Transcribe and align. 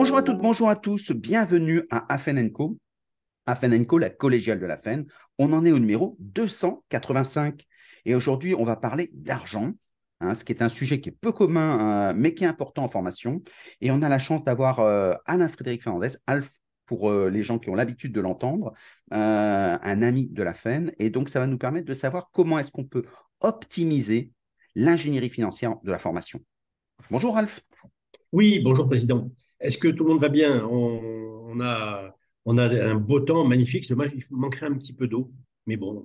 Bonjour 0.00 0.16
à 0.16 0.22
toutes, 0.22 0.38
bonjour 0.38 0.70
à 0.70 0.76
tous, 0.76 1.12
bienvenue 1.12 1.84
à 1.90 2.10
Afen 2.10 2.50
Co. 2.52 2.78
La 3.46 4.08
collégiale 4.08 4.58
de 4.58 4.64
la 4.64 4.78
FEN. 4.78 5.04
On 5.36 5.52
en 5.52 5.62
est 5.66 5.72
au 5.72 5.78
numéro 5.78 6.16
285. 6.20 7.66
Et 8.06 8.14
aujourd'hui, 8.14 8.54
on 8.54 8.64
va 8.64 8.76
parler 8.76 9.10
d'argent, 9.12 9.72
hein, 10.20 10.34
ce 10.34 10.42
qui 10.42 10.52
est 10.52 10.62
un 10.62 10.70
sujet 10.70 11.02
qui 11.02 11.10
est 11.10 11.12
peu 11.20 11.32
commun, 11.32 12.12
euh, 12.12 12.14
mais 12.16 12.32
qui 12.32 12.44
est 12.44 12.46
important 12.46 12.82
en 12.82 12.88
formation. 12.88 13.42
Et 13.82 13.90
on 13.90 14.00
a 14.00 14.08
la 14.08 14.18
chance 14.18 14.42
d'avoir 14.42 14.80
euh, 14.80 15.12
Alain-Frédéric 15.26 15.82
Fernandez, 15.82 16.16
Alf 16.26 16.50
pour 16.86 17.10
euh, 17.10 17.28
les 17.28 17.42
gens 17.42 17.58
qui 17.58 17.68
ont 17.68 17.74
l'habitude 17.74 18.14
de 18.14 18.22
l'entendre, 18.22 18.72
un 19.10 20.02
ami 20.02 20.28
de 20.28 20.42
la 20.42 20.54
FEN. 20.54 20.94
Et 20.98 21.10
donc, 21.10 21.28
ça 21.28 21.40
va 21.40 21.46
nous 21.46 21.58
permettre 21.58 21.86
de 21.86 21.92
savoir 21.92 22.30
comment 22.32 22.58
est-ce 22.58 22.72
qu'on 22.72 22.86
peut 22.86 23.04
optimiser 23.40 24.32
l'ingénierie 24.74 25.28
financière 25.28 25.76
de 25.84 25.92
la 25.92 25.98
formation. 25.98 26.40
Bonjour 27.10 27.36
Alf. 27.36 27.60
Oui, 28.32 28.60
bonjour 28.60 28.86
Président. 28.86 29.28
Est-ce 29.60 29.78
que 29.78 29.88
tout 29.88 30.04
le 30.04 30.10
monde 30.10 30.20
va 30.20 30.28
bien? 30.28 30.64
On, 30.66 31.60
a, 31.60 32.14
on 32.44 32.58
a 32.58 32.64
un 32.64 32.94
beau 32.94 33.20
temps 33.20 33.44
magnifique. 33.44 33.88
il 33.88 33.96
manquerait 34.30 34.66
un 34.66 34.74
petit 34.74 34.94
peu 34.94 35.06
d'eau. 35.06 35.30
Mais 35.66 35.76
bon, 35.76 36.04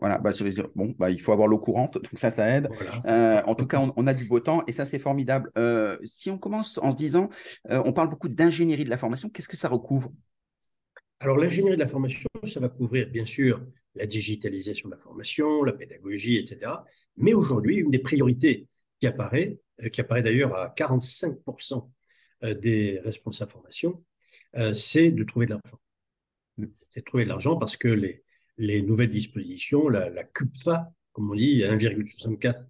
voilà, 0.00 0.18
bah, 0.18 0.30
bon, 0.74 0.94
bah, 0.98 1.10
il 1.10 1.20
faut 1.20 1.32
avoir 1.32 1.48
l'eau 1.48 1.58
courante, 1.58 1.94
donc 2.02 2.10
ça, 2.14 2.30
ça 2.30 2.48
aide. 2.48 2.68
Euh, 3.06 3.42
en 3.46 3.54
tout 3.54 3.66
cas, 3.66 3.80
on, 3.96 4.06
a 4.06 4.14
du 4.14 4.24
beau 4.24 4.40
temps 4.40 4.62
et 4.66 4.72
ça, 4.72 4.86
c'est 4.86 4.98
formidable. 4.98 5.50
Euh, 5.58 5.98
si 6.04 6.30
on 6.30 6.38
commence 6.38 6.78
en 6.78 6.92
se 6.92 6.96
disant, 6.96 7.28
euh, 7.70 7.82
on 7.84 7.92
parle 7.92 8.08
beaucoup 8.08 8.28
d'ingénierie 8.28 8.84
de 8.84 8.90
la 8.90 8.98
formation, 8.98 9.28
qu'est-ce 9.28 9.48
que 9.48 9.56
ça 9.56 9.68
recouvre? 9.68 10.10
Alors, 11.20 11.36
l'ingénierie 11.36 11.76
de 11.76 11.82
la 11.82 11.88
formation, 11.88 12.28
ça 12.44 12.60
va 12.60 12.68
couvrir, 12.68 13.08
bien 13.10 13.24
sûr, 13.24 13.60
la 13.94 14.06
digitalisation 14.06 14.88
de 14.88 14.94
la 14.94 15.00
formation, 15.00 15.62
la 15.62 15.72
pédagogie, 15.72 16.36
etc. 16.36 16.72
Mais 17.16 17.32
aujourd'hui, 17.32 17.76
une 17.76 17.90
des 17.90 17.98
priorités 17.98 18.66
qui 19.00 19.06
apparaît, 19.06 19.58
qui 19.92 20.00
apparaît 20.00 20.22
d'ailleurs 20.22 20.54
à 20.54 20.68
45% 20.68 21.76
euh, 21.76 21.80
des 22.42 23.00
responsables 23.00 23.50
formation, 23.50 24.02
euh, 24.56 24.72
c'est 24.72 25.10
de 25.10 25.24
trouver 25.24 25.46
de 25.46 25.52
l'argent. 25.52 25.80
Mm. 26.58 26.66
C'est 26.90 27.00
de 27.00 27.04
trouver 27.04 27.24
de 27.24 27.28
l'argent 27.28 27.56
parce 27.56 27.76
que 27.76 27.88
les, 27.88 28.22
les 28.58 28.82
nouvelles 28.82 29.10
dispositions, 29.10 29.88
la, 29.88 30.08
la 30.10 30.24
CUPFA, 30.24 30.92
comme 31.12 31.30
on 31.30 31.34
dit, 31.34 31.62
1,64, 31.62 32.64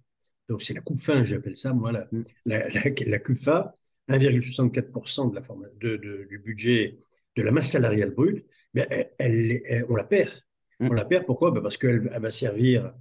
donc 0.49 0.61
c'est 0.61 0.73
la 0.73 0.81
coupe 0.81 0.99
fin, 0.99 1.23
j'appelle 1.23 1.55
ça, 1.55 1.73
moi, 1.73 1.91
la, 1.91 2.07
mm. 2.11 2.23
la, 2.45 2.69
la, 2.69 3.19
CUPFA, 3.19 3.75
1,64% 4.09 5.29
de 5.29 5.35
la 5.35 5.41
forme, 5.41 5.67
de, 5.79 5.97
du 6.29 6.39
budget 6.39 6.99
de 7.35 7.43
la 7.43 7.51
masse 7.51 7.71
salariale 7.71 8.11
brute, 8.11 8.45
mais 8.73 9.13
elle, 9.19 9.85
on 9.89 9.95
la 9.95 10.03
perd. 10.03 10.31
Mm. 10.79 10.87
On 10.91 10.93
la 10.93 11.05
perd 11.05 11.25
pourquoi? 11.25 11.51
Ben, 11.51 11.61
Parce 11.61 11.77
qu'elle 11.77 11.99
va 11.99 12.29
servir, 12.29 12.93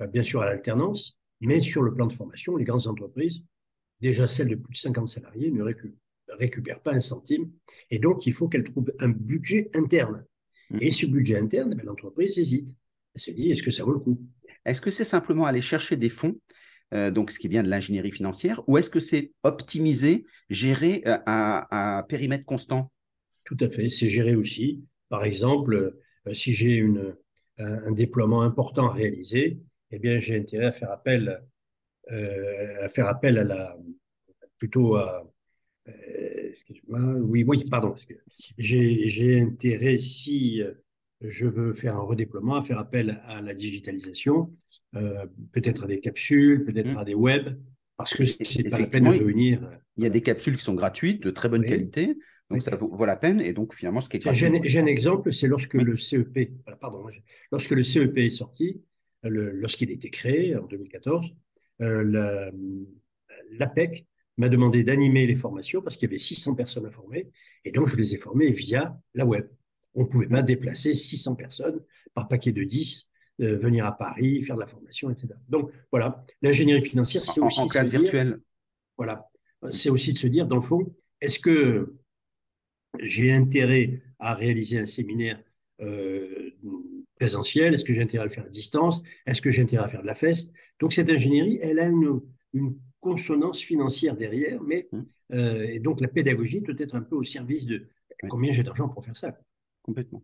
euh, 0.00 0.06
bien 0.06 0.22
sûr, 0.22 0.42
à 0.42 0.46
l'alternance, 0.46 1.18
mais 1.40 1.60
sur 1.60 1.82
le 1.82 1.92
plan 1.94 2.06
de 2.06 2.12
formation, 2.12 2.56
les 2.56 2.64
grandes 2.64 2.86
entreprises, 2.86 3.42
déjà 4.00 4.26
celles 4.26 4.48
de 4.48 4.56
plus 4.56 4.72
de 4.72 4.78
50 4.78 5.08
salariés, 5.08 5.50
ne 5.50 5.62
récupèrent 5.62 6.01
récupère 6.28 6.80
pas 6.80 6.94
un 6.94 7.00
centime. 7.00 7.50
Et 7.90 7.98
donc, 7.98 8.26
il 8.26 8.32
faut 8.32 8.48
qu'elle 8.48 8.64
trouve 8.64 8.92
un 9.00 9.08
budget 9.08 9.70
interne. 9.74 10.24
Mmh. 10.70 10.78
Et 10.80 10.90
ce 10.90 11.06
budget 11.06 11.36
interne, 11.36 11.74
ben, 11.74 11.84
l'entreprise 11.84 12.38
hésite. 12.38 12.76
Elle 13.14 13.20
se 13.20 13.30
dit, 13.30 13.50
est-ce 13.50 13.62
que 13.62 13.70
ça 13.70 13.84
vaut 13.84 13.92
le 13.92 13.98
coup? 13.98 14.20
Est-ce 14.64 14.80
que 14.80 14.90
c'est 14.90 15.04
simplement 15.04 15.44
aller 15.44 15.60
chercher 15.60 15.96
des 15.96 16.08
fonds, 16.08 16.38
euh, 16.94 17.10
donc 17.10 17.30
ce 17.30 17.38
qui 17.38 17.48
vient 17.48 17.62
de 17.62 17.68
l'ingénierie 17.68 18.12
financière, 18.12 18.62
ou 18.68 18.78
est-ce 18.78 18.90
que 18.90 19.00
c'est 19.00 19.32
optimiser, 19.42 20.24
gérer 20.50 21.02
euh, 21.06 21.18
à, 21.26 22.04
périmètre 22.08 22.44
constant? 22.44 22.92
Tout 23.44 23.56
à 23.60 23.68
fait, 23.68 23.88
c'est 23.88 24.08
gérer 24.08 24.34
aussi. 24.34 24.84
Par 25.08 25.24
exemple, 25.24 25.94
euh, 26.26 26.32
si 26.34 26.54
j'ai 26.54 26.76
une, 26.76 27.16
un, 27.58 27.92
déploiement 27.92 28.42
important 28.42 28.88
à 28.88 28.92
réaliser, 28.92 29.58
eh 29.90 29.98
bien, 29.98 30.18
j'ai 30.18 30.36
intérêt 30.36 30.66
à 30.66 30.72
faire 30.72 30.90
appel, 30.90 31.42
à 32.08 32.88
faire 32.88 33.06
appel 33.06 33.38
à 33.38 33.44
la, 33.44 33.76
plutôt 34.58 34.96
à, 34.96 35.31
euh, 35.88 37.18
oui, 37.20 37.44
oui, 37.46 37.64
pardon. 37.70 37.94
J'ai 38.58 39.40
intérêt, 39.40 39.98
si 39.98 40.62
euh, 40.62 40.72
je 41.20 41.46
veux 41.46 41.72
faire 41.72 41.96
un 41.96 42.02
redéploiement, 42.02 42.56
à 42.56 42.62
faire 42.62 42.78
appel 42.78 43.20
à 43.24 43.40
la 43.42 43.54
digitalisation, 43.54 44.54
euh, 44.94 45.26
peut-être 45.52 45.84
à 45.84 45.86
des 45.86 46.00
capsules, 46.00 46.64
peut-être 46.64 46.94
mmh. 46.94 46.98
à 46.98 47.04
des 47.04 47.14
web, 47.14 47.58
parce 47.96 48.14
que 48.14 48.24
c'est 48.24 48.64
pas 48.64 48.78
la 48.78 48.86
peine 48.86 49.04
de 49.04 49.10
réunir. 49.10 49.68
Il 49.96 50.04
y 50.04 50.06
a 50.06 50.10
des 50.10 50.22
capsules 50.22 50.56
qui 50.56 50.64
sont 50.64 50.74
gratuites, 50.74 51.22
de 51.22 51.30
très 51.30 51.48
bonne 51.48 51.64
qualité, 51.64 52.16
donc 52.50 52.62
ça 52.62 52.74
vaut, 52.76 53.04
la 53.04 53.16
peine. 53.16 53.40
Et 53.40 53.52
donc 53.52 53.74
finalement, 53.74 54.00
ce 54.00 54.08
qui 54.08 54.16
est 54.16 54.32
J'ai 54.32 54.78
un, 54.78 54.86
exemple, 54.86 55.32
c'est 55.32 55.48
lorsque 55.48 55.74
le 55.74 55.96
CEP, 55.96 56.50
pardon, 56.80 57.04
lorsque 57.50 57.70
le 57.70 57.82
CEP 57.82 58.18
est 58.18 58.30
sorti, 58.30 58.80
lorsqu'il 59.22 59.90
a 59.90 59.92
été 59.92 60.10
créé 60.10 60.56
en 60.56 60.66
2014, 60.66 61.34
l'APEC 63.58 64.06
m'a 64.42 64.48
demandé 64.48 64.82
d'animer 64.82 65.26
les 65.26 65.36
formations 65.36 65.80
parce 65.82 65.96
qu'il 65.96 66.08
y 66.08 66.10
avait 66.10 66.18
600 66.18 66.54
personnes 66.54 66.86
à 66.86 66.90
former. 66.90 67.30
Et 67.64 67.70
donc, 67.70 67.88
je 67.88 67.96
les 67.96 68.14
ai 68.14 68.18
formées 68.18 68.50
via 68.50 69.00
la 69.14 69.24
web. 69.24 69.46
On 69.94 70.04
pouvait 70.04 70.26
pas 70.26 70.42
déplacer 70.42 70.94
600 70.94 71.36
personnes 71.36 71.80
par 72.12 72.26
paquet 72.28 72.50
de 72.50 72.64
10, 72.64 73.10
euh, 73.40 73.56
venir 73.56 73.86
à 73.86 73.96
Paris, 73.96 74.42
faire 74.42 74.56
de 74.56 74.60
la 74.60 74.66
formation, 74.66 75.10
etc. 75.10 75.28
Donc, 75.48 75.70
voilà, 75.92 76.24
l'ingénierie 76.42 76.82
financière, 76.82 77.24
c'est 77.24 77.40
aussi. 77.40 77.60
En 77.60 77.68
classe 77.68 77.88
virtuelle. 77.88 78.40
voilà. 78.96 79.28
C'est 79.70 79.90
aussi 79.90 80.12
de 80.12 80.18
se 80.18 80.26
dire, 80.26 80.48
dans 80.48 80.56
le 80.56 80.62
fond, 80.62 80.92
est-ce 81.20 81.38
que 81.38 81.94
j'ai 82.98 83.32
intérêt 83.32 84.02
à 84.18 84.34
réaliser 84.34 84.78
un 84.78 84.86
séminaire 84.86 85.40
euh, 85.80 86.50
présentiel? 87.14 87.74
Est-ce 87.74 87.84
que 87.84 87.92
j'ai 87.92 88.02
intérêt 88.02 88.22
à 88.22 88.26
le 88.26 88.32
faire 88.32 88.44
à 88.44 88.48
distance? 88.48 89.02
Est-ce 89.24 89.40
que 89.40 89.52
j'ai 89.52 89.62
intérêt 89.62 89.84
à 89.84 89.88
faire 89.88 90.02
de 90.02 90.06
la 90.08 90.16
feste? 90.16 90.52
Donc, 90.80 90.92
cette 90.92 91.10
ingénierie, 91.10 91.60
elle 91.62 91.78
a 91.78 91.86
une, 91.86 92.20
une 92.54 92.76
consonance 93.02 93.60
financière 93.60 94.16
derrière, 94.16 94.62
mais 94.62 94.88
mmh. 94.92 95.00
euh, 95.34 95.64
et 95.64 95.80
donc 95.80 96.00
la 96.00 96.08
pédagogie 96.08 96.62
doit 96.62 96.74
être 96.78 96.94
un 96.94 97.02
peu 97.02 97.16
au 97.16 97.24
service 97.24 97.66
de 97.66 97.88
combien 98.30 98.52
j'ai 98.52 98.62
d'argent 98.62 98.88
pour 98.88 99.04
faire 99.04 99.16
ça. 99.16 99.36
Complètement. 99.82 100.22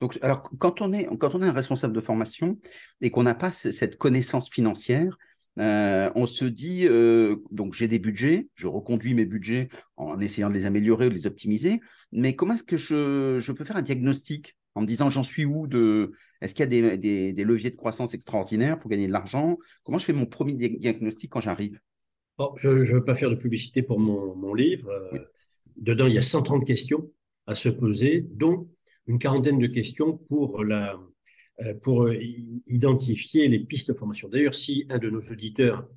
Donc, 0.00 0.18
alors, 0.22 0.50
quand 0.58 0.80
on, 0.80 0.92
est, 0.92 1.06
quand 1.18 1.36
on 1.36 1.42
est 1.42 1.46
un 1.46 1.52
responsable 1.52 1.94
de 1.94 2.00
formation 2.00 2.58
et 3.00 3.12
qu'on 3.12 3.22
n'a 3.22 3.36
pas 3.36 3.52
cette 3.52 3.98
connaissance 3.98 4.50
financière, 4.50 5.16
euh, 5.60 6.10
on 6.16 6.26
se 6.26 6.44
dit, 6.44 6.88
euh, 6.88 7.36
donc 7.50 7.74
j'ai 7.74 7.86
des 7.86 7.98
budgets, 8.00 8.48
je 8.54 8.66
reconduis 8.66 9.14
mes 9.14 9.26
budgets 9.26 9.68
en 9.96 10.18
essayant 10.18 10.48
de 10.48 10.54
les 10.54 10.66
améliorer 10.66 11.06
ou 11.06 11.10
de 11.10 11.14
les 11.14 11.26
optimiser, 11.26 11.80
mais 12.10 12.34
comment 12.34 12.54
est-ce 12.54 12.64
que 12.64 12.78
je, 12.78 13.38
je, 13.38 13.52
peux 13.52 13.64
faire 13.64 13.76
un 13.76 13.82
diagnostic 13.82 14.56
en 14.74 14.82
me 14.82 14.86
disant 14.86 15.10
j'en 15.10 15.22
suis 15.22 15.44
où 15.44 15.66
de 15.66 16.12
est-ce 16.40 16.54
qu'il 16.54 16.64
y 16.72 16.84
a 16.84 16.96
des, 16.96 17.44
leviers 17.44 17.70
de 17.70 17.76
croissance 17.76 18.14
extraordinaires 18.14 18.78
pour 18.78 18.90
gagner 18.90 19.06
de 19.06 19.12
l'argent? 19.12 19.56
Comment 19.84 19.98
je 19.98 20.06
fais 20.06 20.12
mon 20.12 20.26
premier 20.26 20.54
diagnostic 20.54 21.30
quand 21.30 21.40
j'arrive? 21.40 21.78
Je 22.56 22.68
ne 22.68 22.84
veux 22.84 23.04
pas 23.04 23.14
faire 23.14 23.30
de 23.30 23.36
publicité 23.36 23.82
pour 23.82 24.00
mon, 24.00 24.54
livre. 24.54 24.90
Euh, 24.90 25.18
dedans, 25.76 26.06
il 26.06 26.14
y 26.14 26.18
a 26.18 26.22
130 26.22 26.66
questions 26.66 27.10
à 27.46 27.54
se 27.54 27.68
poser, 27.68 28.26
dont 28.32 28.68
une 29.06 29.18
quarantaine 29.18 29.58
de 29.58 29.66
questions 29.68 30.16
pour, 30.16 30.64
la, 30.64 30.98
euh, 31.60 31.74
pour 31.74 32.04
euh, 32.04 32.16
identifier 32.66 33.46
les 33.46 33.60
pistes 33.60 33.92
de 33.92 33.96
formation. 33.96 34.28
D'ailleurs, 34.28 34.54
si 34.54 34.86
un 34.90 34.98
de 34.98 35.10
nos 35.10 35.20
auditeurs 35.20 35.88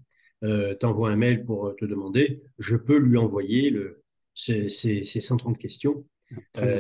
t'envoie 0.79 1.09
un 1.09 1.15
mail 1.15 1.43
pour 1.43 1.75
te 1.75 1.85
demander, 1.85 2.43
je 2.59 2.75
peux 2.75 2.99
lui 2.99 3.17
envoyer 3.17 3.71
le, 3.71 4.03
ces, 4.35 4.69
ces, 4.69 5.03
130 5.03 5.57
questions 5.57 6.05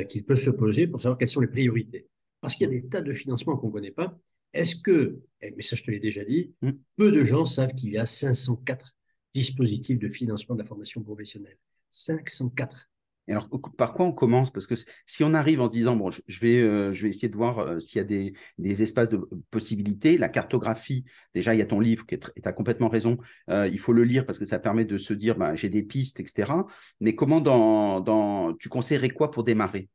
qu'il 0.09 0.25
peut 0.25 0.35
se 0.35 0.49
poser 0.49 0.87
pour 0.87 1.01
savoir 1.01 1.17
quelles 1.17 1.29
sont 1.29 1.41
les 1.41 1.47
priorités 1.47 2.07
parce 2.45 2.55
qu'il 2.55 2.67
y 2.67 2.69
a 2.69 2.79
des 2.79 2.87
tas 2.87 3.01
de 3.01 3.11
financements 3.11 3.57
qu'on 3.57 3.69
ne 3.69 3.71
connaît 3.71 3.89
pas. 3.89 4.15
Est-ce 4.53 4.75
que, 4.75 5.19
eh, 5.41 5.51
mais 5.57 5.63
ça 5.63 5.75
je 5.75 5.81
te 5.81 5.89
l'ai 5.89 5.99
déjà 5.99 6.23
dit, 6.23 6.53
hmm. 6.61 6.73
peu 6.95 7.11
de 7.11 7.23
gens 7.23 7.43
savent 7.43 7.73
qu'il 7.73 7.89
y 7.89 7.97
a 7.97 8.05
504 8.05 8.95
dispositifs 9.33 9.97
de 9.97 10.07
financement 10.07 10.53
de 10.53 10.61
la 10.61 10.67
formation 10.67 11.01
professionnelle. 11.01 11.57
504. 11.89 12.87
Et 13.27 13.31
alors, 13.31 13.49
par 13.77 13.93
quoi 13.93 14.05
on 14.05 14.11
commence? 14.11 14.51
Parce 14.51 14.67
que 14.67 14.75
si 15.07 15.23
on 15.23 15.33
arrive 15.33 15.59
en 15.59 15.67
disant, 15.67 15.95
bon, 15.95 16.11
je 16.11 16.39
vais, 16.39 16.61
euh, 16.61 16.93
je 16.93 17.03
vais 17.03 17.09
essayer 17.09 17.29
de 17.29 17.35
voir 17.35 17.59
euh, 17.59 17.79
s'il 17.79 17.97
y 17.97 18.01
a 18.01 18.03
des, 18.03 18.33
des, 18.59 18.83
espaces 18.83 19.09
de 19.09 19.17
possibilités, 19.49 20.17
la 20.17 20.29
cartographie, 20.29 21.05
déjà, 21.33 21.55
il 21.55 21.57
y 21.57 21.61
a 21.61 21.65
ton 21.65 21.79
livre, 21.79 22.05
qui 22.05 22.19
tu 22.19 22.29
as 22.43 22.53
complètement 22.53 22.87
raison, 22.87 23.17
euh, 23.49 23.67
il 23.67 23.79
faut 23.79 23.93
le 23.93 24.03
lire 24.03 24.25
parce 24.25 24.37
que 24.37 24.45
ça 24.45 24.59
permet 24.59 24.85
de 24.85 24.97
se 24.97 25.13
dire, 25.13 25.37
bah, 25.37 25.55
j'ai 25.55 25.69
des 25.69 25.81
pistes, 25.81 26.19
etc. 26.19 26.51
Mais 26.99 27.15
comment 27.15 27.41
dans, 27.41 27.99
dans, 27.99 28.53
tu 28.53 28.69
conseillerais 28.69 29.09
quoi 29.09 29.31
pour 29.31 29.43
démarrer? 29.43 29.89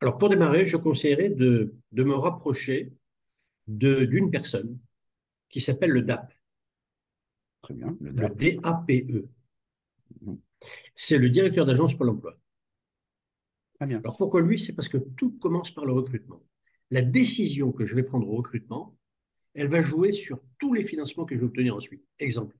Alors, 0.00 0.16
pour 0.16 0.28
démarrer, 0.28 0.64
je 0.64 0.76
conseillerais 0.76 1.30
de, 1.30 1.74
me 1.92 2.14
rapprocher 2.14 2.92
d'une 3.66 4.30
personne 4.30 4.78
qui 5.48 5.60
s'appelle 5.60 5.90
le 5.90 6.02
DAP. 6.02 6.32
Très 7.62 7.74
bien. 7.74 7.96
Le 8.00 8.12
DAPE. 8.12 8.90
Mhm. 10.22 10.38
C'est 10.94 11.18
le 11.18 11.28
directeur 11.28 11.66
d'agence 11.66 11.94
pour 11.94 12.04
l'emploi. 12.04 12.36
Très 13.74 13.86
bien. 13.86 13.98
Alors, 13.98 14.16
pourquoi 14.16 14.40
lui? 14.40 14.58
C'est 14.58 14.74
parce 14.74 14.88
que 14.88 14.98
tout 14.98 15.38
commence 15.38 15.72
par 15.72 15.84
le 15.84 15.92
recrutement. 15.92 16.42
La 16.90 17.02
décision 17.02 17.70
que 17.70 17.86
je 17.86 17.94
vais 17.94 18.02
prendre 18.02 18.28
au 18.28 18.36
recrutement, 18.36 18.96
elle 19.54 19.68
va 19.68 19.82
jouer 19.82 20.12
sur 20.12 20.40
tous 20.58 20.72
les 20.74 20.82
financements 20.82 21.24
que 21.24 21.34
je 21.34 21.40
vais 21.40 21.46
obtenir 21.46 21.76
ensuite. 21.76 22.02
Exemple, 22.18 22.56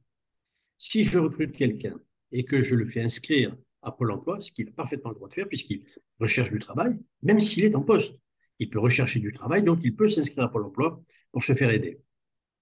si 0.78 1.04
je 1.04 1.18
recrute 1.18 1.52
quelqu'un 1.52 2.00
et 2.30 2.44
que 2.44 2.62
je 2.62 2.76
le 2.76 2.86
fais 2.86 3.02
inscrire 3.02 3.56
à 3.82 3.92
Pôle 3.92 4.12
emploi, 4.12 4.40
ce 4.40 4.52
qu'il 4.52 4.68
a 4.68 4.72
parfaitement 4.72 5.10
le 5.10 5.16
droit 5.16 5.28
de 5.28 5.34
faire 5.34 5.48
puisqu'il 5.48 5.84
recherche 6.20 6.50
du 6.50 6.58
travail, 6.58 6.98
même 7.22 7.40
s'il 7.40 7.64
est 7.64 7.74
en 7.74 7.82
poste. 7.82 8.14
Il 8.58 8.70
peut 8.70 8.80
rechercher 8.80 9.20
du 9.20 9.32
travail, 9.32 9.62
donc 9.62 9.80
il 9.82 9.94
peut 9.94 10.08
s'inscrire 10.08 10.44
à 10.44 10.50
Pôle 10.50 10.64
emploi 10.64 11.02
pour 11.32 11.42
se 11.42 11.54
faire 11.54 11.70
aider. 11.70 12.00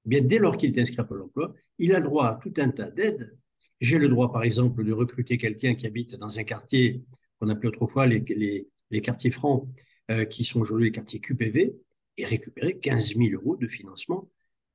Eh 0.05 0.09
bien, 0.09 0.21
dès 0.21 0.39
lors 0.39 0.57
qu'il 0.57 0.77
est 0.77 0.81
inscrit 0.81 1.01
à 1.01 1.05
Pôle 1.05 1.23
emploi, 1.23 1.55
il 1.79 1.95
a 1.95 1.99
le 1.99 2.05
droit 2.05 2.27
à 2.27 2.35
tout 2.37 2.53
un 2.59 2.71
tas 2.71 2.91
d'aides 2.91 3.37
J'ai 3.81 3.99
le 3.99 4.09
droit, 4.09 4.33
par 4.33 4.43
exemple, 4.43 4.85
de 4.85 4.93
recruter 4.93 5.37
quelqu'un 5.37 5.75
qui 5.75 5.87
habite 5.87 6.17
dans 6.17 6.39
un 6.39 6.45
quartier 6.45 7.03
qu'on 7.39 7.49
appelait 7.49 7.69
autrefois 7.69 8.07
les, 8.07 8.71
quartiers 9.03 9.31
francs, 9.31 9.69
euh, 10.11 10.25
qui 10.25 10.45
sont 10.45 10.61
aujourd'hui 10.61 10.87
les 10.87 10.93
quartiers 10.93 11.21
QPV, 11.21 11.77
et 12.17 12.25
récupérer 12.25 12.79
15 12.79 13.15
000 13.17 13.29
euros 13.35 13.57
de 13.57 13.69
financement 13.69 14.29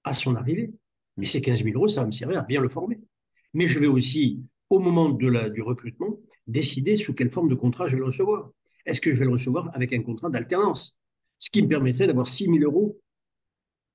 à 0.03 0.13
son 0.13 0.35
arrivée. 0.35 0.71
Et 1.19 1.25
ces 1.25 1.41
15 1.41 1.63
000 1.63 1.75
euros, 1.75 1.87
ça 1.87 2.01
va 2.01 2.07
me 2.07 2.11
servir 2.11 2.39
à 2.39 2.43
bien 2.43 2.61
le 2.61 2.69
former. 2.69 2.99
Mais 3.53 3.67
je 3.67 3.79
vais 3.79 3.87
aussi, 3.87 4.43
au 4.69 4.79
moment 4.79 5.09
du 5.09 5.61
recrutement, 5.61 6.19
décider 6.47 6.95
sous 6.95 7.13
quelle 7.13 7.29
forme 7.29 7.49
de 7.49 7.55
contrat 7.55 7.87
je 7.87 7.93
vais 7.95 7.99
le 7.99 8.05
recevoir. 8.05 8.51
Est-ce 8.85 9.01
que 9.01 9.11
je 9.11 9.19
vais 9.19 9.25
le 9.25 9.31
recevoir 9.31 9.69
avec 9.73 9.93
un 9.93 10.01
contrat 10.01 10.29
d'alternance? 10.29 10.97
Ce 11.37 11.49
qui 11.49 11.61
me 11.61 11.67
permettrait 11.67 12.07
d'avoir 12.07 12.27
6 12.27 12.45
000 12.45 12.57
euros 12.59 12.99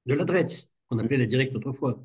de 0.06 0.14
l'adresse, 0.14 0.72
qu'on 0.88 0.98
appelait 0.98 1.16
la 1.16 1.26
directe 1.26 1.54
autrefois. 1.54 2.04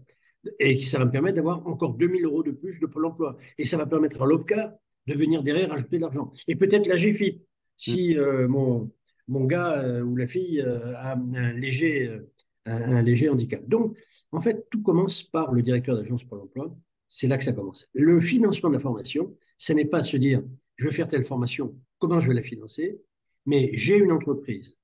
Et 0.59 0.79
ça 0.79 0.99
va 0.99 1.05
me 1.05 1.11
permettre 1.11 1.35
d'avoir 1.35 1.65
encore 1.67 1.93
2 1.93 2.07
000 2.07 2.29
euros 2.29 2.43
de 2.43 2.51
plus 2.51 2.79
de 2.79 2.85
Pôle 2.85 3.05
emploi. 3.05 3.37
Et 3.57 3.65
ça 3.65 3.77
va 3.77 3.85
permettre 3.85 4.21
à 4.21 4.25
l'OPCA 4.25 4.77
de 5.07 5.13
venir 5.13 5.43
derrière 5.43 5.71
ajouter 5.71 5.97
de 5.97 6.01
l'argent. 6.01 6.31
Et 6.47 6.55
peut-être 6.55 6.87
la 6.87 6.95
GFIP, 6.95 7.43
si 7.77 8.17
euh, 8.17 8.47
mon, 8.47 8.91
mon 9.27 9.45
gars 9.45 9.81
euh, 9.83 10.01
ou 10.01 10.15
la 10.15 10.27
fille 10.27 10.61
euh, 10.61 10.95
a 10.97 11.15
un 11.15 11.53
léger, 11.53 12.19
un, 12.65 13.01
léger 13.01 13.29
handicap. 13.29 13.67
Donc, 13.67 13.97
en 14.31 14.39
fait, 14.39 14.67
tout 14.69 14.81
commence 14.81 15.23
par 15.23 15.51
le 15.51 15.61
directeur 15.61 15.95
d'agence 15.95 16.23
Pôle 16.23 16.41
emploi. 16.41 16.75
C'est 17.07 17.27
là 17.27 17.37
que 17.37 17.43
ça 17.43 17.53
commence. 17.53 17.87
Le 17.93 18.21
financement 18.21 18.69
de 18.69 18.75
la 18.75 18.79
formation, 18.79 19.35
ce 19.57 19.73
n'est 19.73 19.85
pas 19.85 20.03
se 20.03 20.17
dire, 20.17 20.43
je 20.77 20.85
vais 20.85 20.93
faire 20.93 21.07
telle 21.07 21.25
formation, 21.25 21.75
comment 21.99 22.19
je 22.19 22.29
vais 22.29 22.33
la 22.33 22.43
financer, 22.43 23.01
mais 23.45 23.69
j'ai 23.73 23.97
une 23.97 24.11
entreprise 24.11 24.77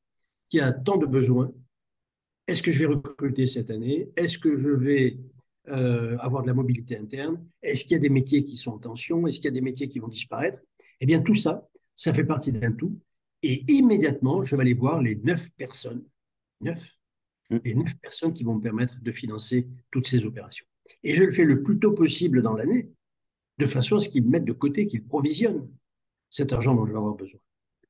qui 0.49 0.59
a 0.59 0.71
tant 0.73 0.97
de 0.97 1.05
besoins. 1.05 1.53
Est-ce 2.47 2.61
que 2.61 2.71
je 2.71 2.79
vais 2.79 2.93
recruter 2.93 3.47
cette 3.47 3.69
année? 3.69 4.09
Est-ce 4.15 4.37
que 4.37 4.57
je 4.57 4.69
vais 4.69 5.17
euh, 5.69 6.17
avoir 6.19 6.43
de 6.43 6.47
la 6.47 6.53
mobilité 6.53 6.97
interne 6.97 7.43
Est-ce 7.61 7.83
qu'il 7.83 7.93
y 7.93 7.95
a 7.95 7.99
des 7.99 8.09
métiers 8.09 8.43
qui 8.43 8.55
sont 8.55 8.71
en 8.71 8.79
tension? 8.79 9.27
Est-ce 9.27 9.37
qu'il 9.37 9.45
y 9.45 9.49
a 9.49 9.51
des 9.51 9.61
métiers 9.61 9.87
qui 9.87 9.99
vont 9.99 10.07
disparaître? 10.07 10.59
Eh 10.99 11.05
bien, 11.05 11.21
tout 11.21 11.35
ça, 11.35 11.67
ça 11.95 12.13
fait 12.13 12.23
partie 12.23 12.51
d'un 12.51 12.71
tout. 12.71 12.99
Et 13.43 13.63
immédiatement, 13.71 14.43
je 14.43 14.55
vais 14.55 14.61
aller 14.61 14.73
voir 14.73 15.01
les 15.01 15.15
neuf 15.15 15.49
personnes, 15.51 16.03
neuf, 16.61 16.91
mmh. 17.49 17.57
les 17.63 17.75
neuf 17.75 17.95
personnes 17.97 18.33
qui 18.33 18.43
vont 18.43 18.55
me 18.55 18.61
permettre 18.61 18.99
de 18.99 19.11
financer 19.11 19.67
toutes 19.91 20.07
ces 20.07 20.25
opérations. 20.25 20.65
Et 21.03 21.13
je 21.13 21.23
le 21.23 21.31
fais 21.31 21.43
le 21.43 21.61
plus 21.61 21.79
tôt 21.79 21.91
possible 21.91 22.41
dans 22.41 22.53
l'année, 22.53 22.89
de 23.57 23.65
façon 23.65 23.97
à 23.97 23.99
ce 23.99 24.09
qu'ils 24.09 24.25
mettent 24.25 24.45
de 24.45 24.53
côté, 24.53 24.87
qu'ils 24.87 25.03
provisionnent 25.03 25.69
cet 26.29 26.53
argent 26.53 26.75
dont 26.75 26.85
je 26.85 26.91
vais 26.91 26.97
avoir 26.97 27.15
besoin. 27.15 27.39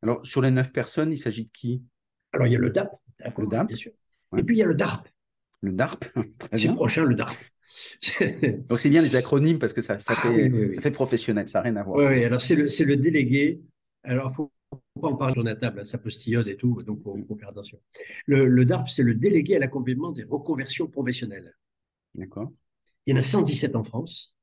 Alors, 0.02 0.26
sur 0.26 0.42
les 0.42 0.52
neuf 0.52 0.72
personnes, 0.72 1.12
il 1.12 1.18
s'agit 1.18 1.46
de 1.46 1.52
qui? 1.52 1.82
Alors, 2.34 2.48
il 2.48 2.54
y 2.54 2.56
a 2.56 2.60
le 2.60 2.70
DAP, 2.70 2.92
le 3.38 3.48
DAP. 3.48 3.68
bien 3.68 3.78
sûr. 3.78 3.92
Et 4.38 4.44
puis, 4.44 4.58
il 4.58 4.60
y 4.60 4.64
a 4.64 4.68
le 4.68 4.76
DARP. 4.76 5.08
Le 5.62 5.72
DARP, 5.72 6.06
C'est 6.54 6.74
prochain, 6.74 7.04
le 7.04 7.16
DARP. 7.16 7.36
Donc, 8.70 8.80
c'est 8.80 8.90
bien 8.90 9.02
les 9.02 9.16
acronymes 9.16 9.60
parce 9.60 9.74
que 9.74 9.82
ça, 9.82 10.00
ça, 10.00 10.14
ah 10.18 10.32
fait, 10.82 10.92
professionnel, 10.92 11.50
ça 11.50 11.60
n'a 11.60 11.64
rien 11.64 11.76
à 11.76 11.84
voir. 11.84 11.98
Oui, 11.98 12.24
alors 12.24 12.40
c'est 12.40 12.56
le, 12.56 12.68
le, 12.68 12.96
délégué. 12.96 13.62
Alors, 14.04 14.30
il 14.32 14.36
faut 14.36 14.52
pas 15.02 15.10
en 15.10 15.16
parler 15.16 15.34
sur 15.34 15.44
la 15.44 15.56
table, 15.56 15.86
ça 15.86 15.98
peut 15.98 16.10
stillonne 16.10 16.48
et 16.48 16.56
tout, 16.56 16.82
donc 16.84 17.00
il 17.18 17.26
faut, 17.26 17.36
faire 17.36 17.50
attention. 17.50 17.80
Le, 18.26 18.48
le 18.48 18.66
DARP, 18.66 18.88
c'est 18.88 19.04
le 19.04 19.16
délégué 19.16 19.58
à 19.58 19.60
l'accompagnement 19.60 20.12
des 20.12 20.24
reconversions 20.24 20.88
professionnelles. 20.88 21.54
D'accord. 22.16 22.52
Il 23.06 23.12
y 23.12 23.14
en 23.14 23.20
a 23.20 23.24
117 23.24 23.76
en 23.76 23.84
France. 23.84 24.36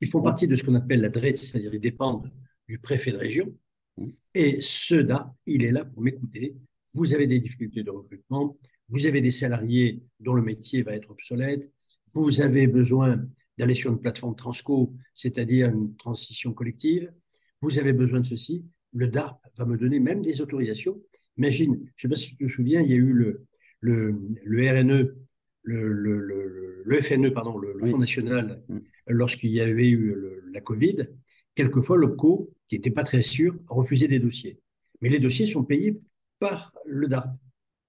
Ils 0.00 0.08
font 0.08 0.22
partie 0.22 0.48
de 0.48 0.56
ce 0.56 0.64
qu'on 0.64 0.74
appelle 0.74 1.00
la 1.00 1.08
DRET, 1.08 1.36
c'est-à-dire 1.36 1.72
ils 1.72 1.80
dépendent 1.80 2.30
du 2.68 2.78
préfet 2.78 3.12
de 3.12 3.16
région. 3.16 3.54
Mmh. 3.96 4.08
Et 4.34 4.60
ce 4.60 4.96
DARP, 4.96 5.32
il 5.46 5.64
est 5.64 5.72
là 5.72 5.84
pour 5.84 6.02
m'écouter. 6.02 6.56
Vous 6.94 7.14
avez 7.14 7.26
des 7.26 7.38
difficultés 7.38 7.82
de 7.82 7.90
recrutement, 7.90 8.58
vous 8.88 9.06
avez 9.06 9.20
des 9.20 9.30
salariés 9.30 10.02
dont 10.20 10.34
le 10.34 10.42
métier 10.42 10.82
va 10.82 10.92
être 10.92 11.10
obsolète, 11.10 11.70
vous 12.12 12.40
avez 12.40 12.66
besoin 12.66 13.24
d'aller 13.58 13.74
sur 13.74 13.92
une 13.92 14.00
plateforme 14.00 14.36
transco, 14.36 14.94
c'est-à-dire 15.14 15.68
une 15.68 15.94
transition 15.96 16.52
collective, 16.52 17.12
vous 17.60 17.78
avez 17.78 17.92
besoin 17.92 18.20
de 18.20 18.26
ceci, 18.26 18.64
le 18.92 19.06
DARP 19.06 19.40
va 19.56 19.64
me 19.64 19.76
donner 19.76 20.00
même 20.00 20.22
des 20.22 20.40
autorisations. 20.40 21.00
Imagine, 21.36 21.74
je 21.74 21.80
ne 21.80 21.92
sais 21.96 22.08
pas 22.08 22.16
si 22.16 22.36
tu 22.36 22.44
te 22.44 22.50
souviens, 22.50 22.80
il 22.80 22.90
y 22.90 22.94
a 22.94 22.96
eu 22.96 23.12
le, 23.12 23.46
le, 23.80 24.18
le 24.44 24.70
RNE, 24.70 25.14
le, 25.62 25.92
le, 25.92 26.82
le, 26.84 27.00
FNE, 27.00 27.30
pardon, 27.30 27.56
le, 27.58 27.78
Fonds 27.86 27.98
national, 27.98 28.62
mm. 28.68 28.78
lorsqu'il 29.08 29.50
y 29.50 29.60
avait 29.60 29.88
eu 29.88 30.16
la 30.52 30.60
Covid. 30.60 31.08
Quelquefois, 31.54 31.96
l'OPCO, 31.96 32.52
qui 32.66 32.76
n'était 32.76 32.90
pas 32.90 33.04
très 33.04 33.22
sûr, 33.22 33.54
refusait 33.68 34.08
des 34.08 34.18
dossiers. 34.18 34.58
Mais 35.00 35.08
les 35.08 35.18
dossiers 35.18 35.46
sont 35.46 35.64
payés 35.64 36.00
par 36.38 36.72
le 36.84 37.06
DARP. 37.08 37.30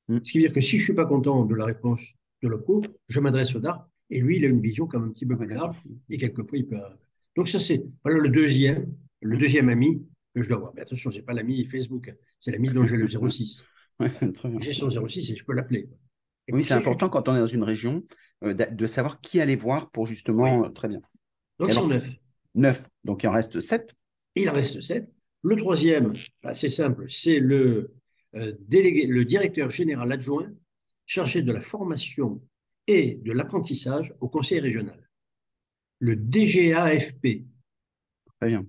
Mm. 0.08 0.20
Ce 0.24 0.32
qui 0.32 0.38
veut 0.38 0.44
dire 0.44 0.54
que 0.54 0.62
si 0.62 0.78
je 0.78 0.82
ne 0.82 0.86
suis 0.86 0.94
pas 0.94 1.06
content 1.06 1.46
de 1.46 1.56
la 1.56 1.66
réponse 1.66 2.14
de 2.42 2.48
l'OPCO, 2.48 2.84
je 3.08 3.20
m'adresse 3.20 3.56
au 3.56 3.60
DARP 3.60 3.90
et 4.10 4.22
lui, 4.22 4.38
il 4.38 4.46
a 4.46 4.48
une 4.48 4.62
vision 4.62 4.88
quand 4.88 5.00
même 5.00 5.10
un 5.10 5.12
petit 5.12 5.26
peu 5.26 5.38
plus 5.38 5.48
large 5.48 5.78
et 6.10 6.18
quelquefois, 6.18 6.58
il 6.58 6.68
peut. 6.68 6.78
Donc, 7.36 7.48
ça, 7.48 7.60
c'est 7.60 7.84
voilà 8.04 8.20
le 8.20 8.30
deuxième, 8.30 8.94
le 9.22 9.38
deuxième 9.38 9.70
ami 9.70 10.06
que 10.36 10.42
je 10.42 10.50
dois 10.50 10.58
voir. 10.58 10.74
Mais 10.76 10.82
attention, 10.82 11.12
ce 11.12 11.18
n'est 11.18 11.24
pas 11.24 11.34
l'ami 11.34 11.66
Facebook, 11.66 12.10
hein. 12.10 12.16
c'est 12.40 12.52
l'ami 12.52 12.70
dont 12.70 12.84
j'ai 12.84 12.98
le 12.98 13.08
06. 13.08 13.66
j'ai 14.60 14.74
son 14.74 14.90
06 14.90 15.32
et 15.32 15.36
je 15.36 15.46
peux 15.46 15.54
l'appeler. 15.54 15.90
Oui, 16.52 16.64
c'est 16.64 16.74
important 16.74 17.10
quand 17.10 17.30
on 17.30 17.36
est 17.36 17.40
dans 17.40 17.48
une 17.48 17.64
région 17.64 18.04
euh, 18.44 18.54
de 18.54 18.88
savoir 18.88 19.22
qui 19.22 19.40
aller 19.40 19.56
voir 19.56 19.92
pour 19.92 20.06
justement. 20.06 20.70
très 20.72 20.90
bien. 20.90 21.02
Donc, 21.60 21.70
ils 21.70 21.74
sont 21.74 21.88
neuf. 21.88 22.16
Neuf. 22.56 22.84
Donc, 23.04 23.24
il 23.24 23.28
en 23.28 23.32
reste 23.32 23.60
sept. 23.62 23.96
Il 24.36 24.50
en 24.50 24.54
reste 24.54 24.82
sept. 24.82 25.10
Le 25.44 25.56
troisième, 25.56 26.14
bah, 26.42 26.54
c'est 26.54 26.70
simple, 26.70 27.06
c'est 27.10 27.40
le, 27.40 27.94
euh, 28.36 28.54
délégué, 28.62 29.08
le 29.08 29.26
directeur 29.26 29.70
général 29.70 30.12
adjoint 30.12 30.50
chargé 31.06 31.42
de 31.42 31.52
la 31.52 31.62
formation 31.62 32.42
et 32.88 33.16
de 33.16 33.32
l'apprentissage 33.32 34.14
au 34.20 34.30
conseil 34.30 34.60
régional. 34.60 35.00
Le 36.00 36.16
DGAFP. 36.16 37.46
Très 38.40 38.48
bien. 38.48 38.66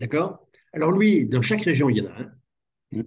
D'accord? 0.00 0.46
Alors 0.72 0.92
lui, 0.92 1.26
dans 1.26 1.42
chaque 1.42 1.62
région, 1.62 1.88
il 1.88 1.98
y 1.98 2.00
en 2.02 2.06
a 2.06 2.20
un. 2.20 2.32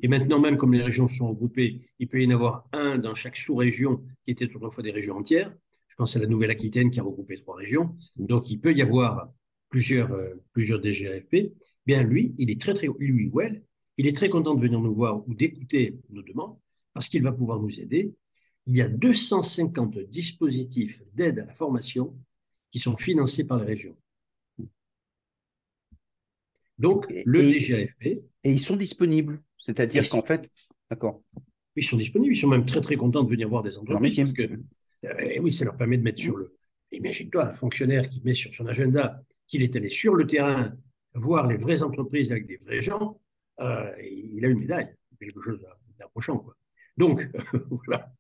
Et 0.02 0.08
maintenant, 0.08 0.40
même 0.40 0.58
comme 0.58 0.74
les 0.74 0.82
régions 0.82 1.08
sont 1.08 1.30
regroupées, 1.30 1.90
il 2.00 2.08
peut 2.08 2.22
y 2.22 2.28
en 2.28 2.32
avoir 2.32 2.68
un 2.74 2.98
dans 2.98 3.16
chaque 3.16 3.38
sous-région 3.38 4.04
qui 4.26 4.32
était 4.32 4.54
autrefois 4.56 4.84
des 4.84 4.92
régions 4.92 5.18
entières. 5.18 5.56
Je 5.88 5.96
pense 5.96 6.16
à 6.16 6.20
la 6.20 6.28
Nouvelle-Aquitaine 6.28 6.92
qui 6.92 7.00
a 7.00 7.04
regroupé 7.04 7.38
trois 7.38 7.56
régions. 7.56 7.96
Donc, 8.18 8.50
il 8.50 8.60
peut 8.60 8.74
y 8.74 8.82
avoir 8.82 9.32
plusieurs, 9.70 10.12
euh, 10.12 10.36
plusieurs 10.52 10.82
DGRFP. 10.82 11.54
Bien, 11.86 12.04
lui, 12.04 12.36
il 12.38 12.50
est 12.52 12.60
très, 12.60 12.74
très, 12.74 12.88
lui, 13.00 13.30
well, 13.34 13.64
il 13.98 14.08
est 14.08 14.16
très 14.16 14.30
content 14.30 14.56
de 14.56 14.62
venir 14.62 14.80
nous 14.80 14.94
voir 14.94 15.28
ou 15.28 15.34
d'écouter 15.34 16.00
nos 16.10 16.22
demandes 16.22 16.58
parce 16.94 17.08
qu'il 17.08 17.24
va 17.24 17.32
pouvoir 17.32 17.60
nous 17.60 17.80
aider. 17.80 18.14
Il 18.70 18.78
y 18.78 18.84
a 18.84 18.88
250 18.88 19.98
dispositifs 20.12 21.02
d'aide 21.16 21.40
à 21.40 21.46
la 21.46 21.54
formation 21.56 22.16
qui 22.70 22.78
sont 22.78 22.96
financés 22.96 23.48
par 23.48 23.58
les 23.58 23.66
régions. 23.66 23.98
Donc, 26.78 27.12
le 27.26 27.42
DGAFP. 27.42 28.06
Et 28.44 28.52
ils 28.52 28.60
sont 28.60 28.76
disponibles. 28.76 29.42
C'est-à-dire 29.58 30.08
qu'en 30.08 30.22
fait, 30.22 30.52
d'accord. 30.88 31.24
Ils 31.76 31.84
sont 31.84 31.98
disponibles. 31.98 32.32
Ils 32.32 32.38
sont 32.38 32.48
même 32.48 32.68
très, 32.68 32.80
très 32.80 32.96
contents 32.96 33.24
de 33.24 33.30
venir 33.32 33.50
voir 33.50 33.64
des 33.64 33.76
entreprises. 33.80 34.18
Parce 34.18 34.34
que, 34.34 34.44
euh, 34.44 35.40
oui, 35.42 35.52
ça 35.52 35.66
leur 35.66 35.76
permet 35.76 35.98
de 35.98 36.04
mettre 36.04 36.20
sur 36.20 36.38
le. 36.38 36.56
Imagine-toi, 36.92 37.50
un 37.50 37.54
fonctionnaire 37.54 38.08
qui 38.08 38.22
met 38.24 38.36
sur 38.36 38.54
son 38.54 38.68
agenda 38.68 39.20
qu'il 39.48 39.64
est 39.64 39.76
allé 39.76 39.90
sur 39.90 40.14
le 40.14 40.28
terrain 40.28 40.78
voir 41.16 41.48
les 41.48 41.58
vraies 41.58 41.82
entreprises 41.82 42.32
avec 42.32 42.46
des 42.46 42.58
vrais 42.58 42.84
gens. 42.84 43.20
Euh, 43.62 43.92
il 44.00 44.46
a 44.46 44.48
une 44.48 44.60
médaille, 44.60 44.96
quelque 45.20 45.42
chose 45.42 45.66
d'approchant. 45.98 46.46
Donc, 46.98 47.28
voilà. 47.88 48.14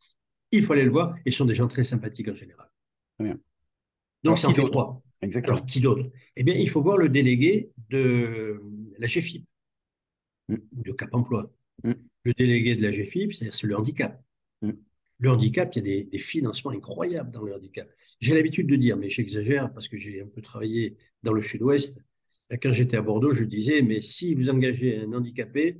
Il 0.51 0.63
faut 0.63 0.73
aller 0.73 0.85
le 0.85 0.91
voir. 0.91 1.15
Ils 1.25 1.33
sont 1.33 1.45
des 1.45 1.53
gens 1.53 1.67
très 1.67 1.83
sympathiques 1.83 2.27
en 2.27 2.35
général. 2.35 2.67
Très 3.17 3.25
bien. 3.25 3.39
Donc, 4.23 4.39
c'est 4.39 4.47
en 4.47 4.53
fait 4.53 4.65
trois. 4.65 5.01
Exactement. 5.21 5.55
Alors, 5.55 5.65
qui 5.65 5.81
d'autre? 5.81 6.09
Eh 6.35 6.43
bien, 6.43 6.55
il 6.55 6.69
faut 6.69 6.81
voir 6.81 6.97
le 6.97 7.09
délégué 7.09 7.71
de 7.89 8.61
la 8.97 9.07
GFIP, 9.07 9.45
mm. 10.47 10.55
de 10.71 10.91
Cap 10.91 11.13
Emploi. 11.13 11.51
Mm. 11.83 11.93
Le 12.23 12.33
délégué 12.33 12.75
de 12.75 12.83
la 12.83 12.91
GFIP, 12.91 13.33
c'est 13.33 13.63
le 13.63 13.77
handicap. 13.77 14.21
Mm. 14.61 14.71
Le 15.19 15.29
handicap, 15.29 15.75
il 15.75 15.87
y 15.87 15.99
a 15.99 16.03
des, 16.03 16.17
financements 16.17 16.71
incroyables 16.71 17.31
dans 17.31 17.43
le 17.43 17.53
handicap. 17.53 17.89
J'ai 18.19 18.33
l'habitude 18.33 18.67
de 18.67 18.75
dire, 18.75 18.97
mais 18.97 19.09
j'exagère 19.09 19.71
parce 19.73 19.87
que 19.87 19.97
j'ai 19.97 20.21
un 20.21 20.27
peu 20.27 20.41
travaillé 20.41 20.97
dans 21.23 21.33
le 21.33 21.41
sud-ouest. 21.41 22.01
Quand 22.61 22.73
j'étais 22.73 22.97
à 22.97 23.01
Bordeaux, 23.01 23.33
je 23.33 23.43
disais, 23.43 23.81
mais 23.81 23.99
si 23.99 24.33
vous 24.33 24.49
engagez 24.49 24.97
un 24.97 25.13
handicapé, 25.13 25.77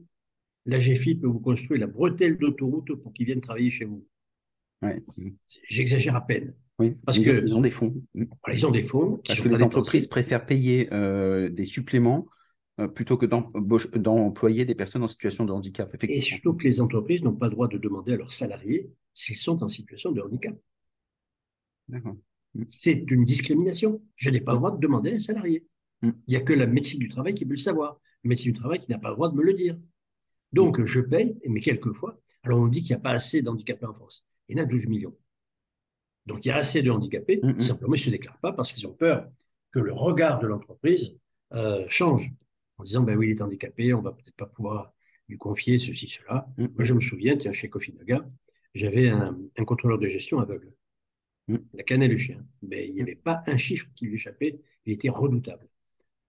la 0.66 0.80
GFIP 0.80 1.22
peut 1.22 1.28
vous 1.28 1.40
construire 1.40 1.80
la 1.80 1.88
bretelle 1.88 2.38
d'autoroute 2.38 2.94
pour 2.96 3.14
qu'il 3.14 3.26
vienne 3.26 3.42
travailler 3.42 3.70
chez 3.70 3.86
vous. 3.86 4.06
J'exagère 5.68 6.16
à 6.16 6.22
peine. 6.22 6.54
Oui, 6.80 6.96
parce 7.06 7.18
qu'ils 7.18 7.28
que, 7.28 7.42
ils 7.46 7.56
ont 7.56 7.62
des 7.62 7.70
fonds. 7.70 7.94
Ils 8.48 8.66
ont 8.66 8.72
des 8.72 8.84
fonds. 8.84 9.20
Parce 9.28 9.42
que 9.42 9.50
les 9.50 9.62
entreprises 9.62 10.08
préfèrent 10.08 10.46
payer 10.46 10.88
euh, 10.94 11.50
des 11.50 11.66
suppléments 11.66 12.28
euh, 12.80 12.88
plutôt 12.88 13.18
que 13.18 13.26
d'employer 13.26 14.64
des 14.64 14.76
personnes 14.76 15.04
en 15.04 15.08
situation 15.08 15.44
de 15.44 15.52
handicap. 15.52 15.94
Et 16.04 16.22
surtout 16.22 16.54
que 16.54 16.64
les 16.64 16.80
entreprises 16.80 17.22
n'ont 17.22 17.36
pas 17.36 17.48
le 17.48 17.52
droit 17.52 17.68
de 17.68 17.78
demander 17.78 18.14
à 18.14 18.18
leurs 18.18 18.32
salariés 18.32 18.90
s'ils 19.14 19.36
sont 19.36 19.62
en 19.62 19.68
situation 19.68 20.14
de 20.14 20.22
handicap. 20.22 20.56
D'accord. 21.90 22.16
Mm. 22.54 22.64
C'est 22.70 23.04
une 23.12 23.26
discrimination. 23.26 24.02
Je 24.16 24.30
n'ai 24.30 24.40
pas 24.40 24.54
le 24.54 24.60
droit 24.60 24.72
de 24.72 24.80
demander 24.80 25.12
à 25.12 25.16
un 25.16 25.20
salarié. 25.20 25.68
Mm. 26.02 26.12
Il 26.28 26.32
n'y 26.32 26.38
a 26.38 26.42
que 26.42 26.54
la 26.54 26.68
médecine 26.68 27.00
du 27.00 27.10
travail 27.10 27.34
qui 27.34 27.44
peut 27.44 27.52
le 27.52 27.58
savoir. 27.58 28.00
La 28.24 28.30
médecine 28.30 28.54
du 28.54 28.60
travail 28.60 28.80
qui 28.80 28.90
n'a 28.90 29.00
pas 29.00 29.10
le 29.10 29.16
droit 29.16 29.30
de 29.30 29.36
me 29.36 29.44
le 29.44 29.54
dire. 29.54 29.78
Donc, 30.54 30.80
mm. 30.80 30.86
je 30.86 31.02
paye, 31.02 31.38
mais 31.46 31.60
quelquefois, 31.60 32.22
alors 32.44 32.60
on 32.60 32.68
dit 32.68 32.82
qu'il 32.82 32.96
n'y 32.96 33.00
a 33.00 33.04
pas 33.04 33.12
assez 33.12 33.42
d'handicapés 33.42 33.86
en 33.86 33.94
France. 33.94 34.26
Il 34.50 34.58
y 34.58 34.62
en 34.62 34.64
a 34.64 34.66
12 34.66 34.88
millions. 34.88 35.16
Donc 36.26 36.46
il 36.46 36.50
y 36.50 36.52
a 36.52 36.58
assez 36.58 36.84
de 36.84 36.92
handicapés, 36.92 37.42
simplement 37.60 37.96
ils 37.96 38.00
ne 38.00 38.04
se 38.06 38.10
déclarent 38.10 38.40
pas 38.40 38.52
parce 38.54 38.72
qu'ils 38.72 38.88
ont 38.88 38.94
peur 38.94 39.28
que 39.72 39.80
le 39.80 39.94
regard 39.94 40.40
de 40.40 40.48
l'entreprise 40.48 41.16
euh, 41.54 41.86
change 41.88 42.32
en 42.78 42.84
disant 42.84 43.04
ben 43.04 43.18
oui, 43.18 43.28
il 43.30 43.32
est 43.32 43.42
handicapé, 43.42 43.94
on 43.94 44.02
va 44.02 44.12
peut-être 44.12 44.36
pas 44.36 44.46
pouvoir 44.46 44.94
lui 45.28 45.38
confier 45.38 45.78
ceci, 45.78 46.08
cela. 46.08 46.48
Moi, 46.58 46.84
je 46.84 46.94
me 46.94 47.02
souviens, 47.02 47.38
tiens, 47.38 47.52
chez 47.52 47.70
Cofinaga, 47.70 48.28
j'avais 48.74 49.10
un, 49.10 49.38
un 49.58 49.66
contrôleur 49.66 50.00
de 50.00 50.08
gestion 50.08 50.40
aveugle. 50.40 50.72
Mm. 51.48 51.58
La 51.74 51.84
canne 51.84 52.04
et 52.04 52.08
le 52.08 52.18
chien. 52.18 52.44
Mais 52.64 52.88
il 52.88 52.96
n'y 52.96 53.02
avait 53.02 53.16
pas 53.16 53.44
un 53.46 53.58
chiffre 53.58 53.88
qui 53.96 54.06
lui 54.06 54.16
échappait. 54.16 54.60
Il 54.86 54.94
était 54.94 55.10
redoutable. 55.10 55.68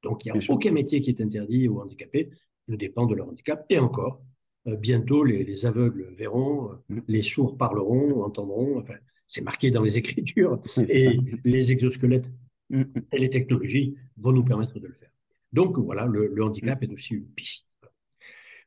Donc, 0.02 0.24
il 0.24 0.28
n'y 0.28 0.32
Bien 0.32 0.40
a 0.40 0.44
sûr. 0.44 0.54
aucun 0.54 0.72
métier 0.72 1.00
qui 1.00 1.10
est 1.10 1.20
interdit 1.20 1.68
aux 1.68 1.80
handicapés. 1.80 2.30
Il 2.68 2.76
dépend 2.76 3.06
de 3.06 3.14
leur 3.14 3.28
handicap. 3.28 3.64
Et 3.70 3.78
encore, 3.78 4.22
bientôt, 4.66 5.24
les, 5.24 5.44
les 5.44 5.66
aveugles 5.66 6.14
verront, 6.16 6.72
euh, 6.72 6.76
Mm. 6.88 7.00
les 7.08 7.22
sourds 7.22 7.56
parleront, 7.56 8.22
entendront. 8.24 8.78
Enfin, 8.78 8.94
c'est 9.26 9.42
marqué 9.42 9.70
dans 9.70 9.82
les 9.82 9.98
écritures. 10.02 10.60
Et 10.88 11.18
les 11.44 11.72
exosquelettes 11.72 12.30
Mm, 12.70 12.82
mm. 12.82 13.02
et 13.12 13.18
les 13.18 13.30
technologies 13.30 13.96
vont 14.16 14.32
nous 14.32 14.44
permettre 14.44 14.78
de 14.78 14.86
le 14.86 14.94
faire. 14.94 15.10
Donc 15.52 15.78
voilà, 15.78 16.06
le, 16.06 16.28
le 16.28 16.44
handicap 16.44 16.82
est 16.84 16.92
aussi 16.92 17.14
une 17.14 17.26
piste. 17.26 17.76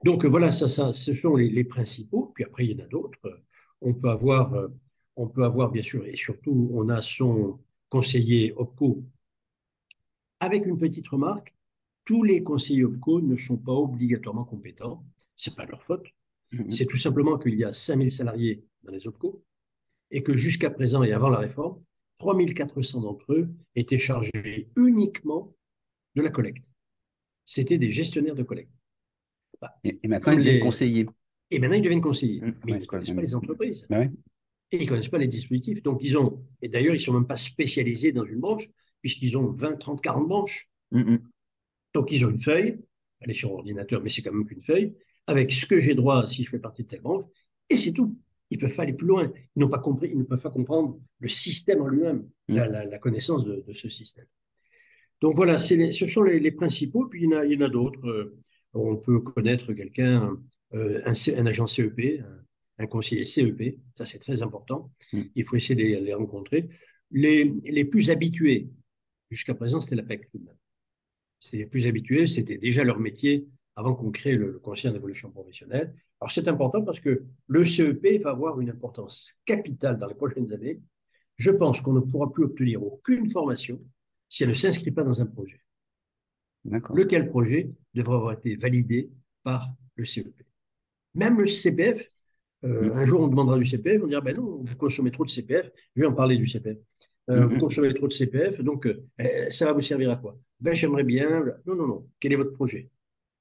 Donc 0.04 0.26
voilà, 0.26 0.52
ça, 0.52 0.68
ça, 0.68 0.92
ce 0.94 1.14
sont 1.14 1.36
les, 1.36 1.50
les 1.50 1.64
principaux. 1.64 2.32
Puis 2.36 2.44
après, 2.44 2.66
il 2.66 2.78
y 2.78 2.82
en 2.82 2.86
a 2.86 2.88
d'autres. 2.88 3.42
On 3.82 3.94
peut 3.94 4.10
avoir, 4.10 4.54
euh, 4.56 4.68
on 5.16 5.28
peut 5.28 5.44
avoir 5.44 5.72
bien 5.72 5.84
sûr, 5.84 6.06
et 6.06 6.16
surtout, 6.16 6.70
on 6.74 6.90
a 6.90 7.02
son 7.02 7.60
conseiller 7.90 8.54
OPCO. 8.58 9.04
Avec 10.40 10.66
une 10.68 10.78
petite 10.78 11.08
remarque, 11.08 11.56
tous 12.06 12.24
les 12.24 12.44
conseillers 12.44 12.84
OPCO 12.84 13.22
ne 13.22 13.36
sont 13.36 13.58
pas 13.58 13.74
obligatoirement 13.74 14.44
compétents. 14.46 15.04
C'est 15.36 15.56
pas 15.56 15.66
leur 15.66 15.84
faute. 15.84 16.06
Mm, 16.52 16.64
mm. 16.68 16.72
C'est 16.72 16.86
tout 16.86 16.98
simplement 16.98 17.38
qu'il 17.38 17.56
y 17.56 17.64
a 17.64 17.74
5000 17.74 18.12
salariés 18.12 18.64
dans 18.84 18.92
les 18.92 19.08
OPCO 19.08 19.44
et 20.12 20.22
que 20.24 20.36
jusqu'à 20.36 20.70
présent 20.70 21.04
et 21.04 21.12
avant 21.12 21.30
la 21.30 21.40
réforme, 21.40 21.82
3400 22.20 23.02
d'entre 23.02 23.34
eux 23.34 23.50
étaient 23.76 23.98
chargés 23.98 24.70
uniquement 24.78 25.56
de 26.16 26.22
la 26.22 26.30
collecte. 26.30 26.66
C'était 27.46 27.78
des 27.78 27.90
gestionnaires 27.90 28.36
de 28.36 28.44
collecte. 28.44 28.72
Et, 29.84 30.00
et 30.04 30.08
maintenant, 30.08 30.34
ils 30.34 30.38
deviennent 30.40 30.56
les- 30.56 30.60
conseillers. 30.62 31.06
Et 31.50 31.60
maintenant, 31.60 31.76
ils 31.78 31.82
deviennent 31.82 32.02
conseillers. 32.02 32.42
Mmh, 32.42 32.54
Mais 32.66 32.72
ouais, 32.74 32.78
ils 32.78 32.82
ne 32.82 32.86
connaissent 32.86 33.08
même- 33.10 33.16
pas 33.18 33.22
les 33.22 33.36
entreprises. 33.36 33.86
Bah 33.90 34.00
ouais. 34.00 34.12
Et 34.72 34.78
ils 34.78 34.84
ne 34.84 34.88
connaissent 34.90 35.10
pas 35.10 35.18
les 35.18 35.28
dispositifs. 35.28 35.82
Donc, 35.84 36.00
ils 36.04 36.18
ont, 36.18 36.46
et 36.62 36.68
d'ailleurs, 36.70 36.94
ils 36.94 36.98
ne 37.00 37.04
sont 37.04 37.14
même 37.14 37.28
pas 37.28 37.36
spécialisés 37.36 38.12
dans 38.12 38.26
une 38.26 38.40
branche, 38.40 38.70
puisqu'ils 39.02 39.38
ont 39.38 39.52
20, 39.52 39.76
30, 39.78 40.02
40 40.02 40.28
branches. 40.28 40.70
Mm, 40.92 41.00
mm. 41.14 41.20
Donc, 41.94 42.12
ils 42.12 42.26
ont 42.26 42.30
une 42.30 42.42
feuille, 42.42 42.80
elle 43.20 43.32
est 43.32 43.36
sur 43.36 43.52
ordinateur, 43.52 44.02
mais 44.02 44.10
c'est 44.10 44.22
quand 44.22 44.34
même 44.34 44.46
qu'une 44.46 44.62
feuille, 44.62 44.96
avec 45.28 45.52
ce 45.52 45.66
que 45.66 45.80
j'ai 45.80 45.96
droit 45.96 46.28
si 46.28 46.44
je 46.44 46.50
fais 46.50 46.60
partie 46.60 46.84
de 46.84 46.88
telle 46.88 47.02
branche, 47.02 47.24
et 47.70 47.78
c'est 47.78 47.92
tout. 47.94 48.18
Ils 48.50 48.58
ne 48.58 48.62
peuvent 48.62 48.76
pas 48.76 48.84
aller 48.84 48.94
plus 48.94 49.08
loin. 49.08 49.32
Ils 49.56 49.60
n'ont 49.60 49.70
pas 49.70 49.80
compris, 49.80 50.10
ils 50.12 50.20
ne 50.20 50.24
peuvent 50.24 50.42
pas 50.42 50.52
comprendre 50.52 51.00
le 51.20 51.30
système 51.30 51.82
en 51.82 51.88
lui-même, 51.88 52.28
Mm. 52.50 52.56
la, 52.56 52.68
la- 52.68 52.86
la 52.86 53.00
connaissance 53.00 53.46
de, 53.46 53.64
de 53.68 53.74
ce 53.74 53.90
système. 53.90 54.26
Donc 55.22 55.36
voilà, 55.36 55.56
les- 55.72 55.92
ce 55.92 56.06
sont 56.06 56.24
les, 56.24 56.40
les 56.40 56.52
principaux, 56.52 57.08
puis 57.08 57.24
il 57.24 57.32
y 57.32 57.58
en 57.58 57.62
a, 57.62 57.70
d'autres. 57.70 58.06
Euh, 58.08 58.38
On 58.76 58.98
peut 58.98 59.20
connaître 59.20 59.72
quelqu'un, 59.74 60.36
euh, 60.74 61.02
un, 61.06 61.14
C- 61.14 61.36
un 61.38 61.46
agent 61.46 61.68
CEP, 61.68 62.20
un, 62.22 62.84
un 62.84 62.88
conseiller 62.88 63.24
CEP, 63.24 63.78
ça 63.96 64.06
c'est 64.06 64.20
très 64.20 64.42
important. 64.42 64.92
Mm. 65.14 65.22
Il 65.36 65.46
faut 65.46 65.56
essayer 65.56 65.76
de 65.76 65.82
les, 65.82 66.02
les 66.02 66.14
rencontrer. 66.14 66.70
Les, 67.12 67.46
les 67.64 67.86
plus 67.86 68.10
habitués, 68.10 68.70
jusqu'à 69.30 69.54
présent, 69.54 69.80
c'était 69.80 69.96
la 69.96 70.04
PEC 70.04 70.30
tout 70.32 70.40
de 70.40 70.46
même. 70.46 70.58
C'était 71.40 71.58
les 71.58 71.66
plus 71.68 71.86
habitués, 71.88 72.26
c'était 72.28 72.58
déjà 72.58 72.84
leur 72.84 73.00
métier 73.00 73.48
avant 73.76 73.96
qu'on 73.96 74.12
crée 74.12 74.36
le, 74.36 74.52
le 74.52 74.60
conseil 74.60 74.92
en 74.92 74.96
évolution 74.96 75.32
professionnelle. 75.32 75.96
Alors 76.22 76.32
c'est 76.32 76.48
important 76.48 76.84
parce 76.84 77.00
que 77.00 77.24
le 77.48 77.66
CEP 77.66 78.22
va 78.24 78.32
avoir 78.32 78.60
une 78.62 78.70
importance 78.70 79.36
capitale 79.46 79.98
dans 79.98 80.08
les 80.08 80.16
prochaines 80.16 80.52
années. 80.54 80.82
Je 81.38 81.52
pense 81.52 81.82
qu'on 81.82 81.94
ne 81.94 82.00
pourra 82.00 82.32
plus 82.32 82.44
obtenir 82.46 82.84
aucune 82.84 83.30
formation 83.30 83.80
si 84.30 84.44
elle 84.44 84.50
ne 84.50 84.54
s'inscrit 84.56 84.92
pas 84.92 85.04
dans 85.04 85.22
un 85.22 85.26
projet. 85.26 85.60
D'accord. 86.66 86.96
Lequel 86.96 87.30
projet 87.30 87.72
devra 87.94 88.16
avoir 88.16 88.34
été 88.34 88.56
validé 88.56 89.10
par 89.44 89.70
le 89.96 90.06
CEP. 90.06 90.34
Même 91.16 91.40
le 91.40 91.46
CPF, 91.46 92.10
euh, 92.64 92.94
un 92.94 93.06
jour 93.06 93.22
on 93.22 93.28
demandera 93.28 93.58
du 93.58 93.66
CPF, 93.66 94.02
on 94.04 94.08
dira 94.08 94.22
ben 94.22 94.36
non, 94.38 94.64
vous 94.64 94.76
consommez 94.78 95.12
trop 95.12 95.26
de 95.26 95.30
CPF. 95.30 95.70
Je 95.96 96.02
vais 96.02 96.08
en 96.08 96.14
parler 96.14 96.38
du 96.38 96.48
CPF. 96.48 96.78
Euh, 97.30 97.42
Mhm. 97.42 97.54
Vous 97.54 97.58
consommez 97.60 97.94
trop 97.94 98.08
de 98.08 98.14
CPF, 98.14 98.62
donc 98.62 98.86
euh, 98.86 99.06
euh, 99.22 99.50
ça 99.50 99.66
va 99.66 99.74
vous 99.74 99.82
servir 99.82 100.12
à 100.12 100.18
quoi? 100.18 100.38
Ben 100.60 100.74
j'aimerais 100.74 101.04
bien. 101.04 101.44
Non, 101.66 101.76
non, 101.76 101.88
non. 101.88 102.08
Quel 102.20 102.34
est 102.34 102.36
votre 102.36 102.54
projet? 102.54 102.90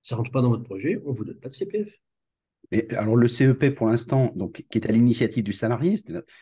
Ça 0.03 0.17
rentre 0.17 0.31
pas 0.31 0.43
dans 0.43 0.51
votre 0.51 0.65
projet, 0.65 1.01
on 1.05 1.13
vous 1.13 1.25
donne 1.25 1.39
pas 1.39 1.49
de 1.49 1.55
CPF. 1.55 1.89
Et 2.71 2.89
alors, 2.97 3.17
le 3.17 3.29
CEP, 3.29 3.75
pour 3.75 3.87
l'instant, 3.89 4.33
donc, 4.35 4.65
qui 4.71 4.79
est 4.79 4.89
à 4.89 4.93
l'initiative 4.93 5.45
du 5.45 5.53
salarié, 5.53 5.97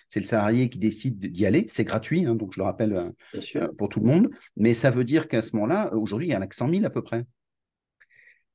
c'est 0.09 0.21
le 0.21 0.27
salarié 0.27 0.69
qui 0.69 0.79
décide 0.79 1.19
d'y 1.19 1.45
aller. 1.45 1.67
C'est 1.69 1.85
gratuit, 1.85 2.25
hein, 2.25 2.37
donc 2.37 2.55
je 2.55 2.61
le 2.61 2.65
rappelle 2.65 2.93
euh, 2.93 3.11
euh, 3.57 3.69
pour 3.77 3.89
tout 3.89 3.99
le 3.99 4.07
monde. 4.07 4.31
Mais 4.57 4.73
ça 4.73 4.91
veut 4.91 5.03
dire 5.03 5.27
qu'à 5.27 5.43
ce 5.43 5.57
moment-là, 5.57 5.93
aujourd'hui, 5.95 6.29
il 6.29 6.31
y 6.31 6.37
en 6.37 6.41
a 6.41 6.47
que 6.47 6.55
100 6.55 6.69
000 6.69 6.85
à 6.85 6.91
peu 6.91 7.03
près. 7.03 7.25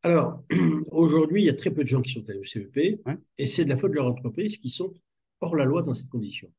Alors, 0.04 0.42
aujourd'hui, 0.92 1.42
il 1.42 1.46
y 1.46 1.50
a 1.50 1.54
très 1.54 1.72
peu 1.72 1.84
de 1.84 1.88
gens 1.88 2.02
qui 2.02 2.14
sont 2.14 2.24
allés 2.30 2.40
au 2.40 2.44
CEP, 2.44 3.02
Ouais. 3.06 3.18
et 3.38 3.46
c'est 3.46 3.66
de 3.66 3.70
la 3.70 3.78
faute 3.78 3.92
de 3.92 3.96
leur 3.96 4.08
entreprise 4.08 4.58
qui 4.58 4.70
sont 4.70 4.94
hors 5.42 5.56
la 5.56 5.66
loi 5.66 5.82
dans 5.82 5.94
cette 5.94 6.10
condition. 6.10 6.50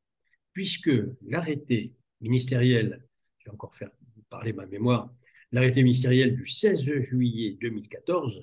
Puisque 0.53 0.91
l'arrêté 1.27 1.95
ministériel, 2.21 3.03
je 3.39 3.47
vais 3.49 3.55
encore 3.55 3.75
faire 3.75 3.91
parler 4.29 4.53
ma 4.53 4.67
mémoire, 4.67 5.11
l'arrêté 5.53 5.83
ministériel 5.83 6.35
du 6.35 6.47
16 6.47 7.01
juillet 7.01 7.57
2014 7.61 8.43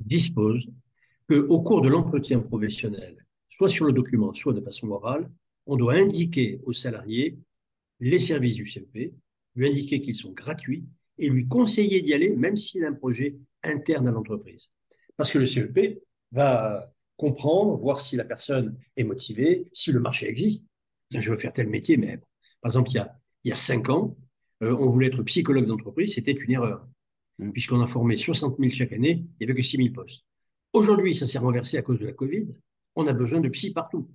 dispose 0.00 0.68
qu'au 1.28 1.60
cours 1.60 1.82
de 1.82 1.88
l'entretien 1.88 2.40
professionnel, 2.40 3.16
soit 3.48 3.68
sur 3.68 3.84
le 3.84 3.92
document, 3.92 4.32
soit 4.32 4.52
de 4.52 4.60
façon 4.60 4.88
orale, 4.90 5.30
on 5.66 5.76
doit 5.76 5.94
indiquer 5.94 6.60
aux 6.64 6.72
salariés 6.72 7.38
les 8.00 8.18
services 8.18 8.54
du 8.54 8.66
CEP, 8.66 9.12
lui 9.54 9.68
indiquer 9.68 10.00
qu'ils 10.00 10.14
sont 10.14 10.32
gratuits 10.32 10.84
et 11.18 11.28
lui 11.28 11.48
conseiller 11.48 12.00
d'y 12.00 12.14
aller, 12.14 12.30
même 12.30 12.56
s'il 12.56 12.84
a 12.84 12.88
un 12.88 12.94
projet 12.94 13.36
interne 13.64 14.08
à 14.08 14.10
l'entreprise. 14.10 14.70
Parce 15.16 15.30
que 15.30 15.38
le 15.38 15.46
CEP 15.46 16.00
va 16.32 16.92
comprendre, 17.16 17.76
voir 17.78 18.00
si 18.00 18.16
la 18.16 18.24
personne 18.24 18.78
est 18.96 19.04
motivée, 19.04 19.66
si 19.72 19.92
le 19.92 20.00
marché 20.00 20.28
existe. 20.28 20.68
Je 21.10 21.30
veux 21.30 21.36
faire 21.36 21.52
tel 21.52 21.68
métier, 21.68 21.96
mais 21.96 22.18
par 22.60 22.70
exemple, 22.70 22.90
il 22.90 22.94
y 22.94 22.98
a, 22.98 23.18
il 23.44 23.48
y 23.48 23.52
a 23.52 23.56
cinq 23.56 23.88
ans, 23.88 24.16
euh, 24.62 24.76
on 24.78 24.90
voulait 24.90 25.08
être 25.08 25.22
psychologue 25.22 25.66
d'entreprise, 25.66 26.14
c'était 26.14 26.32
une 26.32 26.52
erreur. 26.52 26.86
Mm. 27.38 27.52
Puisqu'on 27.52 27.80
a 27.80 27.86
formé 27.86 28.16
60 28.16 28.58
000 28.58 28.70
chaque 28.70 28.92
année, 28.92 29.24
il 29.40 29.46
n'y 29.46 29.50
avait 29.50 29.60
que 29.60 29.66
6 29.66 29.76
000 29.76 29.90
postes. 29.90 30.24
Aujourd'hui, 30.72 31.14
ça 31.14 31.26
s'est 31.26 31.38
renversé 31.38 31.76
à 31.78 31.82
cause 31.82 31.98
de 31.98 32.06
la 32.06 32.12
Covid. 32.12 32.48
On 32.96 33.06
a 33.06 33.12
besoin 33.12 33.40
de 33.40 33.48
psy 33.48 33.72
partout. 33.72 34.08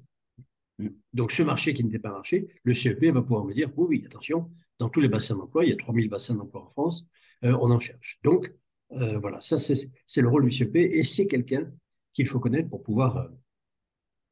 Mm. 0.80 0.90
Donc, 1.14 1.32
ce 1.32 1.44
marché 1.44 1.74
qui 1.74 1.84
n'était 1.84 2.00
pas 2.00 2.12
marché, 2.12 2.48
le 2.64 2.74
CEP 2.74 3.06
va 3.06 3.22
pouvoir 3.22 3.46
me 3.46 3.54
dire 3.54 3.70
oui, 3.78 3.86
oui, 3.90 4.04
attention, 4.06 4.52
dans 4.80 4.90
tous 4.90 5.02
les 5.02 5.10
bassins 5.10 5.38
d'emploi, 5.38 5.66
il 5.66 5.70
y 5.70 5.74
a 5.74 5.78
3000 5.78 6.10
bassins 6.10 6.36
d'emploi 6.36 6.64
en 6.64 6.68
France, 6.68 7.06
euh, 7.46 7.58
on 7.62 7.72
en 7.72 7.80
cherche. 7.80 8.20
Donc, 8.24 8.54
euh, 8.94 9.18
voilà, 9.20 9.42
ça, 9.42 9.58
c'est 9.60 10.22
le 10.22 10.30
rôle 10.30 10.46
du 10.46 10.52
CEP 10.52 10.76
et 10.76 11.04
c'est 11.04 11.28
quelqu'un 11.28 11.72
qu'il 12.14 12.28
faut 12.28 12.40
connaître 12.40 12.70
pour 12.70 12.84
pouvoir 12.84 13.30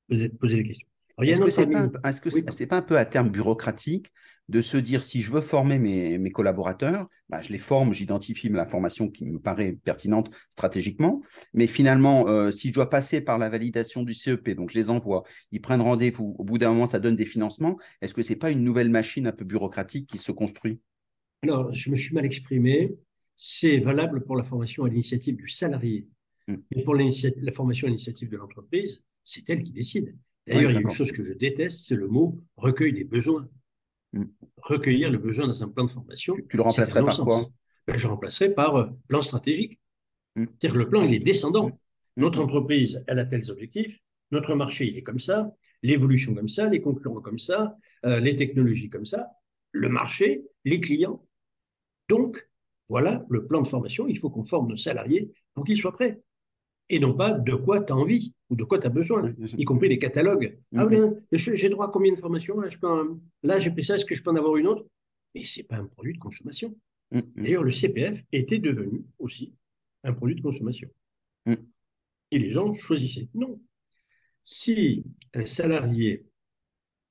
poser, 0.08 0.30
poser 0.30 0.58
des 0.58 0.64
questions. 0.64 0.91
A 1.18 1.26
Est-ce 1.26 1.42
que 1.42 1.50
c'est 1.50 1.64
ami- 1.64 1.74
pas, 1.74 1.80
un 1.82 1.88
peu- 1.90 2.00
Oui, 2.34 2.44
pas 2.68 2.78
un 2.78 2.96
à 2.96 3.06
terme 3.06 3.30
bureaucratique 3.30 4.12
de 4.50 4.62
se 4.62 4.76
dire 4.78 5.04
si 5.04 5.22
je 5.22 5.32
veux 5.32 5.42
former 5.42 5.80
mes, 5.80 6.18
mes 6.18 6.32
collaborateurs, 6.32 7.08
bah, 7.30 7.42
je 7.42 7.50
les 7.50 7.58
forme, 7.58 7.94
j'identifie 7.94 8.50
la 8.50 8.66
formation 8.66 9.10
qui 9.10 9.26
me 9.26 9.40
paraît 9.40 9.78
pertinente 9.84 10.30
stratégiquement, 10.52 11.22
mais 11.54 11.68
finalement, 11.68 12.28
euh, 12.28 12.52
si 12.52 12.70
je 12.70 12.74
dois 12.74 12.90
passer 12.90 13.22
par 13.22 13.38
la 13.38 13.48
validation 13.48 14.04
du 14.04 14.14
CEP, 14.14 14.50
donc 14.56 14.72
je 14.72 14.76
les 14.76 14.90
envoie, 14.90 15.24
ils 15.52 15.62
prennent 15.62 15.82
rendez-vous, 15.82 16.36
au 16.38 16.44
bout 16.44 16.58
d'un 16.58 16.70
moment, 16.70 16.86
ça 16.88 17.00
donne 17.00 17.16
des 17.16 17.26
financements, 17.26 17.78
est-ce 18.02 18.14
que 18.14 18.24
c'est 18.24 18.36
pas 18.36 18.52
une 18.52 18.64
nouvelle 18.64 18.90
machine 18.90 19.28
un 19.28 19.32
peu 19.32 19.46
bureaucratique 19.46 20.08
qui 20.08 20.18
se 20.18 20.34
construit? 20.34 20.82
Alors, 21.44 21.74
je 21.74 21.90
me 21.90 21.96
suis 21.96 22.14
mal 22.14 22.26
exprimé. 22.26 22.94
C'est 23.36 23.80
valable 23.80 24.24
pour 24.24 24.36
la 24.36 24.44
formation 24.44 24.84
à 24.84 24.90
l'initiative 24.90 25.36
du 25.36 25.48
salarié. 25.48 26.08
Mm. 26.48 26.56
Mais 26.76 26.84
pour 26.84 26.94
la 26.94 27.52
formation 27.52 27.88
à 27.88 27.90
l'initiative 27.90 28.30
de 28.30 28.38
l'entreprise, 28.38 29.02
c'est 29.24 29.50
elle 29.50 29.64
qui 29.64 29.72
décide. 29.72 30.16
D'ailleurs, 30.48 30.72
il 30.72 30.74
y 30.76 30.78
a 30.78 30.82
une 30.82 30.90
chose 30.90 31.12
que 31.12 31.24
je 31.24 31.34
déteste, 31.34 31.86
c'est 31.88 31.96
le 31.96 32.08
mot 32.08 32.40
recueil 32.58 32.94
des 32.94 33.06
besoins. 33.06 33.48
Mm. 34.14 34.24
Recueillir 34.58 35.10
le 35.12 35.18
besoin 35.18 35.48
dans 35.48 35.64
un 35.64 35.70
plan 35.70 35.86
de 35.86 35.92
formation. 35.92 36.36
Tu- 36.36 36.48
tu 36.50 36.58
le 36.58 36.64
remplacerais 36.64 37.06
par 37.06 37.18
quoi 37.24 37.46
Ben, 37.88 37.98
Je 37.98 38.08
remplacerai 38.08 38.54
par 38.54 38.76
euh, 38.76 38.88
plan 39.08 39.22
stratégique. 39.22 39.80
Mm. 40.36 40.46
C'est-à-dire 40.60 40.74
que 40.74 40.78
le 40.84 40.90
plan, 40.90 41.04
il 41.04 41.14
est 41.14 41.20
descendant. 41.20 41.70
Mm. 41.70 41.78
Notre 42.18 42.42
entreprise, 42.42 43.04
elle 43.08 43.20
a 43.20 43.26
tels 43.26 43.50
objectifs. 43.52 44.00
Notre 44.32 44.56
marché, 44.56 44.88
il 44.88 44.98
est 44.98 45.04
comme 45.04 45.20
ça. 45.20 45.52
L'évolution 45.84 46.34
comme 46.36 46.48
ça. 46.48 46.68
Les 46.70 46.82
concurrents 46.82 47.22
comme 47.22 47.40
ça. 47.40 47.76
euh, 48.06 48.20
les 48.20 48.36
technologies 48.36 48.90
comme 48.90 49.06
ça. 49.06 49.30
Le 49.72 49.90
marché, 49.90 50.44
les 50.66 50.80
clients. 50.82 51.26
Donc, 52.10 52.50
voilà 52.90 53.26
le 53.30 53.46
plan 53.48 53.62
de 53.62 53.68
formation. 53.68 54.08
Il 54.08 54.20
faut 54.20 54.30
qu'on 54.30 54.44
forme 54.44 54.68
nos 54.70 54.76
salariés 54.76 55.32
pour 55.54 55.64
qu'ils 55.64 55.78
soient 55.78 55.94
prêts. 55.94 56.20
Et 56.94 57.00
non 57.00 57.14
pas 57.14 57.32
de 57.32 57.56
quoi 57.56 57.82
tu 57.82 57.94
as 57.94 57.96
envie 57.96 58.36
ou 58.50 58.56
de 58.58 58.66
quoi 58.66 58.78
tu 58.78 58.86
as 58.86 58.90
besoin, 58.90 59.34
y 59.58 59.64
compris 59.64 59.88
les 59.88 59.98
catalogues. 59.98 60.60
Ah 60.76 60.86
oui, 60.86 60.98
j'ai 61.32 61.70
droit 61.70 61.88
à 61.88 61.90
combien 61.90 62.14
de 62.14 62.20
formations? 62.20 62.60
Là, 62.60 62.68
là, 63.44 63.60
j'ai 63.60 63.72
pris 63.72 63.86
ça, 63.86 63.96
est-ce 63.96 64.06
que 64.06 64.14
je 64.14 64.22
peux 64.22 64.30
en 64.30 64.36
avoir 64.36 64.58
une 64.58 64.68
autre? 64.68 64.86
Mais 65.34 65.46
ce 65.46 65.60
n'est 65.60 65.64
pas 65.64 65.78
un 65.78 65.86
produit 65.86 66.14
de 66.14 66.20
consommation. 66.20 66.76
Mm, 67.12 67.20
mm. 67.20 67.44
D'ailleurs, 67.44 67.64
le 67.64 67.72
CPF 67.72 68.22
était 68.34 68.60
devenu 68.60 69.06
aussi 69.20 69.54
un 70.04 70.12
produit 70.12 70.36
de 70.36 70.42
consommation. 70.42 70.90
Mm. 71.46 71.56
Et 72.32 72.40
les 72.40 72.50
gens 72.50 72.70
choisissaient. 72.74 73.30
Non. 73.34 73.62
Si 74.44 75.06
un 75.34 75.46
salarié 75.46 76.26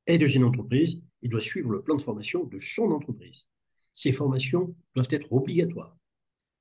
est 0.07 0.19
dans 0.19 0.27
une 0.27 0.45
entreprise, 0.45 1.01
il 1.23 1.31
doit 1.31 1.41
suivre 1.41 1.71
le 1.71 1.81
plan 1.81 1.97
de 1.97 2.03
formation 2.03 2.45
de 2.45 2.59
son 2.59 2.91
entreprise. 2.91 3.47
ces 3.95 4.13
formations 4.13 4.75
doivent 4.95 5.09
être 5.11 5.33
obligatoires. 5.33 5.97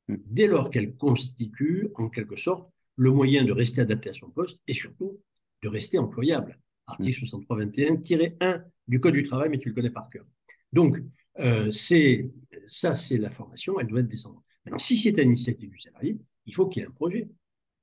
Dès 0.08 0.48
lors 0.48 0.72
qu'elles 0.72 0.96
constituent, 0.96 1.90
en 1.96 2.10
quelque 2.10 2.38
sorte, 2.38 2.72
le 3.00 3.12
moyen 3.12 3.46
de 3.46 3.54
rester 3.54 3.80
adapté 3.80 4.10
à 4.10 4.14
son 4.14 4.30
poste 4.30 4.62
et 4.68 4.74
surtout 4.74 5.22
de 5.64 5.70
rester 5.70 5.98
employable. 5.98 6.60
Article 6.86 7.26
6321-1 7.26 8.58
mm. 8.58 8.64
du 8.88 9.00
Code 9.00 9.14
du 9.14 9.24
travail, 9.24 9.50
mais 9.50 9.58
tu 9.58 9.70
le 9.70 9.76
connais 9.76 9.90
par 9.90 10.10
cœur. 10.10 10.26
Donc, 10.74 11.02
euh, 11.40 11.72
c'est 11.72 12.30
ça, 12.68 12.94
c'est 12.94 13.18
la 13.18 13.32
formation, 13.32 13.80
elle 13.80 13.88
doit 13.88 14.02
être 14.02 14.10
descendante. 14.10 14.44
Maintenant, 14.66 14.80
si 14.80 14.98
c'est 14.98 15.18
à 15.18 15.24
l'initiative 15.24 15.70
du 15.70 15.78
salarié, 15.78 16.18
il 16.46 16.54
faut 16.54 16.68
qu'il 16.68 16.84
ait 16.84 16.88
un 16.88 16.92
projet. 16.92 17.30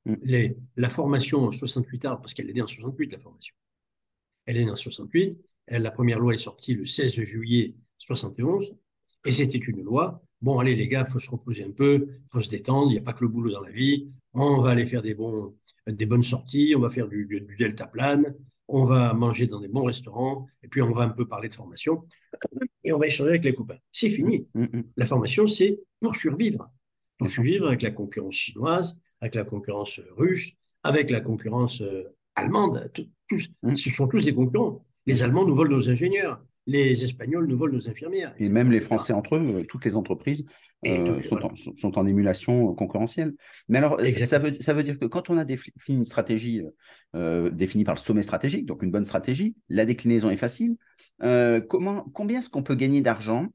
Mm. 0.05 0.15
Les, 0.23 0.57
la 0.77 0.91
formation 0.91 1.45
en 1.45 1.51
68 1.51 2.07
ans, 2.07 2.17
parce 2.17 2.35
qu'elle 2.35 2.51
est 2.51 2.55
née 2.55 2.63
en 2.63 2.67
68, 2.67 3.13
la 3.13 3.19
formation. 3.19 3.55
Elle 4.45 4.59
est 4.59 4.65
née 4.67 4.71
en 4.71 4.77
68. 4.77 5.39
la 5.69 5.91
première 5.91 6.19
loi 6.19 6.35
est 6.35 6.39
sortie 6.39 6.75
le 6.75 6.85
16 6.85 7.15
juillet 7.23 7.75
71. 7.97 8.77
Et 9.25 9.33
c'était 9.33 9.59
une 9.59 9.83
loi. 9.83 10.23
Bon, 10.43 10.59
allez, 10.59 10.75
les 10.75 10.89
gars, 10.89 11.05
il 11.09 11.11
faut 11.11 11.19
se 11.19 11.31
reposer 11.31 11.65
un 11.65 11.71
peu, 11.71 12.07
il 12.11 12.31
faut 12.31 12.43
se 12.43 12.51
détendre, 12.51 12.91
il 12.91 12.93
n'y 12.93 12.99
a 12.99 13.03
pas 13.03 13.15
que 13.15 13.25
le 13.25 13.29
boulot 13.29 13.51
dans 13.51 13.63
la 13.63 13.71
vie. 13.71 14.11
On 14.39 14.61
va 14.61 14.71
aller 14.71 14.87
faire 14.87 15.03
des, 15.03 15.15
bons, 15.15 15.55
des 15.87 16.07
bonnes 16.07 16.23
sorties, 16.23 16.75
on 16.77 16.81
va 16.81 16.91
faire 16.91 17.09
du, 17.09 17.27
du 17.27 17.57
delta 17.57 17.87
plane, 17.87 18.35
on 18.69 18.85
va 18.85 19.15
manger 19.15 19.47
dans 19.47 19.61
des 19.61 19.69
bons 19.69 19.85
restaurants, 19.85 20.47
et 20.63 20.69
puis 20.69 20.83
on 20.83 20.91
va 20.91 21.05
un 21.05 21.09
peu 21.09 21.27
parler 21.27 21.49
de 21.49 21.55
formation, 21.55 22.05
et 22.85 22.93
on 22.93 22.99
va 22.99 23.07
échanger 23.07 23.31
avec 23.31 23.45
les 23.45 23.55
copains. 23.55 23.79
C'est 23.93 24.11
fini. 24.11 24.47
Mm, 24.55 24.65
mm. 24.65 24.85
La 24.97 25.07
formation, 25.07 25.47
c'est 25.47 25.81
pour 26.01 26.15
survivre. 26.17 26.71
Pour 27.19 27.31
survivre 27.31 27.67
avec 27.69 27.83
la 27.83 27.91
concurrence 27.91 28.35
chinoise, 28.35 28.99
avec 29.21 29.35
la 29.35 29.45
concurrence 29.45 30.01
russe, 30.17 30.53
avec 30.83 31.11
la 31.11 31.21
concurrence 31.21 31.81
euh, 31.81 32.05
allemande. 32.35 32.91
Mm. 33.63 33.75
Ce 33.75 33.91
sont 33.91 34.07
tous 34.07 34.25
des 34.25 34.35
concurrents. 34.35 34.85
Les 35.07 35.23
Allemands 35.23 35.47
nous 35.47 35.55
volent 35.55 35.77
nos 35.77 35.89
ingénieurs 35.89 36.43
les 36.67 37.05
Espagnols 37.05 37.47
nous 37.47 37.57
volent 37.57 37.75
nos 37.75 37.89
infirmières. 37.89 38.35
Et 38.39 38.49
même 38.49 38.73
les 38.73 38.81
Français 38.81 39.13
entre 39.13 39.37
eux, 39.37 39.65
toutes 39.69 39.85
les 39.85 39.95
entreprises 39.95 40.45
euh, 40.87 41.23
sont, 41.23 41.99
en, 41.99 42.07
émulation 42.07 42.75
concurrentielle. 42.75 43.35
Mais 43.69 43.79
alors, 43.79 44.01
ça 44.01 44.39
veut, 44.39 44.53
ça 44.53 44.75
veut, 44.75 44.83
dire 44.83 44.99
que 44.99 45.07
quand 45.07 45.31
on 45.31 45.39
a 45.39 45.45
défini 45.45 45.99
une 45.99 46.05
stratégie 46.05 46.63
euh, 47.15 47.51
définie 47.51 47.85
par 47.85 47.95
le 47.95 48.01
sommet 48.01 48.23
stratégique, 48.23 48.67
donc 48.67 48.83
une 48.83 48.91
bonne 48.91 49.05
stratégie, 49.05 49.57
la 49.69 49.87
déclinaison 49.87 50.29
est 50.31 50.37
facile. 50.37 50.77
Euh, 51.23 51.61
comment, 51.61 52.03
combien 52.13 52.41
est-ce 52.41 52.51
qu'on 52.51 52.65
peut 52.65 52.75
gagner 52.75 53.01
d'argent, 53.01 53.49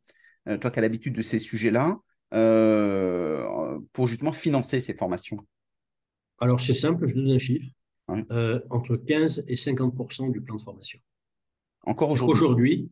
toi 0.46 0.72
qui 0.72 0.80
as 0.80 0.82
l'habitude 0.82 1.14
de 1.14 1.22
ces 1.22 1.40
sujets-là, 1.40 2.00
pour 3.92 4.08
justement 4.08 4.32
financer 4.32 4.80
ces 4.80 4.94
formations? 4.94 5.46
Alors, 6.40 6.60
c'est 6.60 6.74
simple, 6.74 7.08
je 7.08 7.16
donne 7.16 7.32
un 7.32 7.38
chiffre. 7.38 7.68
entre 8.08 8.96
15 8.96 9.44
et 9.48 9.56
50% 9.56 10.32
du 10.32 10.42
plan 10.42 10.56
de 10.56 10.62
formation. 10.62 11.00
Encore 11.84 12.12
aujourd'hui. 12.12 12.90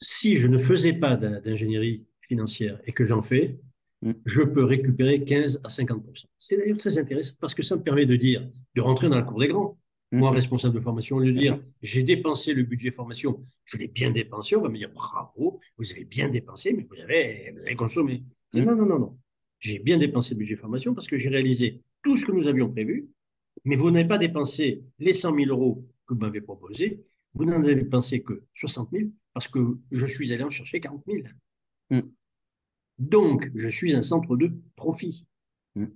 si 0.00 0.36
je 0.36 0.48
ne 0.48 0.58
faisais 0.58 0.92
pas 0.92 1.16
d'ingénierie 1.16 2.04
financière 2.20 2.80
et 2.86 2.92
que 2.92 3.06
j'en 3.06 3.22
fais, 3.22 3.58
mm. 4.02 4.12
je 4.26 4.42
peux 4.42 4.64
récupérer 4.64 5.24
15 5.24 5.60
à 5.64 5.68
50% 5.68 6.24
C'est 6.38 6.56
d'ailleurs 6.56 6.78
très 6.78 6.98
intéressant 6.98 7.34
parce 7.40 7.54
que 7.54 7.62
ça 7.62 7.76
me 7.76 7.82
permet 7.82 8.06
de 8.06 8.16
dire, 8.16 8.48
de 8.74 8.80
rentrer 8.80 9.08
dans 9.08 9.16
la 9.16 9.22
cour 9.22 9.38
des 9.38 9.48
grands. 9.48 9.78
Mm. 10.10 10.18
Moi, 10.18 10.30
responsable 10.30 10.74
de 10.74 10.80
formation, 10.80 11.20
de 11.20 11.30
dire 11.30 11.58
j'ai 11.80 12.02
dépensé 12.02 12.52
le 12.52 12.62
budget 12.64 12.90
formation, 12.90 13.44
je 13.64 13.78
l'ai 13.78 13.88
bien 13.88 14.10
dépensé, 14.10 14.56
on 14.56 14.62
va 14.62 14.68
me 14.68 14.76
dire 14.76 14.90
bravo, 14.92 15.60
vous 15.78 15.92
avez 15.92 16.04
bien 16.04 16.28
dépensé, 16.28 16.72
mais 16.74 16.86
vous 16.88 17.00
avez, 17.00 17.52
vous 17.52 17.60
avez 17.60 17.76
consommé. 17.76 18.22
Mm. 18.52 18.60
Non, 18.60 18.76
non, 18.76 18.86
non, 18.86 18.98
non. 18.98 19.18
J'ai 19.60 19.78
bien 19.78 19.96
dépensé 19.96 20.34
le 20.34 20.38
budget 20.38 20.56
formation 20.56 20.94
parce 20.94 21.06
que 21.06 21.16
j'ai 21.16 21.28
réalisé 21.28 21.80
tout 22.02 22.16
ce 22.16 22.26
que 22.26 22.32
nous 22.32 22.48
avions 22.48 22.68
prévu, 22.68 23.08
mais 23.64 23.76
vous 23.76 23.90
n'avez 23.90 24.08
pas 24.08 24.18
dépensé 24.18 24.82
les 24.98 25.14
100 25.14 25.36
000 25.36 25.50
euros 25.50 25.86
que 26.06 26.14
vous 26.14 26.20
m'avez 26.20 26.40
proposés, 26.40 27.00
vous 27.34 27.44
n'en 27.44 27.62
avez 27.62 27.84
pensé 27.84 28.22
que 28.22 28.44
60 28.54 28.90
000 28.92 29.10
parce 29.32 29.48
que 29.48 29.78
je 29.90 30.06
suis 30.06 30.32
allé 30.32 30.42
en 30.42 30.50
chercher 30.50 30.80
40 30.80 31.04
000. 31.06 31.22
Mm. 31.90 32.00
Donc, 32.98 33.50
je 33.54 33.68
suis 33.68 33.94
un 33.94 34.02
centre 34.02 34.36
de 34.36 34.52
profit. 34.76 35.26
Mm. 35.74 35.86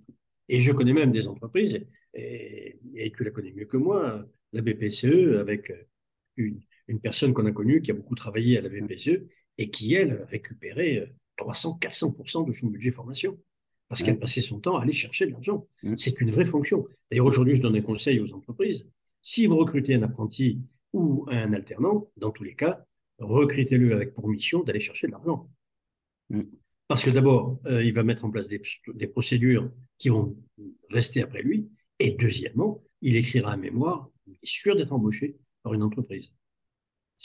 Et 0.49 0.61
je 0.61 0.73
connais 0.73 0.93
même 0.93 1.13
des 1.13 1.27
entreprises, 1.29 1.85
et, 2.15 2.79
tu 3.15 3.25
la 3.25 3.31
connais 3.31 3.53
mieux 3.53 3.67
que 3.67 3.77
moi, 3.77 4.25
la 4.53 4.63
BPCE, 4.63 5.39
avec 5.39 5.73
une, 6.37 6.61
personne 7.03 7.35
qu'on 7.35 7.47
a 7.47 7.53
connue 7.53 7.83
qui 7.83 7.91
a 7.91 7.95
beaucoup 7.95 8.15
travaillé 8.15 8.57
à 8.57 8.61
la 8.61 8.69
BPCE 8.69 9.27
et 9.59 9.71
qui, 9.71 9.95
elle, 9.95 10.25
récupérait 10.31 11.13
300-400% 11.39 12.47
de 12.47 12.53
son 12.53 12.69
budget 12.69 12.93
formation 12.93 13.39
parce 13.89 14.03
qu'elle 14.03 14.19
passait 14.19 14.41
son 14.41 14.61
temps 14.61 14.77
à 14.77 14.83
aller 14.83 14.93
chercher 14.93 15.27
de 15.27 15.33
l'argent. 15.33 15.67
Mm. 15.83 15.97
C'est 15.97 16.21
une 16.21 16.31
vraie 16.31 16.45
fonction. 16.45 16.87
D'ailleurs, 17.11 17.27
aujourd'hui, 17.27 17.57
je 17.57 17.63
donne 17.63 17.77
un 17.77 17.83
conseil 17.83 18.21
aux 18.21 18.33
entreprises. 18.33 18.87
Si 19.21 19.47
vous 19.47 19.57
recrutez 19.57 19.95
un 19.95 20.03
apprenti 20.03 20.61
ou 20.97 21.27
un 21.29 21.53
alternant, 21.53 22.11
dans 22.17 22.31
tous 22.31 22.43
les 22.43 22.55
cas, 22.55 22.85
recrutez-le 23.19 23.95
avec 23.95 24.15
pour 24.15 24.29
mission 24.29 24.63
d'aller 24.63 24.81
chercher 24.81 25.07
de 25.07 25.13
l'argent. 25.13 25.49
Mm. 26.31 26.43
Parce 26.89 27.03
que 27.03 27.11
d'abord, 27.11 27.59
euh, 27.67 27.83
il 27.83 27.93
va 27.93 28.03
mettre 28.03 28.25
en 28.25 28.31
place 28.31 28.49
des, 28.49 29.07
procédures 29.09 29.71
qui 29.99 30.09
vont 30.09 30.37
rester 30.91 31.23
après 31.23 31.43
lui. 31.43 31.69
Et 31.99 32.17
deuxièmement, 32.19 32.83
il 33.03 33.17
écrira 33.17 33.53
un 33.53 33.57
mémoire, 33.57 34.09
il 34.27 34.35
est 34.35 34.47
sûr 34.47 34.77
d'être 34.77 34.93
embauché 34.93 35.37
par 35.63 35.75
une 35.75 35.83
entreprise. 35.83 36.33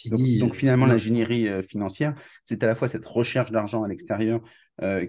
Donc, 0.05 0.21
donc, 0.39 0.51
euh, 0.51 0.53
finalement, 0.53 0.85
l'ingénierie 0.85 1.47
euh, 1.49 1.61
financière, 1.61 2.15
c'est 2.45 2.63
à 2.63 2.67
la 2.67 2.75
fois 2.75 2.87
cette 2.87 3.05
recherche 3.05 3.51
d'argent 3.51 3.83
à 3.83 3.87
l'extérieur 3.87 4.41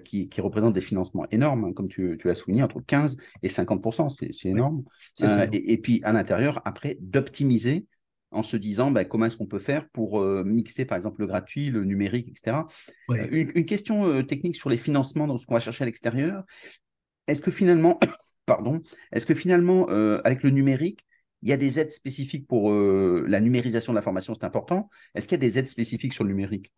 qui, 0.05 0.29
représente 0.39 0.75
des 0.75 0.83
financements 0.83 1.27
énormes, 1.31 1.65
hein, 1.65 1.73
comme 1.73 1.89
tu, 1.89 2.19
l'as 2.25 2.35
souligné, 2.35 2.63
entre 2.63 2.83
15 2.83 3.17
et 3.43 3.49
50% 3.49 4.11
c'est 4.11 4.49
énorme. 4.51 4.85
et, 5.23 5.73
et, 5.73 5.79
puis 5.79 6.03
à 6.05 6.13
l'intérieur, 6.13 6.61
après, 6.67 6.99
d'optimiser 7.01 7.87
en 8.33 8.43
se 8.43 8.57
disant 8.57 8.91
bah, 8.91 9.05
comment 9.05 9.27
est-ce 9.27 9.37
qu'on 9.37 9.47
peut 9.47 9.59
faire 9.59 9.89
pour 9.91 10.21
euh, 10.21 10.43
mixer 10.45 10.85
par 10.85 10.97
exemple 10.97 11.21
le 11.21 11.27
gratuit, 11.27 11.71
le 11.71 11.85
numérique, 11.85 12.29
etc. 12.29 12.67
Euh, 13.11 13.27
une, 13.31 13.67
question 13.67 14.07
euh, 14.07 14.23
technique 14.23 14.57
sur 14.57 14.71
les 14.71 14.77
financements 14.77 15.27
dans 15.27 15.37
ce 15.37 15.47
qu'on 15.47 15.55
va 15.55 15.61
chercher 15.61 15.85
à 15.85 15.87
l'extérieur. 15.87 16.45
Est-ce 17.27 17.41
que 17.41 17.51
finalement, 17.51 18.01
pardon, 18.47 18.81
est-ce 19.13 19.27
que 19.27 19.35
finalement 19.35 19.87
avec 20.25 20.43
le 20.43 20.51
numérique, 20.51 21.07
il 21.43 21.51
y 21.51 21.53
a 21.53 21.57
des 21.57 21.79
aides 21.79 21.91
spécifiques 21.91 22.47
pour 22.47 22.73
la 22.73 23.41
numérisation 23.41 23.93
de 23.93 23.97
la 23.97 24.03
formation, 24.03 24.35
c'est 24.35 24.45
important. 24.45 24.89
Est-ce 25.15 25.27
qu'il 25.27 25.37
y 25.37 25.41
a 25.41 25.47
des 25.47 25.59
aides 25.59 25.69
spécifiques 25.69 26.15
sur 26.15 26.25
le 26.25 26.31
numérique? 26.31 26.73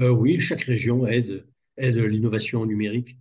Oui, 0.00 0.38
chaque 0.38 0.62
région 0.62 1.06
aide, 1.06 1.46
aide 1.76 1.96
l'innovation 1.96 2.64
numérique 2.66 3.18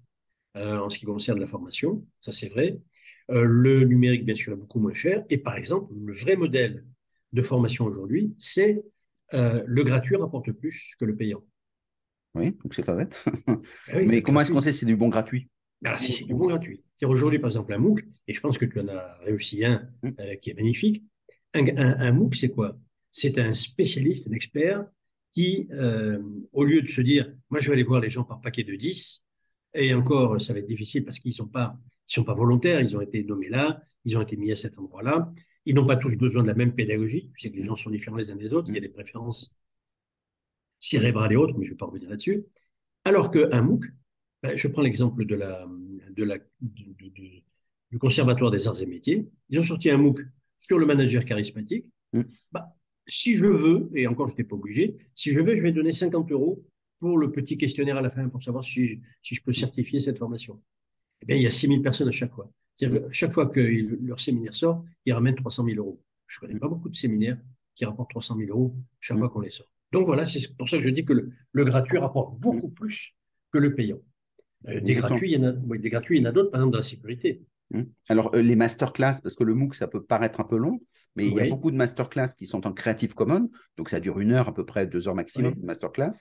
en 0.55 0.89
ce 0.89 0.99
qui 0.99 1.05
concerne 1.05 1.39
la 1.39 1.47
formation, 1.47 2.05
ça 2.19 2.31
c'est 2.31 2.49
vrai. 2.49 2.77
le 3.29 3.83
numérique, 3.85 4.25
bien 4.25 4.35
sûr, 4.35 4.53
est 4.53 4.57
beaucoup 4.57 4.79
moins 4.79 4.93
cher. 4.93 5.23
Et 5.29 5.37
par 5.37 5.55
exemple, 5.55 5.93
le 5.93 6.13
vrai 6.13 6.35
modèle 6.35 6.85
de 7.33 7.41
formation 7.41 7.85
aujourd'hui, 7.85 8.35
c'est 8.37 8.83
euh, 9.33 9.63
le 9.65 9.83
gratuit 9.83 10.15
rapporte 10.15 10.51
plus 10.51 10.95
que 10.99 11.05
le 11.05 11.15
payant. 11.15 11.43
Oui, 12.33 12.51
donc 12.63 12.73
c'est 12.73 12.85
pas 12.85 12.95
bête. 12.95 13.25
Ah 13.91 13.99
Mais 14.05 14.21
comment 14.21 14.41
est-ce 14.41 14.51
qu'on 14.51 14.61
sait 14.61 14.73
si 14.73 14.79
c'est 14.79 14.85
du 14.85 14.95
bon 14.95 15.09
gratuit? 15.09 15.49
Alors, 15.83 15.99
Si 15.99 16.11
c'est 16.11 16.25
du 16.25 16.33
bon 16.33 16.47
gratuit. 16.47 16.83
Aujourd'hui, 17.03 17.39
par 17.39 17.49
exemple, 17.49 17.73
un 17.73 17.79
MOOC, 17.79 18.03
et 18.27 18.33
je 18.33 18.39
pense 18.39 18.57
que 18.57 18.65
tu 18.65 18.79
en 18.79 18.87
as 18.87 19.17
réussi 19.23 19.65
un 19.65 19.89
mmh. 20.03 20.09
euh, 20.19 20.35
qui 20.35 20.51
est 20.51 20.53
magnifique. 20.53 21.03
Un, 21.53 22.11
MOOC, 22.11 22.35
c'est 22.35 22.49
quoi? 22.49 22.77
C'est 23.11 23.37
un 23.39 23.53
spécialiste, 23.53 24.27
un 24.27 24.33
expert 24.33 24.85
qui, 25.33 25.67
euh, 25.71 26.21
au 26.53 26.63
lieu 26.63 26.81
de 26.81 26.87
se 26.87 27.01
dire, 27.01 27.33
moi 27.49 27.59
je 27.59 27.67
vais 27.67 27.73
aller 27.73 27.83
voir 27.83 27.99
les 27.99 28.09
gens 28.09 28.23
par 28.23 28.39
paquet 28.39 28.63
de 28.63 28.75
10, 28.75 29.25
et 29.73 29.93
encore, 29.93 30.39
ça 30.41 30.53
va 30.53 30.59
être 30.59 30.67
difficile 30.67 31.03
parce 31.03 31.19
qu'ils 31.19 31.29
ne 31.29 31.35
sont, 31.35 31.47
pas, 31.47 31.77
sont 32.07 32.23
pas 32.23 32.33
volontaires, 32.33 32.81
ils 32.81 32.95
ont 32.95 33.01
été 33.01 33.23
nommés 33.23 33.49
là, 33.49 33.81
ils 34.05 34.17
ont 34.17 34.21
été 34.21 34.35
mis 34.37 34.51
à 34.51 34.55
cet 34.55 34.77
endroit-là, 34.77 35.33
ils 35.65 35.75
n'ont 35.75 35.85
pas 35.85 35.97
tous 35.97 36.17
besoin 36.17 36.41
de 36.43 36.47
la 36.47 36.55
même 36.55 36.73
pédagogie. 36.73 37.29
Tu 37.35 37.41
sais 37.41 37.51
que 37.51 37.57
les 37.57 37.63
gens 37.63 37.75
sont 37.75 37.89
différents 37.89 38.17
les 38.17 38.31
uns 38.31 38.35
des 38.35 38.53
autres. 38.53 38.69
Il 38.69 38.75
y 38.75 38.77
a 38.77 38.81
des 38.81 38.89
préférences 38.89 39.53
cérébrales 40.79 41.33
et 41.33 41.35
autres, 41.35 41.55
mais 41.57 41.65
je 41.65 41.71
ne 41.71 41.73
vais 41.75 41.77
pas 41.77 41.85
revenir 41.85 42.09
là-dessus. 42.09 42.43
Alors 43.05 43.31
qu'un 43.31 43.61
MOOC, 43.61 43.85
ben, 44.43 44.57
je 44.57 44.67
prends 44.67 44.81
l'exemple 44.81 45.25
de 45.25 45.35
la, 45.35 45.67
de 46.09 46.23
la, 46.23 46.37
du 46.61 47.99
Conservatoire 47.99 48.51
des 48.51 48.67
arts 48.67 48.81
et 48.81 48.85
métiers. 48.85 49.29
Ils 49.49 49.59
ont 49.59 49.63
sorti 49.63 49.89
un 49.89 49.97
MOOC 49.97 50.19
sur 50.57 50.79
le 50.79 50.85
manager 50.85 51.23
charismatique. 51.25 51.85
Mm. 52.13 52.21
Bah, 52.51 52.75
si 53.05 53.35
je 53.35 53.45
veux, 53.45 53.89
et 53.95 54.07
encore 54.07 54.27
je 54.27 54.33
n'étais 54.33 54.43
pas 54.43 54.55
obligé, 54.55 54.97
si 55.15 55.31
je 55.31 55.39
veux, 55.39 55.55
je 55.55 55.61
vais 55.61 55.71
donner 55.71 55.91
50 55.91 56.31
euros 56.31 56.65
pour 56.99 57.17
le 57.17 57.31
petit 57.31 57.57
questionnaire 57.57 57.97
à 57.97 58.01
la 58.01 58.09
fin 58.09 58.27
pour 58.29 58.41
savoir 58.43 58.63
si 58.63 58.85
je, 58.85 58.95
si 59.21 59.35
je 59.35 59.43
peux 59.43 59.53
certifier 59.53 59.99
cette 59.99 60.17
formation. 60.17 60.61
Eh 61.21 61.25
bien, 61.25 61.35
il 61.35 61.41
y 61.43 61.47
a 61.47 61.51
6000 61.51 61.81
personnes 61.81 62.07
à 62.07 62.11
chaque 62.11 62.33
fois 62.33 62.51
chaque 63.11 63.33
fois 63.33 63.47
que 63.47 63.59
leur 64.03 64.19
séminaire 64.19 64.53
sort, 64.53 64.83
ils 65.05 65.13
ramènent 65.13 65.35
300 65.35 65.65
000 65.65 65.77
euros. 65.77 66.01
Je 66.27 66.37
ne 66.37 66.47
connais 66.47 66.59
pas 66.59 66.67
beaucoup 66.67 66.89
de 66.89 66.95
séminaires 66.95 67.37
qui 67.75 67.85
rapportent 67.85 68.11
300 68.11 68.35
000 68.37 68.49
euros 68.49 68.75
chaque 68.99 69.17
fois 69.17 69.29
qu'on 69.29 69.41
les 69.41 69.49
sort. 69.49 69.67
Donc 69.91 70.07
voilà, 70.07 70.25
c'est 70.25 70.55
pour 70.55 70.69
ça 70.69 70.77
que 70.77 70.83
je 70.83 70.89
dis 70.89 71.03
que 71.03 71.13
le, 71.13 71.65
gratuit 71.65 71.97
rapporte 71.97 72.39
beaucoup 72.39 72.69
plus 72.69 73.13
que 73.51 73.57
le 73.57 73.75
payant. 73.75 73.99
Euh, 74.67 74.79
des, 74.79 74.93
gratuits, 74.93 75.31
il 75.31 75.37
y 75.37 75.37
en 75.37 75.49
a, 75.49 75.51
des 75.51 75.89
gratuits, 75.89 76.17
il 76.17 76.21
y 76.21 76.25
en 76.25 76.29
a 76.29 76.31
d'autres, 76.31 76.51
par 76.51 76.61
exemple 76.61 76.73
dans 76.73 76.79
la 76.79 76.83
sécurité. 76.83 77.41
Mmh. 77.71 77.81
Alors, 78.09 78.33
euh, 78.35 78.41
les 78.41 78.55
masterclass, 78.55 79.21
parce 79.23 79.35
que 79.35 79.43
le 79.43 79.53
MOOC, 79.53 79.75
ça 79.75 79.87
peut 79.87 80.03
paraître 80.03 80.39
un 80.39 80.43
peu 80.43 80.57
long, 80.57 80.79
mais 81.15 81.27
il 81.27 81.33
y 81.33 81.41
a 81.41 81.49
beaucoup 81.49 81.71
de 81.71 81.75
masterclass 81.75 82.27
qui 82.37 82.45
sont 82.45 82.65
en 82.67 82.73
Creative 82.73 83.13
Commons, 83.13 83.49
donc 83.77 83.89
ça 83.89 83.99
dure 83.99 84.19
une 84.19 84.31
heure 84.31 84.47
à 84.47 84.53
peu 84.53 84.65
près, 84.65 84.87
deux 84.87 85.07
heures 85.07 85.15
maximum 85.15 85.55
de 85.55 85.65
masterclass. 85.65 86.11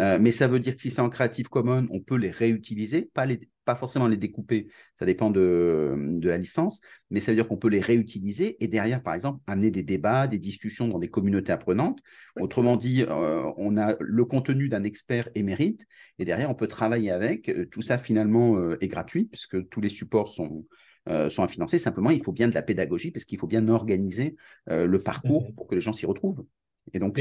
Euh, 0.00 0.18
mais 0.20 0.32
ça 0.32 0.48
veut 0.48 0.58
dire 0.58 0.74
que 0.74 0.80
si 0.80 0.90
c'est 0.90 1.00
en 1.00 1.08
Creative 1.08 1.48
Commons, 1.48 1.86
on 1.90 2.00
peut 2.00 2.16
les 2.16 2.30
réutiliser, 2.30 3.10
pas 3.14 3.26
les, 3.26 3.48
pas 3.64 3.74
forcément 3.74 4.08
les 4.08 4.16
découper, 4.16 4.68
ça 4.94 5.06
dépend 5.06 5.30
de, 5.30 5.94
de 5.96 6.28
la 6.28 6.38
licence, 6.38 6.80
mais 7.10 7.20
ça 7.20 7.32
veut 7.32 7.36
dire 7.36 7.48
qu'on 7.48 7.56
peut 7.56 7.68
les 7.68 7.80
réutiliser 7.80 8.62
et 8.62 8.68
derrière, 8.68 9.02
par 9.02 9.14
exemple, 9.14 9.40
amener 9.46 9.70
des 9.70 9.82
débats, 9.82 10.26
des 10.26 10.38
discussions 10.38 10.88
dans 10.88 10.98
des 10.98 11.08
communautés 11.08 11.52
apprenantes. 11.52 12.00
Autrement 12.40 12.76
dit, 12.76 13.02
euh, 13.02 13.50
on 13.56 13.76
a 13.76 13.96
le 14.00 14.24
contenu 14.24 14.68
d'un 14.68 14.84
expert 14.84 15.28
émérite 15.34 15.86
et 16.18 16.24
derrière, 16.24 16.50
on 16.50 16.54
peut 16.54 16.68
travailler 16.68 17.10
avec. 17.10 17.50
Tout 17.70 17.82
ça, 17.82 17.98
finalement, 17.98 18.56
euh, 18.56 18.76
est 18.80 18.88
gratuit 18.88 19.24
puisque 19.24 19.68
tous 19.68 19.80
les 19.80 19.88
supports 19.88 20.28
sont, 20.28 20.66
euh, 21.08 21.30
sont 21.30 21.42
à 21.42 21.48
financer. 21.48 21.78
Simplement, 21.78 22.10
il 22.10 22.22
faut 22.22 22.32
bien 22.32 22.48
de 22.48 22.54
la 22.54 22.62
pédagogie 22.62 23.10
parce 23.10 23.24
qu'il 23.24 23.38
faut 23.38 23.46
bien 23.46 23.68
organiser 23.68 24.36
le 24.66 24.98
parcours 24.98 25.52
pour 25.54 25.66
que 25.66 25.74
les 25.74 25.80
gens 25.80 25.92
s'y 25.92 26.06
retrouvent. 26.06 26.44
Et 26.92 26.98
donc, 26.98 27.18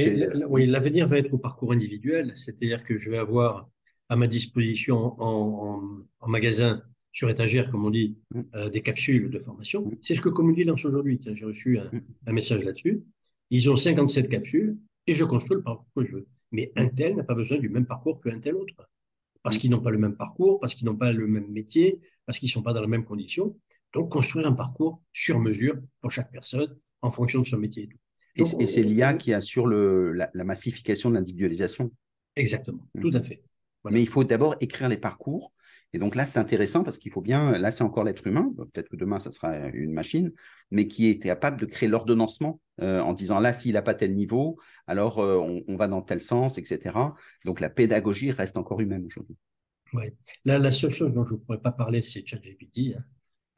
oui, 0.50 0.66
l'avenir 0.66 1.08
va 1.08 1.18
être 1.18 1.34
au 1.34 1.38
parcours 1.38 1.72
individuel, 1.72 2.34
c'est-à-dire 2.36 2.84
que 2.84 2.98
je 2.98 3.10
vais 3.10 3.18
avoir 3.18 3.70
à 4.14 4.16
ma 4.16 4.28
disposition 4.28 5.16
en, 5.20 5.82
magasin 6.28 6.84
sur 7.12 7.32
étagère, 7.32 7.72
comme 7.72 7.84
on 7.84 7.90
dit, 7.90 8.16
mm. 8.30 8.42
euh, 8.54 8.70
des 8.70 8.82
capsules 8.82 9.32
de 9.32 9.40
formation. 9.40 9.88
Mm. 9.88 9.98
C'est 10.04 10.14
ce 10.14 10.22
que 10.22 10.30
Community 10.30 10.66
lance 10.66 10.86
aujourd'hui. 10.86 11.20
J'ai 11.34 11.46
reçu 11.46 11.80
mm. 11.80 12.00
un, 12.28 12.32
message 12.32 12.64
là-dessus. 12.64 13.04
Ils 13.50 13.72
ont 13.72 13.76
57 13.76 14.30
capsules 14.30 14.78
et 15.08 15.16
je 15.16 15.24
construis 15.24 15.58
le 15.58 15.64
parcours 15.64 15.88
que 15.96 16.06
je 16.06 16.12
veux. 16.12 16.28
Mais 16.52 16.72
un 16.76 16.88
tel 16.90 17.16
n'a 17.16 17.24
pas 17.24 17.34
besoin 17.34 17.58
du 17.58 17.70
même 17.70 17.88
parcours 17.88 18.22
qu'un 18.22 18.40
tel 18.40 18.54
autre. 18.54 18.76
Parce 19.42 19.58
qu'ils 19.58 19.72
n'ont 19.72 19.82
pas 19.82 19.90
le 19.90 19.98
même 19.98 20.16
parcours, 20.16 20.60
parce 20.60 20.76
qu'ils 20.76 20.86
n'ont 20.86 20.96
pas 20.96 21.12
le 21.12 21.26
même 21.26 21.52
métier, 21.52 22.00
parce 22.28 22.38
qu'ils 22.38 22.48
ne 22.48 22.52
sont 22.52 22.62
pas 22.62 22.74
dans 22.74 22.82
les 22.82 22.88
mêmes 22.88 23.06
conditions. 23.06 23.58
Donc, 23.94 24.12
construire 24.12 24.46
un 24.46 24.54
parcours 24.54 25.02
sur 25.12 25.40
mesure 25.40 25.76
pour 26.02 26.12
chaque 26.12 26.32
personne 26.32 26.78
en 27.02 27.10
fonction 27.10 27.42
de 27.42 27.46
son 27.48 27.58
métier 27.58 27.84
et 27.84 27.88
tout. 27.88 27.98
Et, 28.60 28.68
c'est 28.68 28.84
l'IA 28.84 29.16
qui 29.16 29.34
assure 29.34 29.66
le, 29.66 30.14
la, 30.14 30.44
massification 30.44 31.10
de 31.10 31.16
l'individualisation. 31.16 31.92
Exactement, 32.36 32.88
mmh. 32.96 33.02
tout 33.02 33.12
à 33.14 33.22
fait. 33.22 33.44
Mais 33.92 34.02
il 34.02 34.08
faut 34.08 34.24
d'abord 34.24 34.56
écrire 34.62 34.90
les 34.90 34.98
parcours. 34.98 35.54
Et 35.94 36.00
donc 36.00 36.16
là, 36.16 36.26
c'est 36.26 36.40
intéressant 36.40 36.84
parce 36.84 36.98
qu'il 36.98 37.12
faut 37.12 37.22
bien, 37.22 37.52
là, 37.52 37.70
c'est 37.70 37.84
encore 37.84 38.04
l'être 38.04 38.26
humain, 38.26 38.52
peut-être 38.58 38.90
que 38.90 38.96
demain, 38.96 39.20
ça 39.20 39.30
sera 39.30 39.56
une 39.70 39.94
machine, 39.94 40.32
mais 40.72 40.88
qui 40.88 41.08
est 41.08 41.20
capable 41.20 41.60
de 41.60 41.68
créer 41.68 41.88
l'ordonnancement 41.88 42.60
euh, 42.82 43.00
en 43.00 43.14
disant 43.14 43.40
là, 43.40 43.54
s'il 43.54 43.74
n'a 43.74 43.84
pas 43.84 43.94
tel 43.94 44.16
niveau, 44.16 44.58
alors 44.88 45.20
euh, 45.20 45.38
on, 45.68 45.76
va 45.76 45.88
dans 45.88 46.02
tel 46.02 46.24
sens, 46.24 46.58
etc. 46.58 46.98
Donc 47.46 47.60
la 47.60 47.70
pédagogie 47.70 48.32
reste 48.32 48.58
encore 48.58 48.82
humaine 48.82 49.06
aujourd'hui. 49.06 49.36
Oui. 49.94 50.06
Là, 50.46 50.58
la 50.58 50.72
seule 50.72 50.92
chose 50.92 51.14
dont 51.14 51.26
je 51.26 51.34
ne 51.34 51.38
pourrais 51.38 51.62
pas 51.62 51.72
parler, 51.72 52.02
c'est 52.02 52.26
ChatGPT. 52.26 52.96
Hein. 52.98 53.04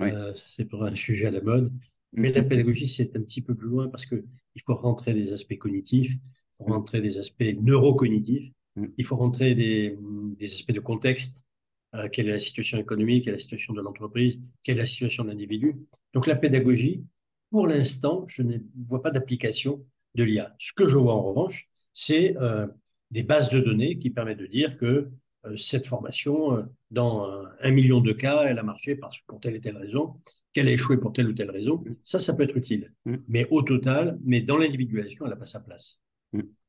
Euh, 0.01 0.33
c'est 0.35 0.65
pour 0.65 0.83
un 0.83 0.93
sujet 0.93 1.27
à 1.27 1.31
la 1.31 1.41
mode. 1.41 1.71
Mais 2.11 2.33
la 2.33 2.43
pédagogie, 2.43 2.87
c'est 2.87 3.15
un 3.15 3.21
petit 3.21 3.41
peu 3.41 3.55
plus 3.55 3.69
loin 3.69 3.87
parce 3.87 4.05
qu'il 4.05 4.23
faut 4.65 4.75
rentrer 4.75 5.13
des 5.13 5.31
aspects 5.31 5.57
cognitifs, 5.57 6.11
il 6.11 6.57
faut 6.57 6.65
rentrer 6.65 7.01
des 7.01 7.17
aspects 7.17 7.43
neurocognitifs. 7.61 8.51
Il 8.97 9.05
faut 9.05 9.15
rentrer 9.15 9.55
des, 9.55 9.97
des 10.37 10.51
aspects 10.51 10.71
de 10.71 10.79
contexte. 10.79 11.47
Euh, 11.95 12.09
quelle 12.11 12.27
est 12.27 12.33
la 12.33 12.39
situation 12.39 12.77
économique, 12.77 13.23
quelle 13.23 13.33
est 13.33 13.37
la 13.37 13.41
situation 13.41 13.73
de 13.73 13.81
l'entreprise, 13.81 14.39
quelle 14.63 14.77
est 14.77 14.81
la 14.81 14.85
situation 14.85 15.23
de 15.23 15.29
l'individu. 15.29 15.75
Donc 16.13 16.27
la 16.27 16.35
pédagogie, 16.35 17.03
pour 17.51 17.67
l'instant, 17.67 18.25
je 18.27 18.41
ne 18.41 18.57
vois 18.87 19.01
pas 19.01 19.11
d'application 19.11 19.85
de 20.15 20.23
l'IA. 20.23 20.55
Ce 20.59 20.73
que 20.73 20.87
je 20.87 20.97
vois 20.97 21.13
en 21.13 21.23
revanche, 21.23 21.69
c'est 21.93 22.35
euh, 22.37 22.67
des 23.11 23.23
bases 23.23 23.49
de 23.49 23.59
données 23.59 23.97
qui 23.97 24.09
permettent 24.09 24.39
de 24.39 24.47
dire 24.47 24.77
que 24.77 25.09
euh, 25.45 25.55
cette 25.55 25.87
formation, 25.87 26.67
dans 26.91 27.45
un 27.61 27.71
million 27.71 28.01
de 28.01 28.11
cas, 28.11 28.43
elle 28.43 28.59
a 28.59 28.63
marché 28.63 28.95
parce, 28.95 29.21
pour 29.21 29.39
telle 29.39 29.55
et 29.55 29.61
telle 29.61 29.77
raison, 29.77 30.15
qu'elle 30.51 30.67
a 30.67 30.71
échoué 30.71 30.97
pour 30.97 31.13
telle 31.13 31.27
ou 31.27 31.33
telle 31.33 31.51
raison, 31.51 31.83
mm. 31.85 31.95
ça, 32.03 32.19
ça 32.19 32.33
peut 32.33 32.43
être 32.43 32.57
utile. 32.57 32.93
Mm. 33.05 33.15
Mais 33.27 33.47
au 33.51 33.61
total, 33.61 34.17
mais 34.23 34.41
dans 34.41 34.57
l'individualisation, 34.57 35.25
elle 35.25 35.31
n'a 35.31 35.37
pas 35.37 35.45
sa 35.45 35.59
place. 35.59 36.01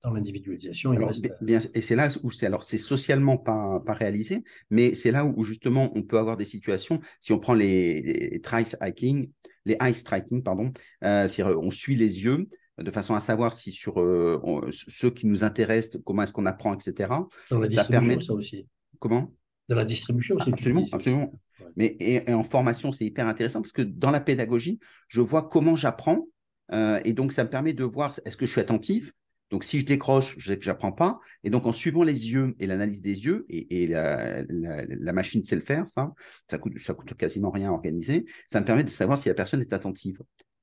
Dans 0.07 0.13
l'individualisation, 0.13 0.91
reste... 0.91 1.29
et 1.75 1.81
c'est 1.81 1.97
là 1.97 2.09
où 2.23 2.31
c'est 2.31 2.47
alors 2.47 2.63
c'est 2.63 2.79
socialement 2.79 3.39
pas, 3.39 3.83
pas 3.85 3.93
réalisé, 3.93 4.45
mais 4.71 4.95
c'est 4.95 5.11
là 5.11 5.25
où, 5.25 5.43
justement 5.43 5.91
on 5.97 6.05
peut 6.05 6.17
avoir 6.17 6.37
des 6.37 6.45
situations. 6.45 7.01
Si 7.19 7.33
on 7.33 7.41
prend 7.41 7.55
les, 7.55 8.03
les 8.03 8.41
trace 8.41 8.77
hiking, 8.81 9.29
les 9.65 9.77
eye 9.81 9.97
striking, 9.97 10.45
pardon, 10.45 10.73
euh, 11.03 11.27
on 11.61 11.73
suit 11.73 11.97
les 11.97 12.23
yeux 12.23 12.47
de 12.79 12.91
façon 12.93 13.17
à 13.17 13.21
savoir 13.21 13.53
si 13.53 13.73
sur 13.73 14.01
euh, 14.01 14.71
ceux 14.71 15.11
qui 15.11 15.27
nous 15.27 15.43
intéressent, 15.43 16.01
comment 16.05 16.23
est-ce 16.23 16.33
qu'on 16.33 16.47
apprend, 16.47 16.73
etc. 16.73 17.11
ça 17.49 17.85
permet 17.87 18.21
ça 18.21 18.33
aussi. 18.33 18.69
Comment? 19.01 19.33
De 19.69 19.75
la 19.75 19.85
distribution 19.85 20.37
aussi. 20.37 20.53
Absolument, 20.53 20.85
absolument. 20.93 21.33
Mais 21.75 21.97
et, 21.99 22.33
en 22.33 22.45
formation, 22.45 22.93
c'est 22.93 23.05
hyper 23.05 23.27
intéressant 23.27 23.61
parce 23.61 23.73
que 23.73 23.83
dans 23.83 24.13
la 24.13 24.21
pédagogie, 24.21 24.79
je 25.09 25.21
vois 25.21 25.49
comment 25.49 25.75
j'apprends 25.75 26.29
euh, 26.73 27.01
et 27.05 27.13
donc 27.13 27.33
ça 27.33 27.43
me 27.43 27.51
permet 27.51 27.73
de 27.73 27.83
voir 27.83 28.15
est-ce 28.25 28.37
que 28.37 28.47
je 28.47 28.53
suis 28.53 28.61
attentif? 28.61 29.13
Donc 29.51 29.65
si 29.65 29.81
je 29.81 29.87
décroche, 29.87 30.35
je 30.39 30.53
sais 30.53 30.59
que 30.59 30.65
j'apprends 30.65 30.93
pas. 30.93 31.21
Et 31.45 31.51
donc 31.51 31.67
en 31.67 31.73
suivant 31.73 32.03
les 32.03 32.31
yeux 32.31 32.55
et 32.59 32.67
l'analyse 32.67 33.03
des 33.03 33.25
yeux 33.25 33.47
et, 33.49 33.87
la, 33.87 35.13
machine 35.13 35.43
sait 35.45 35.57
le 35.57 35.63
faire, 35.63 35.87
ça, 35.87 36.13
ça 36.51 36.59
ça 36.77 36.95
coûte 36.95 37.15
quasiment 37.15 37.51
rien 37.51 37.71
à 37.71 37.73
organiser. 37.73 38.27
Ça 38.49 38.61
me 38.61 38.67
permet 38.67 38.85
de 38.85 38.91
savoir 38.91 39.19
si 39.19 39.29
la 39.29 39.35
personne 39.35 39.61
est 39.61 39.73
attentive. 39.73 40.19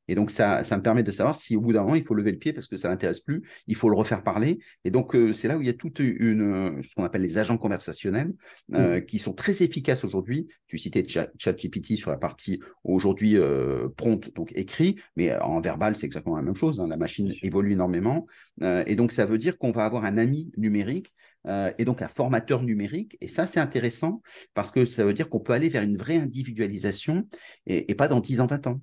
Et 0.08 0.16
donc, 0.16 0.32
ça, 0.32 0.64
ça 0.64 0.78
me 0.78 0.82
permet 0.82 1.04
de 1.04 1.12
savoir 1.12 1.36
si 1.36 1.56
au 1.56 1.62
bout 1.62 1.74
d'un 1.74 1.82
moment, 1.82 1.96
il 1.96 2.04
faut 2.04 2.14
lever 2.14 2.32
le 2.32 2.38
pied 2.38 2.54
parce 2.54 2.68
que 2.68 2.78
ça 2.78 2.90
l'intéresse 2.90 3.20
plus, 3.20 3.42
il 3.68 3.76
faut 3.76 3.90
le 3.90 3.96
refaire 3.96 4.24
parler. 4.24 4.60
Et 4.84 4.92
donc, 4.92 5.16
euh, 5.16 5.34
c'est 5.34 5.48
là 5.48 5.58
où 5.58 5.62
il 5.62 5.68
y 5.68 5.70
a 5.70 5.74
toute 5.74 6.00
une, 6.00 6.42
euh, 6.42 6.82
ce 6.84 6.94
qu'on 6.96 7.04
appelle 7.04 7.22
les 7.22 7.38
agents 7.38 7.58
conversationnels, 7.58 8.34
euh, 8.74 9.00
mmh. 9.00 9.06
qui 9.06 9.20
sont 9.20 9.34
très 9.34 9.64
efficaces 9.64 10.04
aujourd'hui. 10.04 10.48
Tu 10.68 10.78
citais 10.78 11.06
ChatGPT 11.08 11.96
sur 11.96 12.12
la 12.12 12.18
partie 12.18 12.60
aujourd'hui 12.84 13.38
prompt, 13.96 14.34
donc 14.36 14.52
écrit, 14.56 14.96
mais 15.16 15.36
en 15.40 15.62
verbal, 15.62 15.96
c'est 15.96 16.06
exactement 16.06 16.36
la 16.36 16.42
même 16.42 16.56
chose. 16.56 16.80
Hein. 16.80 16.88
la 16.88 16.98
machine 16.98 17.34
évolue 17.42 17.74
énormément. 17.74 18.26
et 18.62 18.96
donc, 18.96 19.12
ça 19.12 19.26
veut 19.26 19.38
dire 19.38 19.58
qu'on 19.58 19.72
va 19.72 19.86
avoir 19.86 20.06
un 20.06 20.18
ami 20.18 20.52
numérique 20.58 21.14
et 21.78 21.86
donc 21.86 22.02
un 22.02 22.08
formateur 22.08 22.64
numérique. 22.64 23.18
Et 23.22 23.28
ça, 23.28 23.46
c'est 23.46 23.60
intéressant 23.60 24.22
parce 24.54 24.72
que 24.72 24.86
ça 24.86 25.04
veut 25.04 25.14
dire 25.14 25.30
qu'on 25.30 25.40
peut 25.40 25.54
aller 25.54 25.70
vers 25.70 25.84
une 25.84 25.98
vraie 25.98 26.18
individualisation 26.18 27.28
et, 27.68 27.92
et 27.92 27.96
pas 27.96 28.08
dans 28.08 28.20
10 28.20 28.42
ans, 28.42 28.48
20 28.48 28.68
ans. 28.68 28.82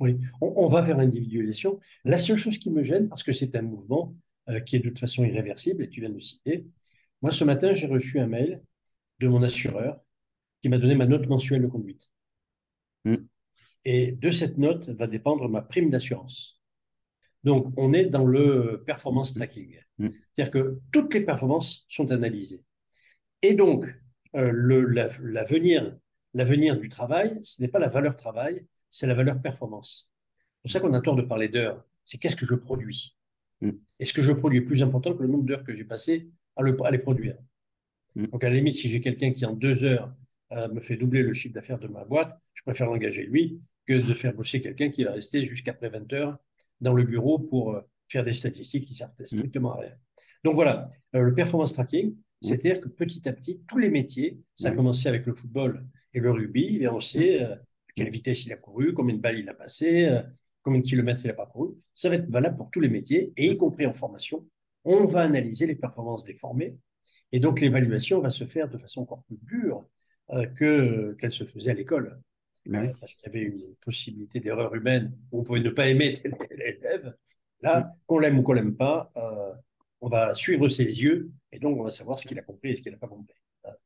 Oui, 0.00 0.18
on, 0.40 0.66
va 0.66 0.80
vers 0.80 0.96
l'individualisation. 0.96 1.78
La 2.04 2.16
seule 2.16 2.38
chose 2.38 2.58
qui 2.58 2.70
me 2.70 2.82
gêne, 2.82 3.08
parce 3.08 3.22
que 3.22 3.32
c'est 3.32 3.54
un 3.54 3.62
mouvement 3.62 4.14
euh, 4.48 4.60
qui 4.60 4.76
est 4.76 4.78
de 4.78 4.88
toute 4.88 4.98
façon 4.98 5.24
irréversible, 5.24 5.84
et 5.84 5.90
tu 5.90 6.00
viens 6.00 6.08
de 6.08 6.14
le 6.14 6.20
citer, 6.20 6.66
moi 7.20 7.30
ce 7.30 7.44
matin 7.44 7.74
j'ai 7.74 7.86
reçu 7.86 8.18
un 8.18 8.26
mail 8.26 8.62
de 9.18 9.28
mon 9.28 9.42
assureur 9.42 10.00
qui 10.62 10.70
m'a 10.70 10.78
donné 10.78 10.94
ma 10.94 11.06
note 11.06 11.28
mensuelle 11.28 11.60
de 11.62 11.66
conduite. 11.66 12.08
Mm. 13.04 13.16
Et 13.84 14.12
de 14.12 14.30
cette 14.30 14.56
note 14.56 14.88
va 14.88 15.06
dépendre 15.06 15.48
ma 15.48 15.60
prime 15.60 15.90
d'assurance. 15.90 16.60
Donc 17.44 17.72
on 17.76 17.92
est 17.92 18.06
dans 18.06 18.24
le 18.24 18.82
performance 18.86 19.34
tracking. 19.34 19.78
Mm. 19.98 20.08
C'est-à-dire 20.08 20.50
que 20.50 20.80
toutes 20.92 21.12
les 21.12 21.20
performances 21.20 21.84
sont 21.90 22.10
analysées. 22.10 22.64
Et 23.42 23.54
donc, 23.54 23.86
euh, 24.34 24.50
l'avenir 25.20 25.94
l'avenir 26.34 26.78
du 26.78 26.88
travail, 26.88 27.38
ce 27.42 27.60
n'est 27.60 27.68
pas 27.68 27.78
la 27.78 27.88
valeur 27.88 28.16
travail, 28.16 28.64
c'est 28.90 29.06
la 29.06 29.14
valeur 29.14 29.40
performance. 29.40 30.10
C'est 30.56 30.62
pour 30.62 30.70
ça 30.70 30.80
qu'on 30.80 30.92
a 30.94 31.00
tort 31.00 31.16
de 31.16 31.22
parler 31.22 31.48
d'heures. 31.48 31.84
C'est 32.04 32.18
qu'est-ce 32.18 32.36
que 32.36 32.46
je 32.46 32.54
produis? 32.54 33.16
Mm. 33.62 33.72
est 33.98 34.04
ce 34.06 34.14
que 34.14 34.22
je 34.22 34.32
produis 34.32 34.60
est 34.60 34.62
plus 34.62 34.82
important 34.82 35.14
que 35.14 35.22
le 35.22 35.28
nombre 35.28 35.44
d'heures 35.44 35.64
que 35.64 35.74
j'ai 35.74 35.84
passé 35.84 36.30
à, 36.56 36.62
les 36.62 36.98
produire? 36.98 37.36
Mm. 38.14 38.26
Donc, 38.26 38.44
à 38.44 38.48
la 38.48 38.56
limite, 38.56 38.74
si 38.74 38.88
j'ai 38.88 39.00
quelqu'un 39.00 39.32
qui, 39.32 39.44
en 39.44 39.54
deux 39.54 39.84
heures, 39.84 40.14
euh, 40.52 40.68
me 40.68 40.80
fait 40.80 40.96
doubler 40.96 41.22
le 41.22 41.32
chiffre 41.32 41.54
d'affaires 41.54 41.78
de 41.78 41.88
ma 41.88 42.04
boîte, 42.04 42.38
je 42.54 42.62
préfère 42.62 42.86
l'engager 42.86 43.24
lui 43.24 43.60
que 43.86 43.94
de 43.94 44.14
faire 44.14 44.34
bosser 44.34 44.60
quelqu'un 44.60 44.90
qui 44.90 45.04
va 45.04 45.12
rester 45.12 45.46
jusqu'après 45.46 45.88
20 45.88 46.12
heures 46.12 46.38
dans 46.80 46.92
le 46.92 47.04
bureau 47.04 47.38
pour 47.38 47.74
euh, 47.74 47.80
faire 48.08 48.24
des 48.24 48.32
statistiques 48.32 48.86
qui 48.86 48.94
servent 48.94 49.12
mm. 49.20 49.26
strictement 49.26 49.74
à 49.74 49.80
rien. 49.82 49.94
Donc 50.42 50.54
voilà, 50.54 50.88
euh, 51.14 51.22
le 51.22 51.34
performance 51.34 51.72
tracking, 51.74 52.16
c'est-à-dire 52.42 52.80
que 52.80 52.88
petit 52.88 53.28
à 53.28 53.32
petit, 53.32 53.60
tous 53.68 53.78
les 53.78 53.90
métiers, 53.90 54.40
ça 54.56 54.68
a 54.68 54.70
commencé 54.72 55.08
avec 55.08 55.26
le 55.26 55.34
football 55.34 55.86
et 56.14 56.20
le 56.20 56.30
rugby, 56.30 56.78
et 56.80 56.88
on 56.88 57.00
sait 57.00 57.46
quelle 57.94 58.10
vitesse 58.10 58.46
il 58.46 58.52
a 58.52 58.56
couru, 58.56 58.94
combien 58.94 59.14
de 59.14 59.20
balles 59.20 59.38
il 59.38 59.48
a 59.48 59.54
passé, 59.54 60.04
euh, 60.04 60.22
combien 60.62 60.80
de 60.80 60.86
kilomètres 60.86 61.20
il 61.24 61.28
n'a 61.28 61.34
pas 61.34 61.46
couru. 61.46 61.74
Ça 61.94 62.08
va 62.08 62.16
être 62.16 62.30
valable 62.30 62.56
pour 62.56 62.70
tous 62.70 62.80
les 62.80 62.88
métiers, 62.88 63.32
et 63.36 63.46
y 63.46 63.56
compris 63.56 63.86
en 63.86 63.92
formation. 63.92 64.46
On 64.84 65.06
va 65.06 65.22
analyser 65.22 65.66
les 65.66 65.74
performances 65.74 66.24
des 66.24 66.34
formés, 66.34 66.76
et 67.32 67.40
donc 67.40 67.60
l'évaluation 67.60 68.20
va 68.20 68.30
se 68.30 68.44
faire 68.44 68.68
de 68.68 68.78
façon 68.78 69.02
encore 69.02 69.22
plus 69.24 69.38
dure 69.42 69.86
euh, 70.30 70.46
que 70.46 71.16
qu'elle 71.18 71.32
se 71.32 71.44
faisait 71.44 71.72
à 71.72 71.74
l'école. 71.74 72.20
Euh, 72.68 72.92
parce 73.00 73.14
qu'il 73.14 73.26
y 73.26 73.30
avait 73.30 73.46
une 73.46 73.74
possibilité 73.80 74.38
d'erreur 74.38 74.74
humaine 74.74 75.16
où 75.32 75.40
on 75.40 75.42
pouvait 75.42 75.60
ne 75.60 75.70
pas 75.70 75.88
aimer 75.88 76.14
tel 76.14 76.34
élève. 76.50 77.14
Là, 77.62 77.94
qu'on 78.06 78.18
l'aime 78.18 78.38
ou 78.38 78.42
qu'on 78.42 78.52
l'aime 78.52 78.76
pas, 78.76 79.10
on 80.00 80.08
va 80.08 80.34
suivre 80.34 80.68
ses 80.68 81.02
yeux 81.02 81.30
et 81.52 81.58
donc 81.58 81.78
on 81.78 81.84
va 81.84 81.90
savoir 81.90 82.18
ce 82.18 82.26
qu'il 82.26 82.38
a 82.38 82.42
compris 82.42 82.70
et 82.70 82.74
ce 82.76 82.82
qu'il 82.82 82.92
n'a 82.92 82.98
pas 82.98 83.08
compris. 83.08 83.34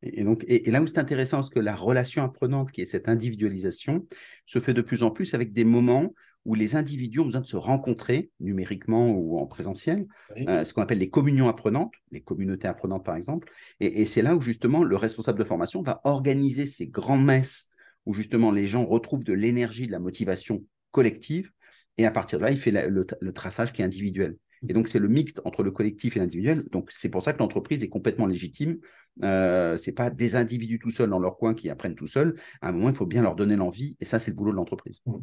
Et, 0.02 0.24
donc, 0.24 0.44
et, 0.48 0.70
là 0.70 0.82
où 0.82 0.86
c'est 0.86 0.98
intéressant, 0.98 1.42
c'est 1.42 1.52
que 1.52 1.60
la 1.60 1.74
relation 1.74 2.22
apprenante, 2.22 2.72
qui 2.72 2.82
est 2.82 2.86
cette 2.86 3.08
individualisation, 3.08 4.06
se 4.46 4.58
fait 4.60 4.74
de 4.74 4.82
plus 4.82 5.02
en 5.02 5.10
plus 5.10 5.34
avec 5.34 5.52
des 5.52 5.64
moments 5.64 6.12
où 6.44 6.54
les 6.54 6.76
individus 6.76 7.20
ont 7.20 7.24
besoin 7.24 7.40
de 7.40 7.46
se 7.46 7.56
rencontrer 7.56 8.30
numériquement 8.38 9.10
ou 9.10 9.38
en 9.38 9.46
présentiel, 9.46 10.06
euh, 10.36 10.64
ce 10.64 10.74
qu'on 10.74 10.82
appelle 10.82 10.98
les 10.98 11.08
communions 11.08 11.48
apprenantes, 11.48 11.94
les 12.10 12.20
communautés 12.20 12.68
apprenantes 12.68 13.04
par 13.04 13.16
exemple. 13.16 13.50
Et, 13.80 14.06
c'est 14.06 14.22
là 14.22 14.36
où 14.36 14.40
justement 14.40 14.82
le 14.82 14.96
responsable 14.96 15.38
de 15.38 15.44
formation 15.44 15.82
va 15.82 16.00
organiser 16.04 16.66
ces 16.66 16.86
grandes 16.86 17.24
messes 17.24 17.68
où 18.04 18.12
justement 18.12 18.50
les 18.50 18.66
gens 18.66 18.84
retrouvent 18.84 19.24
de 19.24 19.32
l'énergie, 19.32 19.86
de 19.86 19.92
la 19.92 19.98
motivation 19.98 20.64
collective. 20.90 21.50
Et 21.96 22.06
à 22.06 22.10
partir 22.10 22.38
de 22.38 22.44
là, 22.44 22.50
il 22.50 22.58
fait 22.58 22.72
le, 22.72 23.32
traçage 23.32 23.72
qui 23.72 23.80
est 23.80 23.84
individuel. 23.84 24.36
Et 24.68 24.72
donc, 24.72 24.88
c'est 24.88 24.98
le 24.98 25.08
mixte 25.08 25.40
entre 25.44 25.62
le 25.62 25.70
collectif 25.70 26.16
et 26.16 26.20
l'individuel. 26.20 26.64
Donc, 26.70 26.90
c'est 26.90 27.10
pour 27.10 27.22
ça 27.22 27.32
que 27.32 27.38
l'entreprise 27.38 27.82
est 27.82 27.88
complètement 27.88 28.26
légitime. 28.26 28.78
Euh, 29.22 29.76
ce 29.76 29.90
n'est 29.90 29.94
pas 29.94 30.10
des 30.10 30.36
individus 30.36 30.78
tout 30.78 30.90
seuls 30.90 31.10
dans 31.10 31.18
leur 31.18 31.36
coin 31.36 31.54
qui 31.54 31.70
apprennent 31.70 31.94
tout 31.94 32.06
seuls. 32.06 32.34
À 32.60 32.68
un 32.68 32.72
moment, 32.72 32.88
il 32.88 32.94
faut 32.94 33.06
bien 33.06 33.22
leur 33.22 33.36
donner 33.36 33.56
l'envie. 33.56 33.96
Et 34.00 34.04
ça, 34.04 34.18
c'est 34.18 34.30
le 34.30 34.36
boulot 34.36 34.52
de 34.52 34.56
l'entreprise. 34.56 35.00
Mmh. 35.06 35.16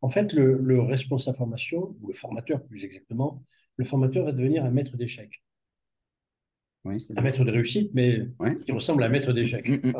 En 0.00 0.08
fait, 0.08 0.32
le, 0.32 0.80
responsable 0.80 1.36
formation, 1.36 1.96
ou 2.00 2.08
le 2.08 2.14
formateur 2.14 2.64
plus 2.64 2.84
exactement, 2.84 3.42
le 3.76 3.84
formateur 3.84 4.24
va 4.24 4.32
devenir 4.32 4.64
un 4.64 4.70
maître 4.70 4.96
d'échecs. 4.96 5.42
Oui, 6.84 7.04
un 7.16 7.22
maître 7.22 7.44
de 7.44 7.50
réussite, 7.50 7.90
mais 7.94 8.28
qui 8.64 8.72
ressemble 8.72 9.02
à 9.02 9.06
un 9.06 9.10
maître 9.10 9.32
d'échecs. 9.32 9.68
Mmh, 9.68 9.88
mmh, 9.88 9.94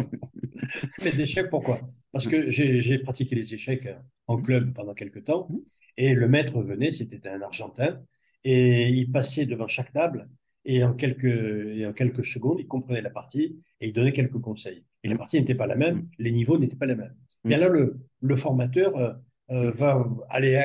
maître 1.05 1.17
d'échecs, 1.17 1.51
pourquoi? 1.51 1.81
Parce 2.13 2.27
que 2.27 2.51
j'ai 2.51 2.99
pratiqué 2.99 3.35
les 3.35 3.55
échecs 3.55 3.89
en 4.27 4.41
club 4.41 4.73
pendant 4.73 4.95
quelques 4.95 5.25
temps. 5.25 5.49
Et 5.97 6.15
le 6.15 6.29
maître 6.29 6.63
venait, 6.63 6.93
c'était 6.93 7.29
un 7.29 7.43
Argentin, 7.43 8.01
et 8.45 8.89
il 8.89 9.11
passait 9.11 9.47
devant 9.47 9.67
chaque 9.67 9.93
table 9.93 10.29
et 10.65 10.85
en 10.85 10.93
quelques, 10.93 11.25
et 11.25 11.87
en 11.87 11.93
quelques 11.93 12.25
secondes, 12.25 12.61
il 12.61 12.67
comprenait 12.67 13.01
la 13.01 13.11
partie 13.11 13.59
et 13.81 13.89
il 13.89 13.93
donnait 13.93 14.13
quelques 14.13 14.41
conseils. 14.41 14.85
Et 15.03 15.09
la 15.09 15.17
partie 15.17 15.39
n'était 15.39 15.55
pas 15.55 15.67
la 15.67 15.77
même, 15.77 15.97
mm. 15.97 16.09
les 16.19 16.31
niveaux 16.31 16.59
n'étaient 16.59 16.77
pas 16.77 16.87
les 16.87 16.95
mêmes. 16.95 17.15
Mm. 17.45 17.49
Bien 17.49 17.59
là, 17.59 17.69
le, 17.69 17.99
le 18.21 18.37
formateur 18.37 18.97
euh, 18.97 19.13
euh, 19.51 19.71
va 19.71 20.07
aller 20.29 20.63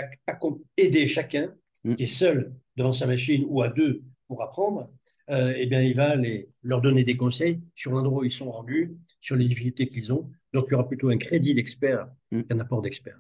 aider 0.77 1.07
chacun 1.07 1.53
mm. 1.83 1.95
qui 1.95 2.03
est 2.03 2.07
seul 2.07 2.53
devant 2.75 2.91
sa 2.91 3.07
machine 3.07 3.45
ou 3.47 3.62
à 3.62 3.69
deux 3.69 4.03
pour 4.27 4.43
apprendre. 4.43 4.91
Euh, 5.29 5.53
eh 5.55 5.67
bien, 5.67 5.81
il 5.81 5.95
va 5.95 6.17
les, 6.17 6.49
leur 6.63 6.81
donner 6.81 7.05
des 7.05 7.15
conseils 7.15 7.62
sur 7.75 7.93
l'endroit 7.93 8.23
où 8.23 8.25
ils 8.25 8.31
sont 8.31 8.51
rendus, 8.51 8.97
sur 9.21 9.38
les 9.38 9.45
difficultés 9.45 9.88
qu'ils 9.88 10.12
ont. 10.12 10.29
Donc, 10.53 10.65
il 10.67 10.71
y 10.71 10.73
aura 10.73 10.88
plutôt 10.88 11.09
un 11.09 11.17
crédit 11.17 11.53
d'expert 11.53 12.09
qu'un 12.29 12.59
apport 12.59 12.81
d'expert. 12.81 13.17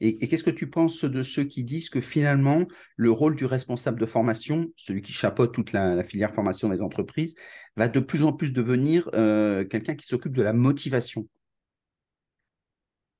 Et, 0.00 0.28
qu'est-ce 0.28 0.44
que 0.44 0.50
tu 0.50 0.68
penses 0.68 1.04
de 1.04 1.22
ceux 1.22 1.44
qui 1.44 1.64
disent 1.64 1.90
que 1.90 2.00
finalement, 2.00 2.66
le 2.96 3.10
rôle 3.10 3.36
du 3.36 3.44
responsable 3.44 4.00
de 4.00 4.06
formation, 4.06 4.72
celui 4.76 5.02
qui 5.02 5.12
chapeaute 5.12 5.52
toute 5.52 5.72
la, 5.72 6.02
filière 6.04 6.34
formation 6.34 6.68
des 6.68 6.82
entreprises, 6.82 7.34
va 7.76 7.88
de 7.88 8.00
plus 8.00 8.22
en 8.22 8.32
plus 8.32 8.52
devenir 8.52 9.08
euh, 9.14 9.64
quelqu'un 9.64 9.94
qui 9.94 10.06
s'occupe 10.06 10.36
de 10.36 10.42
la 10.42 10.52
motivation? 10.52 11.28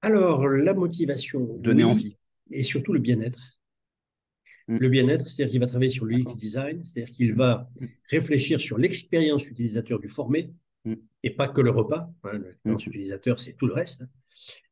Alors, 0.03 0.47
la 0.47 0.75
motivation. 0.75 1.57
Donner 1.59 1.85
envie. 1.85 2.17
Et 2.51 2.63
surtout 2.63 2.93
le 2.93 3.01
bien-être. 3.01 3.59
Mm. 4.69 4.77
Le 4.77 4.89
bien-être, 4.89 5.29
c'est-à-dire 5.29 5.53
qu'il 5.53 5.61
va 5.61 5.67
travailler 5.67 5.91
sur 5.91 6.05
l'UX 6.05 6.37
design, 6.37 6.85
c'est-à-dire 6.85 7.15
qu'il 7.15 7.35
va 7.35 7.69
mm. 7.81 7.87
réfléchir 8.11 8.61
sur 8.61 8.79
l'expérience 8.79 9.47
utilisateur 9.47 9.99
du 9.99 10.09
formé. 10.09 10.53
Et 11.23 11.31
pas 11.31 11.49
que 11.49 11.61
le 11.61 11.71
repas. 11.71 12.11
Hein, 12.25 12.39
l'expérience 12.39 12.87
mm. 12.87 12.91
utilisateur, 12.91 13.41
c'est 13.41 13.55
tout 13.55 13.67
le 13.67 13.75
reste. 13.75 14.05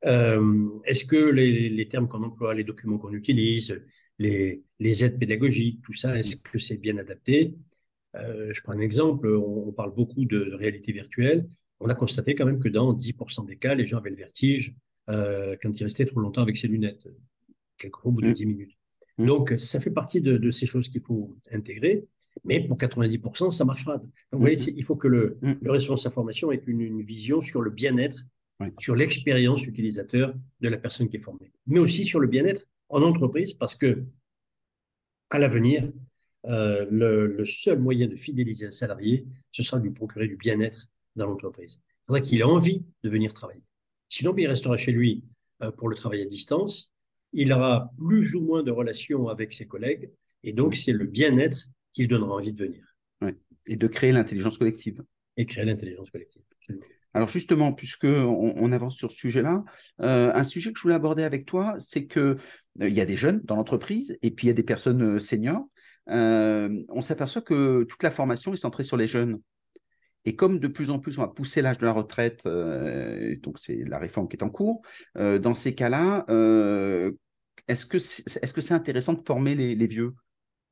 Euh, 0.05 0.69
est-ce 0.85 1.05
que 1.05 1.17
les, 1.17 1.89
termes 1.89 2.09
qu'on 2.09 2.23
emploie, 2.23 2.55
les 2.55 2.65
documents 2.65 2.99
qu'on 2.99 3.13
utilise, 3.13 3.81
les, 4.19 4.65
aides 4.81 5.19
pédagogiques, 5.19 5.83
tout 5.83 5.93
ça, 5.93 6.17
est-ce 6.19 6.37
que 6.37 6.59
c'est 6.59 6.77
bien 6.77 6.99
adapté? 6.99 7.55
Euh, 8.15 8.53
Je 8.53 8.63
prends 8.63 8.73
un 8.73 8.81
exemple, 8.81 9.29
on, 9.29 9.73
parle 9.73 9.95
beaucoup 9.95 10.25
de, 10.25 10.51
réalité 10.53 10.93
virtuelle. 10.93 11.49
On 11.81 11.89
a 11.89 11.95
constaté 11.95 12.35
quand 12.35 12.47
même 12.47 12.61
que 12.61 12.69
dans 12.69 12.95
10% 12.95 13.47
des 13.47 13.57
cas, 13.57 13.75
les 13.75 13.87
gens 13.87 13.99
avaient 13.99 14.11
le 14.11 14.17
vertige 14.17 14.75
euh, 15.11 15.57
quand 15.61 15.79
ils 15.79 15.85
restaient 15.85 16.07
trop 16.07 16.21
longtemps 16.21 16.43
avec 16.43 16.57
ces 16.57 16.69
lunettes, 16.69 17.07
quelquefois 17.77 18.11
au 18.11 18.15
bout 18.15 18.23
de 18.23 18.33
10 18.33 18.47
mm. 18.47 18.49
minutes. 18.49 18.79
Donc, 19.19 19.55
ça 19.59 19.81
fait 19.81 19.91
partie 19.91 20.21
de, 20.21 20.37
de 20.37 20.51
ces 20.51 20.67
choses 20.67 20.89
qu'il 20.89 21.01
faut 21.01 21.37
intégrer. 21.51 22.07
Mais 22.45 22.61
pour 22.61 22.77
90%, 22.77 23.51
ça 23.51 23.65
marchera. 23.65 23.99
Donc, 23.99 24.11
vous 24.33 24.41
voyez, 24.41 24.57
mm-hmm. 24.57 24.75
il 24.77 24.85
faut 24.85 24.97
que 24.97 25.09
le, 25.09 25.39
mm-hmm. 25.43 25.59
le 25.61 25.71
responsable 25.71 26.15
formation 26.15 26.53
ait 26.53 26.63
une, 26.67 27.03
vision 27.03 27.41
sur 27.41 27.63
le 27.63 27.71
bien-être, 27.71 28.25
sur 28.79 28.95
l'expérience 28.97 29.67
utilisateur 29.67 30.35
de 30.61 30.69
la 30.69 30.79
personne 30.79 31.09
qui 31.09 31.17
est 31.17 31.21
formée, 31.21 31.53
mais 31.67 31.79
aussi 31.79 32.05
sur 32.05 32.21
le 32.21 32.27
bien-être 32.27 32.67
en 32.89 33.03
entreprise, 33.03 33.53
parce 33.53 33.75
que 33.75 34.05
à 35.31 35.39
l'avenir, 35.39 35.91
euh, 36.47 36.87
le, 36.91 37.45
seul 37.45 37.79
moyen 37.79 38.07
de 38.07 38.17
fidéliser 38.17 38.67
un 38.67 38.73
salarié, 38.73 39.27
ce 39.51 39.63
sera 39.63 39.79
de 39.79 39.85
lui 39.85 39.91
procurer 39.91 40.29
du 40.29 40.37
bien-être 40.37 40.89
dans 41.17 41.27
l'entreprise. 41.27 41.79
Il 41.79 42.07
faudra 42.07 42.21
qu'il 42.21 42.41
ait 42.41 42.45
envie 42.45 42.85
de 43.03 43.11
venir 43.11 43.35
travailler. 43.35 43.63
Sinon, 44.09 44.35
il 44.37 44.47
restera 44.47 44.77
chez 44.77 44.93
lui 44.93 45.25
euh, 45.63 45.73
pour 45.73 45.89
le 45.89 45.97
travail 45.97 46.23
à 46.23 46.27
distance. 46.27 46.93
Il 47.33 47.53
aura 47.53 47.91
plus 47.99 48.37
ou 48.37 48.43
moins 48.43 48.63
de 48.63 48.71
relations 48.71 49.29
avec 49.29 49.53
ses 49.53 49.67
collègues. 49.67 50.11
Et 50.45 50.53
donc, 50.53 50.77
c'est 50.77 50.93
le 50.93 51.07
bien-être 51.07 51.67
qui 51.97 52.07
donnera 52.07 52.35
envie 52.35 52.53
de 52.53 52.59
venir. 52.59 52.85
Et 53.67 53.77
de 53.77 53.87
créer 53.89 54.13
l'intelligence 54.13 54.59
collective. 54.59 55.03
Et 55.39 55.47
créer 55.47 55.65
l'intelligence 55.65 56.11
collective. 56.11 56.43
Alors 57.15 57.29
justement, 57.29 57.73
puisque 57.73 58.05
on, 58.05 58.71
avance 58.73 58.97
sur 58.97 59.11
ce 59.11 59.17
sujet-là, 59.17 59.65
euh, 60.03 60.31
un 60.35 60.45
sujet 60.45 60.73
que 60.73 60.79
je 60.79 60.83
voulais 60.83 60.95
aborder 60.95 61.25
avec 61.25 61.47
toi, 61.47 61.75
c'est 61.79 62.05
que 62.05 62.21
euh, 62.21 62.89
il 62.89 62.93
y 62.93 63.01
a 63.01 63.07
des 63.07 63.17
jeunes 63.17 63.41
dans 63.45 63.57
l'entreprise 63.57 64.19
et 64.21 64.31
puis 64.31 64.47
il 64.47 64.49
y 64.49 64.51
a 64.51 64.55
des 64.55 64.63
personnes 64.63 65.17
euh, 65.17 65.19
seniors. 65.19 65.67
on 66.07 67.01
s'aperçoit 67.01 67.41
que 67.41 67.85
toute 67.85 68.03
la 68.03 68.11
formation 68.11 68.53
est 68.53 68.59
centrée 68.59 68.85
sur 68.85 68.99
les 68.99 69.07
jeunes. 69.07 69.41
Et 70.27 70.37
comme 70.37 70.59
de 70.59 70.69
plus 70.69 70.91
en 70.91 70.99
plus 70.99 71.19
on 71.19 71.23
va 71.23 71.29
pousser 71.29 71.63
l'âge 71.63 71.79
de 71.79 71.87
la 71.87 71.93
retraite, 71.93 72.45
donc 73.43 73.59
c'est 73.59 73.77
la 73.87 73.99
réforme 73.99 74.29
qui 74.29 74.37
est 74.37 74.43
en 74.43 74.51
cours, 74.51 74.83
dans 75.15 75.55
ces 75.55 75.75
cas-là, 75.75 76.27
est-ce 77.69 77.87
que 77.87 77.99
c'est 77.99 78.27
est 78.43 78.47
-ce 78.47 78.61
c'est 78.61 78.75
intéressant 78.75 79.15
de 79.15 79.23
former 79.25 79.55
les 79.55 79.87
vieux? 79.87 80.15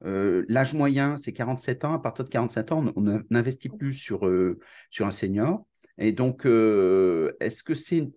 Euh, 0.04 0.44
l'âge 0.48 0.74
moyen, 0.74 1.16
c'est 1.16 1.32
47 1.32 1.84
ans. 1.84 1.94
À 1.94 1.98
partir 1.98 2.24
de 2.24 2.30
47 2.30 2.72
ans, 2.72 2.84
on 2.96 3.22
n'investit 3.30 3.68
plus 3.68 3.94
sur, 3.94 4.26
euh, 4.26 4.58
sur 4.90 5.06
un 5.06 5.10
senior. 5.10 5.66
Et 5.98 6.12
donc, 6.12 6.46
euh, 6.46 7.32
est-ce 7.40 7.62
que, 7.62 7.74
c'est, 7.74 8.10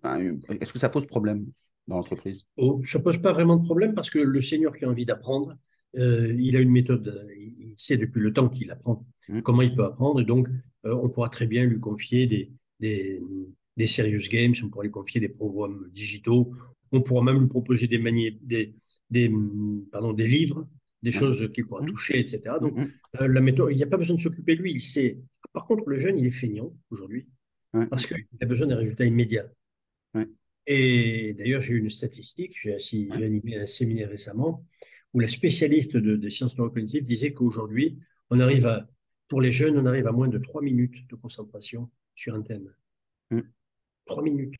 est-ce 0.60 0.72
que 0.72 0.78
ça 0.78 0.88
pose 0.88 1.06
problème 1.06 1.46
dans 1.86 1.96
l'entreprise? 1.96 2.44
Oh, 2.56 2.80
Ça 2.84 2.98
ne 2.98 3.04
pose 3.04 3.18
pas 3.18 3.32
vraiment 3.32 3.56
de 3.56 3.64
problème 3.64 3.94
parce 3.94 4.10
que 4.10 4.18
le 4.18 4.40
senior 4.40 4.74
qui 4.76 4.84
a 4.84 4.88
envie 4.88 5.06
d'apprendre, 5.06 5.56
il 5.94 6.56
a 6.56 6.60
une 6.60 6.70
méthode, 6.70 7.26
il 7.38 7.72
sait 7.76 7.96
depuis 7.96 8.20
le 8.20 8.32
temps 8.32 8.48
qu'il 8.48 8.70
apprend 8.70 9.06
mmh. 9.28 9.40
comment 9.40 9.62
il 9.62 9.74
peut 9.74 9.84
apprendre. 9.84 10.20
Et 10.20 10.24
donc, 10.24 10.48
on 10.84 11.08
pourra 11.08 11.28
très 11.28 11.46
bien 11.46 11.64
lui 11.64 11.80
confier 11.80 12.26
des, 12.26 12.50
des, 12.78 13.20
des, 13.76 13.86
serious 13.86 14.28
games, 14.28 14.52
on 14.62 14.68
pourra 14.68 14.84
lui 14.84 14.90
confier 14.90 15.20
des 15.20 15.28
programmes 15.28 15.88
digitaux, 15.92 16.52
on 16.92 17.00
pourra 17.00 17.22
même 17.22 17.40
lui 17.40 17.48
proposer 17.48 17.86
des, 17.86 17.98
des, 18.42 18.74
des, 19.10 19.32
pardon, 19.90 20.12
des 20.12 20.26
livres 20.26 20.66
des 21.02 21.12
choses 21.12 21.50
qu'il 21.52 21.66
pourra 21.66 21.84
toucher, 21.84 22.18
etc. 22.18 22.56
Donc, 22.60 22.76
euh, 23.20 23.28
la 23.28 23.40
méthode, 23.40 23.70
il 23.70 23.76
n'y 23.76 23.82
a 23.82 23.86
pas 23.86 23.96
besoin 23.96 24.16
de 24.16 24.20
s'occuper 24.20 24.56
de 24.56 24.62
lui. 24.62 24.72
Il 24.72 24.80
sait. 24.80 25.18
Par 25.52 25.66
contre, 25.66 25.88
le 25.88 25.98
jeune, 25.98 26.18
il 26.18 26.26
est 26.26 26.30
feignant 26.30 26.74
aujourd'hui 26.90 27.26
parce 27.90 28.06
qu'il 28.06 28.24
a 28.40 28.46
besoin 28.46 28.66
des 28.66 28.74
résultats 28.74 29.04
immédiats. 29.04 29.48
Et 30.66 31.34
d'ailleurs, 31.34 31.62
j'ai 31.62 31.74
eu 31.74 31.78
une 31.78 31.90
statistique. 31.90 32.54
J'ai 32.60 33.10
animé 33.10 33.56
un 33.56 33.66
séminaire 33.66 34.10
récemment 34.10 34.64
où 35.14 35.20
la 35.20 35.28
spécialiste 35.28 35.96
de, 35.96 36.16
des 36.16 36.30
sciences 36.30 36.56
neurocognitives 36.58 37.02
disait 37.02 37.32
qu'aujourd'hui, 37.32 37.98
on 38.30 38.40
arrive 38.40 38.66
à, 38.66 38.86
pour 39.28 39.40
les 39.40 39.52
jeunes, 39.52 39.78
on 39.78 39.86
arrive 39.86 40.06
à 40.06 40.12
moins 40.12 40.28
de 40.28 40.38
trois 40.38 40.60
minutes 40.60 41.08
de 41.08 41.16
concentration 41.16 41.90
sur 42.14 42.34
un 42.34 42.42
thème. 42.42 42.70
Trois 44.04 44.22
minutes. 44.22 44.54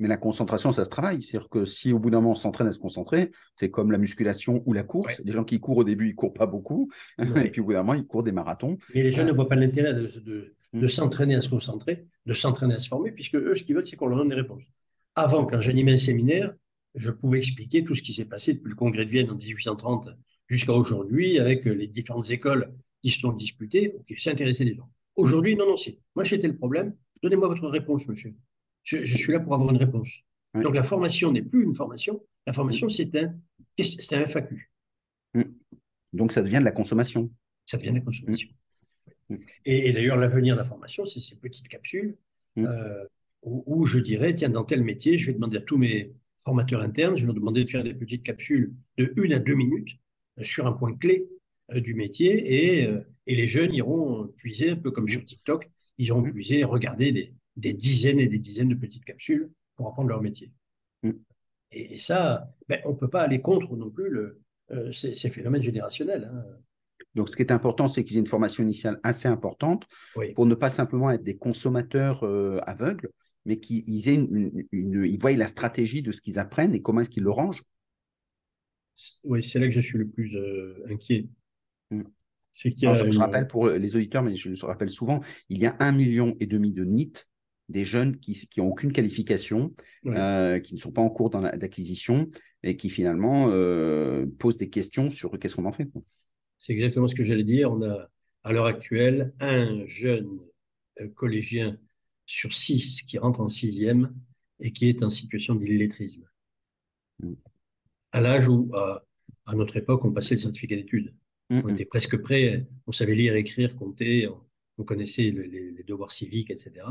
Mais 0.00 0.08
la 0.08 0.16
concentration, 0.16 0.72
ça 0.72 0.84
se 0.84 0.90
travaille. 0.90 1.22
C'est-à-dire 1.22 1.48
que 1.50 1.66
si 1.66 1.92
au 1.92 1.98
bout 1.98 2.10
d'un 2.10 2.20
moment 2.20 2.32
on 2.32 2.34
s'entraîne 2.34 2.66
à 2.66 2.72
se 2.72 2.78
concentrer, 2.78 3.30
c'est 3.54 3.70
comme 3.70 3.92
la 3.92 3.98
musculation 3.98 4.62
ou 4.66 4.72
la 4.72 4.82
course. 4.82 5.20
Les 5.24 5.32
gens 5.32 5.44
qui 5.44 5.60
courent 5.60 5.78
au 5.78 5.84
début, 5.84 6.08
ils 6.08 6.14
courent 6.14 6.32
pas 6.32 6.46
beaucoup. 6.46 6.90
Et 7.18 7.50
puis 7.50 7.60
au 7.60 7.64
bout 7.64 7.74
d'un 7.74 7.82
moment, 7.82 7.94
ils 7.94 8.06
courent 8.06 8.22
des 8.22 8.32
marathons. 8.32 8.78
Mais 8.94 9.02
les 9.02 9.12
jeunes 9.12 9.28
ne 9.28 9.32
voient 9.32 9.48
pas 9.48 9.56
l'intérêt 9.56 9.92
de, 9.92 10.54
mm. 10.72 10.88
s'entraîner 10.88 11.34
à 11.34 11.42
se 11.42 11.50
concentrer, 11.50 12.06
de 12.24 12.32
s'entraîner 12.32 12.74
à 12.74 12.80
se 12.80 12.88
former, 12.88 13.12
puisque 13.12 13.36
eux, 13.36 13.54
ce 13.54 13.62
qu'ils 13.62 13.74
veulent, 13.74 13.86
c'est 13.86 13.96
qu'on 13.96 14.06
leur 14.06 14.18
donne 14.18 14.30
des 14.30 14.34
réponses. 14.34 14.68
Avant, 15.14 15.44
quand 15.44 15.60
j'animais 15.60 15.92
un 15.92 15.98
séminaire, 15.98 16.54
je 16.94 17.10
pouvais 17.10 17.38
expliquer 17.38 17.84
tout 17.84 17.94
ce 17.94 18.02
qui 18.02 18.14
s'est 18.14 18.24
passé 18.24 18.54
depuis 18.54 18.70
le 18.70 18.76
congrès 18.76 19.04
de 19.04 19.10
Vienne 19.10 19.30
en 19.30 19.36
1830 19.36 20.08
jusqu'à 20.48 20.72
aujourd'hui, 20.72 21.38
avec 21.38 21.66
les 21.66 21.86
différentes 21.86 22.30
écoles 22.30 22.72
qui 23.02 23.10
se 23.10 23.20
sont 23.20 23.32
disputées. 23.32 23.94
Ok, 23.98 24.14
c'est 24.16 24.30
intéressé 24.30 24.64
les 24.64 24.74
gens. 24.74 24.90
Aujourd'hui, 25.14 25.56
non, 25.56 25.66
non, 25.66 25.76
c'est. 25.76 25.98
Moi, 26.14 26.24
j'étais 26.24 26.48
le 26.48 26.56
problème. 26.56 26.94
Donnez-moi 27.22 27.48
votre 27.48 27.68
réponse, 27.68 28.08
monsieur. 28.08 28.34
Je, 28.90 29.16
suis 29.16 29.32
là 29.32 29.40
pour 29.40 29.54
avoir 29.54 29.70
une 29.70 29.76
réponse. 29.76 30.22
Donc 30.54 30.74
la 30.74 30.82
formation 30.82 31.30
n'est 31.32 31.42
plus 31.42 31.62
une 31.62 31.74
formation. 31.74 32.20
La 32.46 32.52
formation, 32.52 32.88
c'est 32.88 33.14
un, 33.16 33.34
un 33.78 34.26
FAQ. 34.26 34.70
Mm. 35.34 35.42
Donc 36.12 36.32
ça 36.32 36.42
devient 36.42 36.58
de 36.58 36.64
la 36.64 36.72
consommation. 36.72 37.30
Ça 37.66 37.76
devient 37.76 37.90
de 37.90 37.96
la 37.96 38.00
consommation. 38.00 38.48
Mm. 39.28 39.36
Et, 39.64 39.92
d'ailleurs, 39.92 40.16
l'avenir 40.16 40.54
de 40.54 40.58
la 40.58 40.64
formation, 40.64 41.06
c'est 41.06 41.20
ces 41.20 41.36
petites 41.36 41.68
capsules 41.68 42.16
mm. 42.56 42.66
euh, 42.66 43.04
où, 43.42 43.86
je 43.86 44.00
dirais, 44.00 44.34
tiens, 44.34 44.50
dans 44.50 44.64
tel 44.64 44.82
métier, 44.82 45.18
je 45.18 45.28
vais 45.28 45.34
demander 45.34 45.58
à 45.58 45.62
tous 45.62 45.78
mes 45.78 46.12
formateurs 46.38 46.80
internes, 46.80 47.16
je 47.16 47.22
vais 47.22 47.26
leur 47.26 47.34
demander 47.34 47.64
de 47.64 47.70
faire 47.70 47.84
des 47.84 47.94
petites 47.94 48.22
capsules 48.22 48.72
de 48.98 49.12
une 49.16 49.32
à 49.32 49.38
deux 49.38 49.54
minutes 49.54 49.98
euh, 50.38 50.44
sur 50.44 50.66
un 50.66 50.72
point 50.72 50.94
clé 50.96 51.28
euh, 51.72 51.80
du 51.80 51.94
métier 51.94 52.80
et, 52.82 52.88
et, 53.26 53.34
les 53.36 53.46
jeunes 53.46 53.72
iront 53.72 54.26
puiser, 54.36 54.70
un 54.70 54.76
peu 54.76 54.90
comme 54.90 55.08
sur 55.08 55.24
TikTok, 55.24 55.70
ils 55.98 56.06
iront 56.06 56.22
puiser, 56.22 56.64
regarder 56.64 57.12
des, 57.12 57.34
des 57.60 57.72
dizaines 57.72 58.20
et 58.20 58.26
des 58.26 58.38
dizaines 58.38 58.68
de 58.68 58.74
petites 58.74 59.04
capsules 59.04 59.50
pour 59.76 59.88
apprendre 59.88 60.08
leur 60.08 60.22
métier. 60.22 60.52
Mm. 61.02 61.10
Et, 61.72 61.98
ça, 61.98 62.52
ben, 62.68 62.80
on 62.84 62.90
ne 62.90 62.96
peut 62.96 63.08
pas 63.08 63.22
aller 63.22 63.40
contre 63.40 63.76
non 63.76 63.90
plus 63.90 64.10
le, 64.10 64.40
euh, 64.72 64.92
ces, 64.92 65.30
phénomènes 65.30 65.62
générationnels. 65.62 66.30
Hein. 66.32 66.44
Donc, 67.14 67.28
ce 67.28 67.36
qui 67.36 67.42
est 67.42 67.52
important, 67.52 67.88
c'est 67.88 68.04
qu'ils 68.04 68.16
aient 68.16 68.20
une 68.20 68.26
formation 68.26 68.62
initiale 68.62 69.00
assez 69.02 69.26
importante 69.26 69.86
pour 70.34 70.46
ne 70.46 70.54
pas 70.54 70.70
simplement 70.70 71.10
être 71.10 71.24
des 71.24 71.36
consommateurs 71.36 72.24
euh, 72.24 72.60
aveugles, 72.66 73.10
mais 73.46 73.58
qu'ils 73.58 74.08
aient 74.08 74.14
une, 74.14 74.64
ils 74.72 75.20
voient 75.20 75.32
la 75.32 75.48
stratégie 75.48 76.02
de 76.02 76.12
ce 76.12 76.20
qu'ils 76.20 76.38
apprennent 76.38 76.74
et 76.74 76.82
comment 76.82 77.00
est-ce 77.00 77.10
qu'ils 77.10 77.24
le 77.24 77.30
rangent. 77.30 77.64
Oui, 79.24 79.42
c'est 79.42 79.58
là 79.58 79.66
que 79.66 79.72
je 79.72 79.80
suis 79.80 79.98
le 79.98 80.06
plus 80.06 80.36
euh, 80.36 80.84
inquiet. 80.88 81.26
Mm. 81.90 82.02
C'est 82.52 82.74
je, 82.76 83.10
je, 83.10 83.18
rappelle 83.18 83.46
pour 83.46 83.68
les 83.68 83.94
auditeurs, 83.94 84.24
mais 84.24 84.34
je 84.34 84.48
le 84.48 84.66
rappelle 84.66 84.90
souvent, 84.90 85.20
il 85.48 85.58
y 85.58 85.66
a 85.66 85.76
un 85.78 85.92
million 85.92 86.36
et 86.40 86.46
demi 86.46 86.72
de 86.72 86.84
NIT, 86.84 87.24
des 87.70 87.84
jeunes 87.84 88.18
qui 88.18 88.48
n'ont 88.58 88.68
aucune 88.68 88.92
qualification, 88.92 89.72
euh, 90.06 90.58
qui 90.58 90.74
ne 90.74 90.80
sont 90.80 90.92
pas 90.92 91.00
en 91.00 91.08
cours 91.08 91.30
d'acquisition 91.30 92.28
et 92.62 92.76
qui 92.76 92.90
finalement 92.90 93.48
euh, 93.50 94.26
posent 94.38 94.58
des 94.58 94.68
questions 94.68 95.08
sur 95.08 95.38
qu'est-ce 95.38 95.56
qu'on 95.56 95.64
en 95.64 95.72
fait. 95.72 95.88
C'est 96.58 96.72
exactement 96.72 97.08
ce 97.08 97.14
que 97.14 97.24
j'allais 97.24 97.44
dire. 97.44 97.72
On 97.72 97.82
a 97.82 98.08
à 98.42 98.52
l'heure 98.52 98.66
actuelle 98.66 99.32
un 99.40 99.86
jeune 99.86 100.28
euh, 101.00 101.08
collégien 101.08 101.78
sur 102.26 102.52
six 102.52 103.02
qui 103.02 103.18
rentre 103.18 103.40
en 103.40 103.48
sixième 103.48 104.14
et 104.58 104.72
qui 104.72 104.88
est 104.88 105.02
en 105.02 105.10
situation 105.10 105.54
d'illettrisme. 105.54 106.24
Mm. 107.20 107.34
À 108.12 108.20
l'âge 108.20 108.48
où, 108.48 108.70
à, 108.74 109.04
notre 109.54 109.76
époque, 109.76 110.04
on 110.04 110.12
passait 110.12 110.34
le 110.34 110.40
certificat 110.40 110.76
d'études. 110.76 111.14
Mm, 111.50 111.60
on 111.64 111.68
mm. 111.68 111.70
était 111.70 111.84
presque 111.84 112.20
prêt, 112.20 112.66
on 112.86 112.92
savait 112.92 113.14
lire, 113.14 113.36
écrire, 113.36 113.76
compter, 113.76 114.26
on, 114.28 114.40
connaissait 114.84 115.30
les, 115.30 115.84
devoirs 115.86 116.12
civiques, 116.12 116.50
etc. 116.50 116.86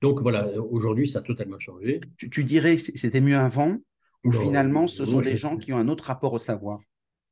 Donc 0.00 0.22
voilà, 0.22 0.50
aujourd'hui, 0.60 1.08
ça 1.08 1.18
a 1.18 1.22
totalement 1.22 1.58
changé. 1.58 2.00
Tu, 2.16 2.44
dirais 2.44 2.76
que 2.76 2.82
c'était 2.82 3.20
mieux 3.20 3.36
avant 3.36 3.78
ou 4.24 4.32
finalement, 4.32 4.88
ce 4.88 5.04
sont 5.04 5.20
des 5.20 5.36
gens 5.36 5.56
qui 5.56 5.72
ont 5.72 5.78
un 5.78 5.88
autre 5.88 6.04
rapport 6.04 6.32
au 6.32 6.38
savoir? 6.38 6.80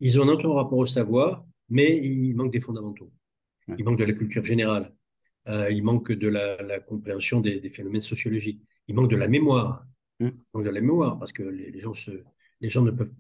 Ils 0.00 0.20
ont 0.20 0.24
un 0.24 0.28
autre 0.28 0.48
rapport 0.48 0.78
au 0.78 0.86
savoir, 0.86 1.44
mais 1.68 1.96
il 1.96 2.34
manque 2.34 2.52
des 2.52 2.60
fondamentaux. 2.60 3.10
Il 3.78 3.84
manque 3.84 3.98
de 3.98 4.04
la 4.04 4.12
culture 4.12 4.44
générale. 4.44 4.94
Euh, 5.48 5.70
il 5.70 5.82
manque 5.82 6.12
de 6.12 6.28
la, 6.28 6.80
compréhension 6.80 7.40
des, 7.40 7.68
phénomènes 7.68 8.00
sociologiques. 8.00 8.60
Il 8.88 8.94
manque 8.94 9.10
de 9.10 9.16
la 9.16 9.28
mémoire. 9.28 9.86
Mm. 10.20 10.28
Il 10.28 10.44
manque 10.54 10.64
de 10.64 10.70
la 10.70 10.80
mémoire 10.80 11.18
parce 11.18 11.32
que 11.32 11.42
les, 11.42 11.78
gens, 11.78 11.94
se, 11.94 12.10
les 12.60 12.68
gens 12.68 12.82
ne 12.82 12.90
peuvent, 12.90 13.12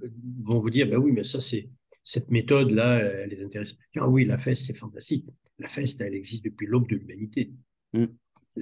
vont 0.42 0.60
vous 0.60 0.70
dire, 0.70 0.88
ben 0.88 0.98
oui, 0.98 1.12
mais 1.12 1.24
ça, 1.24 1.40
c'est 1.40 1.68
cette 2.06 2.30
méthode-là, 2.30 3.00
elle 3.00 3.30
les 3.30 3.42
intéresse. 3.42 3.74
Ah 3.96 4.08
oui, 4.08 4.24
la 4.24 4.38
feste, 4.38 4.66
c'est 4.66 4.76
fantastique. 4.76 5.26
La 5.58 5.66
feste, 5.66 6.00
elle 6.00 6.14
existe 6.14 6.44
depuis 6.44 6.66
l'aube 6.68 6.88
de 6.88 6.94
l'humanité. 6.94 7.52
Mm. 7.92 8.04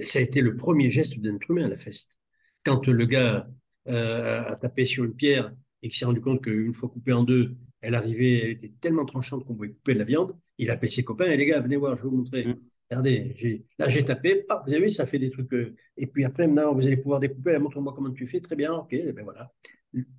Ça 0.01 0.17
a 0.17 0.23
été 0.23 0.41
le 0.41 0.55
premier 0.55 0.89
geste 0.89 1.19
d'un 1.19 1.35
être 1.35 1.51
humain, 1.51 1.67
la 1.67 1.77
feste. 1.77 2.17
Quand 2.65 2.87
le 2.87 3.05
gars 3.05 3.47
euh, 3.87 4.41
a 4.43 4.55
tapé 4.55 4.85
sur 4.85 5.03
une 5.03 5.13
pierre 5.13 5.53
et 5.83 5.89
qu'il 5.89 5.97
s'est 5.97 6.05
rendu 6.05 6.21
compte 6.21 6.43
qu'une 6.43 6.73
fois 6.73 6.89
coupée 6.89 7.13
en 7.13 7.23
deux, 7.23 7.55
elle 7.81 7.93
arrivait, 7.93 8.39
elle 8.39 8.51
était 8.51 8.73
tellement 8.81 9.05
tranchante 9.05 9.45
qu'on 9.45 9.53
pouvait 9.53 9.69
couper 9.69 9.93
de 9.93 9.99
la 9.99 10.05
viande, 10.05 10.35
il 10.57 10.71
a 10.71 10.73
appelé 10.73 10.91
ses 10.91 11.03
copains 11.03 11.25
et 11.25 11.37
les 11.37 11.45
gars, 11.45 11.59
venez 11.59 11.75
voir, 11.75 11.95
je 11.97 12.01
vais 12.01 12.09
vous 12.09 12.17
montrer. 12.17 12.47
Mm. 12.47 12.55
Regardez, 12.89 13.61
là 13.77 13.89
j'ai 13.89 14.03
tapé, 14.03 14.43
vous 14.49 14.73
avez 14.73 14.85
vu, 14.85 14.89
ça 14.89 15.05
fait 15.05 15.19
des 15.19 15.29
trucs. 15.29 15.53
Euh, 15.53 15.75
et 15.97 16.07
puis 16.07 16.25
après, 16.25 16.47
maintenant, 16.47 16.73
vous 16.73 16.87
allez 16.87 16.97
pouvoir 16.97 17.19
découper, 17.19 17.59
montre-moi 17.59 17.93
comment 17.95 18.11
tu 18.11 18.27
fais, 18.27 18.41
très 18.41 18.55
bien, 18.55 18.73
ok, 18.73 18.93
et 18.93 19.11
ben 19.11 19.23
voilà. 19.23 19.51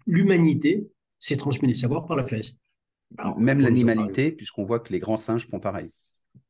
L'humanité 0.07 0.89
s'est 1.19 1.37
transmis 1.37 1.67
les 1.67 1.75
savoirs 1.75 2.07
par 2.07 2.17
la 2.17 2.25
feste. 2.25 2.61
Même 3.39 3.61
l'animalité, 3.61 4.33
puisqu'on 4.33 4.65
voit 4.65 4.81
que 4.81 4.93
les 4.93 4.99
grands 4.99 5.17
singes 5.17 5.49
font 5.49 5.61
pareil. 5.61 5.91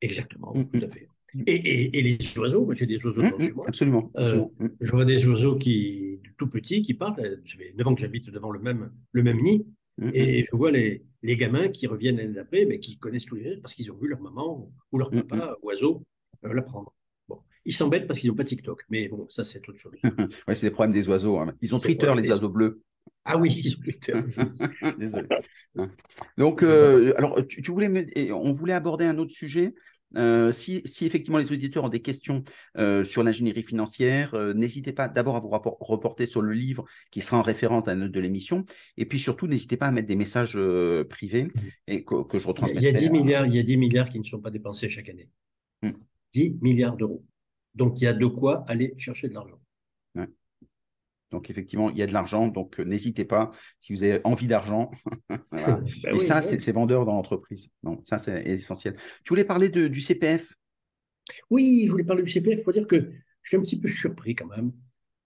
Exactement, 0.01 0.55
mm, 0.55 0.69
tout 0.71 0.85
à 0.85 0.88
fait. 0.88 1.09
Et, 1.47 2.03
les 2.03 2.38
oiseaux, 2.38 2.73
j'ai 2.73 2.87
des 2.87 3.05
oiseaux 3.05 3.23
mmh, 3.23 3.40
chez 3.40 3.53
moi. 3.53 3.64
Absolument. 3.69 4.11
Euh, 4.16 4.45
mmh. 4.59 4.69
Je 4.81 4.90
vois 4.90 5.05
des 5.05 5.27
oiseaux 5.27 5.57
qui, 5.57 6.21
tout 6.38 6.49
petits 6.49 6.83
qui 6.83 6.95
partent. 6.95 7.21
Ça 7.21 7.57
fait 7.59 7.75
9 7.77 7.87
ans 7.87 7.95
que 7.95 8.01
j'habite 8.01 8.31
devant 8.31 8.51
le 8.51 8.59
même, 8.59 8.90
le 9.12 9.23
même 9.23 9.40
nid. 9.42 9.66
Et 10.12 10.45
je 10.45 10.55
vois 10.55 10.71
les, 10.71 11.05
les 11.23 11.37
gamins 11.37 11.69
qui 11.69 11.87
reviennent 11.87 12.19
l'année 12.19 12.35
d'après, 12.35 12.66
mais 12.66 12.79
qui 12.79 12.99
connaissent 12.99 13.25
tous 13.25 13.37
les 13.37 13.57
parce 13.57 13.75
qu'ils 13.75 13.90
ont 13.90 13.97
vu 13.97 14.09
leur 14.09 14.21
maman 14.21 14.71
ou 14.92 14.99
leur 14.99 15.11
papa, 15.11 15.57
oiseau, 15.62 16.05
euh, 16.45 16.53
l'apprendre. 16.53 16.95
Bon. 17.29 17.40
Ils 17.64 17.73
s'embêtent 17.73 18.07
parce 18.07 18.21
qu'ils 18.21 18.31
n'ont 18.31 18.37
pas 18.37 18.45
TikTok. 18.45 18.85
Mais 18.90 19.09
bon, 19.09 19.27
ça, 19.31 19.45
c'est 19.45 19.66
autre 19.69 19.79
chose. 19.79 19.95
ouais, 20.49 20.55
c'est 20.55 20.66
des 20.66 20.71
problèmes 20.71 20.92
des 20.92 21.09
oiseaux. 21.09 21.38
Hein. 21.38 21.55
Ils 21.62 21.75
ont 21.75 21.79
Twitter, 21.79 22.12
les 22.14 22.29
oiseaux 22.31 22.49
bleus. 22.49 22.83
Ah 23.25 23.37
oui, 23.37 23.62
ils 23.64 23.77
ont 23.77 23.81
Twitter. 23.81 24.14
Désolé. 24.99 25.29
Hein. 25.79 25.90
Donc, 26.38 26.62
euh, 26.62 27.12
alors, 27.19 27.38
tu, 27.47 27.61
tu 27.61 27.71
voulais, 27.71 28.33
on 28.33 28.51
voulait 28.51 28.73
aborder 28.73 29.05
un 29.05 29.19
autre 29.19 29.33
sujet. 29.33 29.75
Euh, 30.14 30.53
si, 30.53 30.83
effectivement 31.03 31.38
les 31.38 31.53
auditeurs 31.53 31.85
ont 31.85 31.88
des 31.88 32.01
questions 32.01 32.45
euh, 32.79 33.05
sur 33.05 33.23
l'ingénierie 33.23 33.62
financière, 33.62 34.35
euh, 34.35 34.55
n'hésitez 34.55 34.92
pas 34.92 35.09
d'abord 35.09 35.37
à 35.37 35.40
vous 35.40 35.51
reporter 35.81 36.27
sur 36.27 36.42
le 36.42 36.53
livre 36.53 36.85
qui 37.11 37.21
sera 37.21 37.38
en 37.38 37.42
référence 37.42 37.88
à 37.88 37.95
la 37.95 38.03
note 38.03 38.12
de 38.12 38.21
l'émission. 38.21 38.64
Et 38.97 39.07
puis 39.07 39.19
surtout, 39.19 39.47
n'hésitez 39.47 39.77
pas 39.77 39.87
à 39.87 39.92
mettre 39.92 40.09
des 40.09 40.16
messages 40.16 40.59
privés 41.09 41.45
mmh. 41.45 41.51
et 41.88 42.05
que, 42.05 42.14
je 42.33 42.47
retransmette. 42.47 42.81
Il 42.81 42.85
y, 42.85 42.88
a 42.88 42.92
10 42.92 43.11
milliards, 43.11 43.47
il 43.47 43.55
y 43.55 43.59
a 43.59 43.62
10 43.62 43.77
milliards 43.77 44.09
qui 44.09 44.19
ne 44.19 44.25
sont 44.25 44.40
pas 44.40 44.51
dépensés 44.51 44.88
chaque 44.88 45.09
année. 45.09 45.29
10 46.33 46.51
mmh. 46.51 46.59
milliards 46.62 46.97
d'euros. 46.97 47.25
Donc 47.75 48.01
il 48.01 48.05
y 48.05 48.07
a 48.07 48.14
de 48.14 48.27
quoi 48.27 48.64
aller 48.69 48.95
chercher 48.97 49.29
de 49.29 49.35
l'argent. 49.35 49.61
Donc, 51.31 51.51
effectivement, 51.51 51.91
il 51.91 51.99
y 51.99 52.03
a 52.03 52.07
de 52.07 52.12
l'argent. 52.12 52.49
Donc, 52.49 52.79
euh, 52.79 52.85
n'hésitez 52.85 53.25
pas 53.25 53.51
si 53.81 53.93
vous 53.93 54.03
avez 54.03 54.21
envie 54.25 54.47
d'argent. 54.47 54.91
Bah 55.51 55.81
et 56.12 56.21
ça, 56.21 56.43
c'est 56.43 56.73
vendeur 56.73 57.05
dans 57.05 57.15
l'entreprise. 57.15 57.69
Donc, 57.83 58.01
ça, 58.05 58.19
c'est 58.19 58.43
essentiel. 58.45 58.97
Tu 59.25 59.31
voulais 59.31 59.45
parler 59.45 59.69
du 59.71 60.01
CPF 60.01 60.55
Oui, 61.51 61.85
je 61.87 61.91
voulais 61.93 62.05
parler 62.05 62.23
du 62.23 62.31
CPF. 62.31 62.61
Il 62.61 62.65
faut 62.65 62.73
dire 62.73 62.87
que 62.87 63.11
je 63.43 63.49
suis 63.49 63.57
un 63.57 63.62
petit 63.62 63.79
peu 63.81 63.89
surpris 63.89 64.35
quand 64.35 64.47
même. 64.47 64.73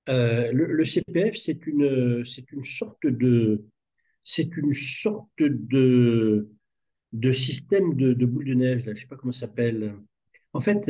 Euh, 0.08 0.50
le, 0.52 0.84
CPF, 0.84 1.36
c'est 1.36 1.66
une, 1.66 2.24
une 2.52 2.64
sorte 2.64 3.06
de, 3.06 3.64
c'est 4.22 4.56
une 4.56 4.74
sorte 4.74 5.28
de, 5.38 6.48
de 7.12 7.32
système 7.32 7.94
de, 7.94 8.26
boule 8.26 8.44
de 8.44 8.54
neige. 8.54 8.82
Je 8.84 8.90
ne 8.90 8.94
sais 8.94 9.06
pas 9.06 9.16
comment 9.16 9.32
ça 9.32 9.40
s'appelle. 9.40 9.94
En 10.52 10.60
fait, 10.60 10.88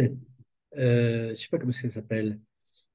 euh, 0.77 1.27
je 1.27 1.31
ne 1.31 1.35
sais 1.35 1.49
pas 1.51 1.59
comment 1.59 1.73
ça 1.73 1.88
s'appelle. 1.88 2.40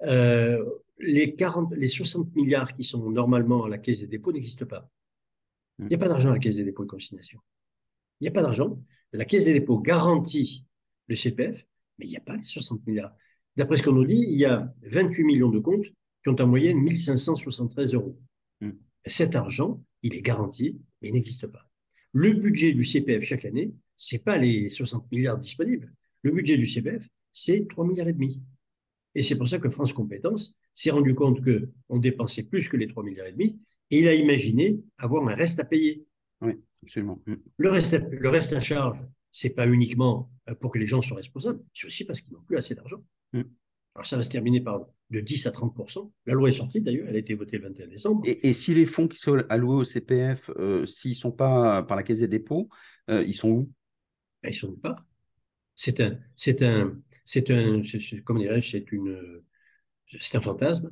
Euh, 0.04 0.64
les, 1.00 1.36
40, 1.36 1.74
les 1.76 1.88
60 1.88 2.36
milliards 2.36 2.76
qui 2.76 2.84
sont 2.84 3.10
normalement 3.10 3.66
à 3.66 3.70
la 3.70 3.78
Caisse 3.78 4.02
des 4.02 4.08
dépôts 4.08 4.32
n'existent 4.32 4.66
pas. 4.66 4.90
Il 5.80 5.88
n'y 5.88 5.96
a 5.96 5.98
pas 5.98 6.08
d'argent 6.08 6.30
à 6.30 6.34
la 6.34 6.40
Caisse 6.40 6.56
des 6.56 6.64
dépôts 6.64 6.86
et 6.86 6.88
consignation. 6.88 7.40
Il 8.20 8.26
n'y 8.26 8.28
a 8.30 8.32
pas 8.32 8.42
d'argent. 8.42 8.80
La 9.12 9.26
Caisse 9.26 9.46
des 9.46 9.54
dépôts 9.54 9.80
garantit 9.80 10.66
le 11.08 11.16
CPF, 11.16 11.66
mais 11.98 12.06
il 12.06 12.10
n'y 12.10 12.18
a 12.18 12.22
pas 12.22 12.36
les 12.36 12.44
60 12.44 12.86
milliards. 12.88 13.14
D'après 13.56 13.78
ce 13.78 13.84
qu'on 13.84 13.94
nous 13.94 14.06
dit, 14.06 14.26
il 14.28 14.38
y 14.38 14.46
a 14.46 14.74
28 14.84 15.24
millions 15.24 15.50
de 15.50 15.60
comptes 15.60 15.88
qui 16.24 16.30
ont 16.30 16.36
en 16.40 16.48
moyenne 16.48 16.78
1573 16.80 17.94
euros. 17.94 18.18
Hmm. 18.62 18.72
Cet 19.06 19.36
argent, 19.36 19.84
il 20.02 20.16
est 20.16 20.22
garanti, 20.22 20.80
mais 21.02 21.10
il 21.10 21.14
n'existe 21.14 21.48
pas. 21.48 21.70
Le 22.12 22.34
budget 22.34 22.72
du 22.72 22.84
CPF 22.84 23.24
chaque 23.24 23.46
année, 23.46 23.74
ce 23.98 24.16
n'est 24.16 24.22
pas 24.22 24.38
les 24.38 24.70
60 24.70 25.12
milliards 25.12 25.38
disponibles. 25.38 25.94
Le 26.22 26.32
budget 26.32 26.58
du 26.58 26.66
CPF, 26.66 27.08
c'est 27.32 27.68
3 27.70 27.86
milliards 27.86 28.08
et 28.08 28.14
demi. 28.14 28.42
Et 29.14 29.24
c'est 29.24 29.38
pour 29.38 29.48
ça 29.48 29.60
que 29.60 29.70
France 29.70 29.94
Compétences 29.94 30.54
s'est 30.76 30.92
rendu 30.92 31.16
compte 31.16 31.40
qu'on 31.44 31.98
dépensait 31.98 32.44
plus 32.44 32.70
que 32.70 32.78
les 32.78 32.88
3 32.88 33.04
milliards 33.04 33.28
et 33.28 33.32
demi, 33.32 33.60
et 33.92 34.00
il 34.00 34.08
a 34.08 34.14
imaginé 34.14 34.80
avoir 34.98 35.28
un 35.28 35.36
reste 35.36 35.60
à 35.60 35.66
payer. 35.66 36.06
Oui, 36.42 36.54
absolument. 36.84 37.22
Mm. 37.26 37.36
Le 37.58 37.72
reste 37.72 37.94
à, 37.94 38.00
le 38.00 38.30
reste 38.30 38.54
à 38.54 38.62
charge, 38.62 39.00
c'est 39.32 39.52
pas 39.52 39.68
uniquement 39.68 40.30
euh, 40.50 40.56
pour 40.56 40.72
que 40.72 40.78
les 40.78 40.86
gens 40.86 41.02
soient 41.02 41.18
responsables, 41.18 41.60
c'est 41.74 41.88
aussi 41.88 42.06
parce 42.06 42.22
qu'ils 42.22 42.34
n'ont 42.34 42.42
plus 42.42 42.58
assez 42.58 42.76
d'argent. 42.76 43.04
Mm. 43.34 43.42
Alors 43.96 44.06
ça 44.06 44.18
va 44.18 44.24
se 44.24 44.30
terminer 44.30 44.60
par 44.60 44.86
de 45.10 45.20
10 45.22 45.48
à 45.48 45.52
30% 45.52 46.12
La 46.26 46.34
loi 46.34 46.50
est 46.50 46.54
sortie 46.54 46.82
d'ailleurs, 46.82 47.08
elle 47.08 47.16
a 47.16 47.20
été 47.20 47.34
votée 47.34 47.58
le 47.58 47.68
21 47.68 47.88
décembre. 47.88 48.24
Et, 48.26 48.54
si 48.54 48.74
les 48.74 48.86
fonds 48.86 49.08
qui 49.08 49.18
sont 49.18 49.38
alloués 49.50 49.76
au 49.76 49.84
CPF, 49.84 50.50
euh, 50.58 50.86
s'ils 50.86 51.12
ne 51.12 51.16
sont 51.16 51.32
pas 51.32 51.84
par 51.84 51.96
la 51.96 52.04
Caisse 52.04 52.20
des 52.20 52.28
dépôts, 52.28 52.70
euh, 53.10 53.24
ils 53.24 53.34
sont 53.34 53.50
où? 53.50 53.72
Ben, 54.44 54.50
Ils 54.50 54.56
sont 54.56 54.70
nulle 54.70 54.80
part. 54.80 55.06
C'est 55.76 56.02
un, 56.02 56.18
c'est 56.36 56.62
un, 56.64 56.98
c'est 57.24 57.52
un, 57.52 57.82
comment 58.24 58.40
dirais-je, 58.40 58.72
c'est 58.72 58.92
une, 58.92 59.42
c'est 60.08 60.38
un 60.38 60.42
fantasme. 60.42 60.92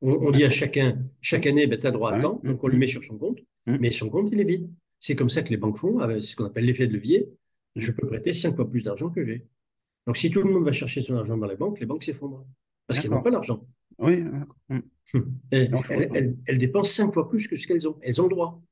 On, 0.00 0.30
dit 0.30 0.44
à 0.44 0.50
chacun, 0.50 0.96
chaque 1.20 1.46
année, 1.46 1.66
ben, 1.66 1.78
tu 1.78 1.86
as 1.86 1.90
droit 1.90 2.12
à 2.12 2.20
temps, 2.20 2.40
donc 2.44 2.62
on 2.62 2.68
le 2.68 2.78
met 2.78 2.86
sur 2.86 3.02
son 3.02 3.18
compte, 3.18 3.40
mmh. 3.66 3.78
mais 3.80 3.90
son 3.90 4.08
compte, 4.08 4.28
il 4.30 4.40
est 4.40 4.44
vide. 4.44 4.70
C'est 5.00 5.16
comme 5.16 5.28
ça 5.28 5.42
que 5.42 5.50
les 5.50 5.56
banques 5.56 5.78
font, 5.78 5.98
avec 5.98 6.22
ce 6.22 6.36
qu'on 6.36 6.44
appelle 6.44 6.66
l'effet 6.66 6.86
de 6.86 6.92
levier. 6.92 7.28
Je 7.74 7.90
peux 7.90 8.06
prêter 8.06 8.32
cinq 8.32 8.54
fois 8.54 8.70
plus 8.70 8.82
d'argent 8.82 9.10
que 9.10 9.24
j'ai. 9.24 9.44
Donc, 10.06 10.16
si 10.16 10.30
tout 10.30 10.40
le 10.40 10.52
monde 10.52 10.64
va 10.64 10.72
chercher 10.72 11.02
son 11.02 11.16
argent 11.16 11.36
dans 11.36 11.46
les 11.48 11.56
banques, 11.56 11.80
les 11.80 11.86
banques 11.86 12.04
s'effondrent. 12.04 12.46
Parce 12.86 13.00
qu'elles 13.00 13.10
n'ont 13.10 13.22
pas 13.22 13.30
l'argent. 13.30 13.66
Oui, 13.98 14.22
mmh. 14.68 14.78
elles, 15.50 16.58
dépensent 16.58 16.92
cinq 16.92 17.12
fois 17.12 17.28
plus 17.28 17.48
que 17.48 17.56
ce 17.56 17.66
qu'elles 17.66 17.88
ont. 17.88 17.98
Elles 18.00 18.20
ont 18.20 18.24
le 18.24 18.30
droit. 18.30 18.62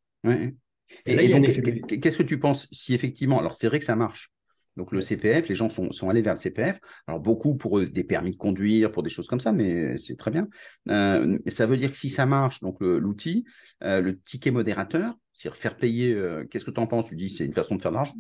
Et, 1.04 1.12
et 1.14 2.00
qu'est-ce 2.00 2.18
que 2.18 2.22
tu 2.22 2.38
penses 2.38 2.68
si 2.70 2.94
effectivement, 2.94 3.40
alors 3.40 3.54
c'est 3.54 3.66
vrai 3.66 3.80
que 3.80 3.84
ça 3.84 3.96
marche, 3.96 4.32
donc 4.76 4.92
le 4.92 5.00
CPF, 5.00 5.48
les 5.48 5.54
gens 5.54 5.68
sont, 5.70 6.08
allés 6.08 6.22
vers 6.22 6.34
le 6.34 6.38
CPF. 6.38 6.78
Alors 7.06 7.20
beaucoup 7.20 7.54
pour 7.54 7.80
des 7.80 8.04
permis 8.04 8.32
de 8.32 8.36
conduire, 8.36 8.92
pour 8.92 9.02
des 9.02 9.10
choses 9.10 9.26
comme 9.26 9.40
ça, 9.40 9.52
mais 9.52 9.96
c'est 9.96 10.16
très 10.16 10.30
bien. 10.30 10.48
Euh, 10.88 11.38
ça 11.46 11.66
veut 11.66 11.76
dire 11.76 11.90
que 11.90 11.96
si 11.96 12.10
ça 12.10 12.26
marche, 12.26 12.60
donc 12.60 12.76
l'outil, 12.80 13.44
euh, 13.82 14.00
le, 14.00 14.18
ticket 14.18 14.50
modérateur, 14.50 15.14
c'est-à-dire 15.32 15.56
faire 15.56 15.76
payer, 15.76 16.12
euh, 16.12 16.44
qu'est-ce 16.44 16.64
que 16.64 16.70
tu 16.70 16.80
en 16.80 16.86
penses? 16.86 17.08
Tu 17.08 17.16
dis 17.16 17.30
c'est 17.30 17.46
une 17.46 17.54
façon 17.54 17.76
de 17.76 17.82
faire 17.82 17.90
de 17.90 17.96
l'argent 17.96 18.14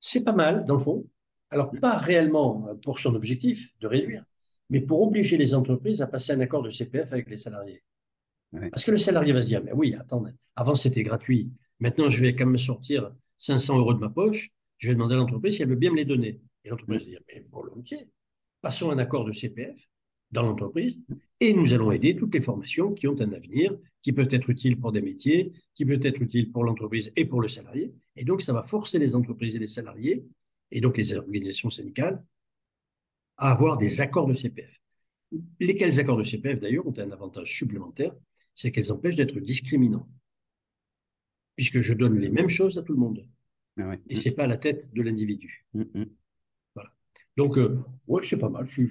C'est 0.00 0.24
pas 0.24 0.32
mal, 0.32 0.64
dans 0.64 0.74
le 0.74 0.80
fond. 0.80 1.06
Alors 1.50 1.70
pas 1.80 1.98
réellement 1.98 2.68
pour 2.82 2.98
son 2.98 3.14
objectif 3.14 3.70
de 3.80 3.86
réduire, 3.86 4.24
mais 4.70 4.80
pour 4.80 5.02
obliger 5.02 5.36
les 5.36 5.54
entreprises 5.54 6.02
à 6.02 6.06
passer 6.06 6.32
un 6.32 6.40
accord 6.40 6.62
de 6.62 6.70
CPF 6.70 7.12
avec 7.12 7.28
les 7.28 7.36
salariés. 7.36 7.82
Parce 8.70 8.84
que 8.84 8.90
le 8.90 8.98
salarié 8.98 9.32
va 9.32 9.42
se 9.42 9.46
dire, 9.46 9.62
mais 9.64 9.72
oui, 9.72 9.94
attendez, 9.98 10.32
avant 10.56 10.74
c'était 10.74 11.02
gratuit, 11.02 11.50
maintenant 11.78 12.10
je 12.10 12.20
vais 12.20 12.34
quand 12.34 12.46
même 12.46 12.58
sortir 12.58 13.12
500 13.38 13.78
euros 13.78 13.94
de 13.94 13.98
ma 13.98 14.10
poche, 14.10 14.50
je 14.82 14.88
vais 14.88 14.94
demander 14.94 15.14
à 15.14 15.18
l'entreprise 15.18 15.54
si 15.54 15.62
elle 15.62 15.68
veut 15.68 15.76
bien 15.76 15.92
me 15.92 15.96
les 15.96 16.04
donner. 16.04 16.40
Et 16.64 16.68
l'entreprise 16.68 17.04
va 17.04 17.10
dire, 17.10 17.20
mais 17.28 17.40
volontiers, 17.52 18.08
passons 18.60 18.90
un 18.90 18.98
accord 18.98 19.24
de 19.24 19.30
CPF 19.30 19.80
dans 20.32 20.42
l'entreprise 20.42 21.00
et 21.38 21.52
nous 21.52 21.72
allons 21.72 21.92
aider 21.92 22.16
toutes 22.16 22.34
les 22.34 22.40
formations 22.40 22.92
qui 22.92 23.06
ont 23.06 23.14
un 23.20 23.32
avenir, 23.32 23.78
qui 24.02 24.12
peuvent 24.12 24.28
être 24.32 24.50
utiles 24.50 24.80
pour 24.80 24.90
des 24.90 25.00
métiers, 25.00 25.52
qui 25.74 25.84
peuvent 25.84 26.04
être 26.04 26.20
utiles 26.20 26.50
pour 26.50 26.64
l'entreprise 26.64 27.12
et 27.14 27.24
pour 27.24 27.40
le 27.40 27.46
salarié. 27.46 27.94
Et 28.16 28.24
donc, 28.24 28.42
ça 28.42 28.52
va 28.52 28.64
forcer 28.64 28.98
les 28.98 29.14
entreprises 29.14 29.54
et 29.54 29.60
les 29.60 29.68
salariés, 29.68 30.24
et 30.72 30.80
donc 30.80 30.96
les 30.96 31.14
organisations 31.14 31.70
syndicales, 31.70 32.24
à 33.36 33.52
avoir 33.52 33.78
des 33.78 34.00
accords 34.00 34.26
de 34.26 34.34
CPF. 34.34 34.80
Lesquels 35.60 36.00
accords 36.00 36.18
de 36.18 36.24
CPF, 36.24 36.58
d'ailleurs, 36.58 36.88
ont 36.88 36.98
un 36.98 37.10
avantage 37.12 37.56
supplémentaire, 37.56 38.16
c'est 38.52 38.72
qu'elles 38.72 38.90
empêchent 38.90 39.16
d'être 39.16 39.38
discriminants, 39.38 40.08
puisque 41.54 41.78
je 41.78 41.94
donne 41.94 42.18
les 42.18 42.30
mêmes 42.30 42.50
choses 42.50 42.78
à 42.78 42.82
tout 42.82 42.94
le 42.94 42.98
monde. 42.98 43.24
Ah 43.78 43.94
et 44.08 44.16
ce 44.16 44.28
n'est 44.28 44.34
pas 44.34 44.46
la 44.46 44.58
tête 44.58 44.92
de 44.92 45.02
l'individu. 45.02 45.66
Mm, 45.74 45.82
mm. 45.94 46.06
Voilà. 46.74 46.90
Donc, 47.36 47.56
euh, 47.58 47.78
ouais, 48.06 48.22
c'est 48.22 48.38
pas 48.38 48.48
mal. 48.48 48.66
Je, 48.66 48.82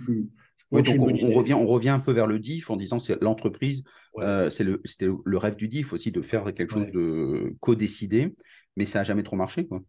on, 0.72 1.32
revient, 1.32 1.54
on 1.54 1.68
revient 1.68 1.90
un 1.90 2.00
peu 2.00 2.12
vers 2.12 2.28
le 2.28 2.40
DIF 2.40 2.70
en 2.70 2.78
disant 2.78 2.98
c'est 2.98 3.22
l'entreprise, 3.22 3.84
euh, 4.18 4.50
c'est 4.50 4.64
le, 4.64 4.82
c'était 4.86 5.08
le, 5.24 5.38
rêve 5.38 5.56
du 5.56 5.68
DIF 5.68 5.94
aussi 5.94 6.12
de 6.12 6.22
faire 6.22 6.54
quelque 6.54 6.72
chose 6.72 6.92
de 6.92 7.56
co-décidé, 7.60 8.34
mais 8.78 8.86
ça 8.86 9.00
n'a 9.00 9.04
jamais 9.04 9.24
trop 9.24 9.36
marché. 9.36 9.68
Quoi. 9.68 9.84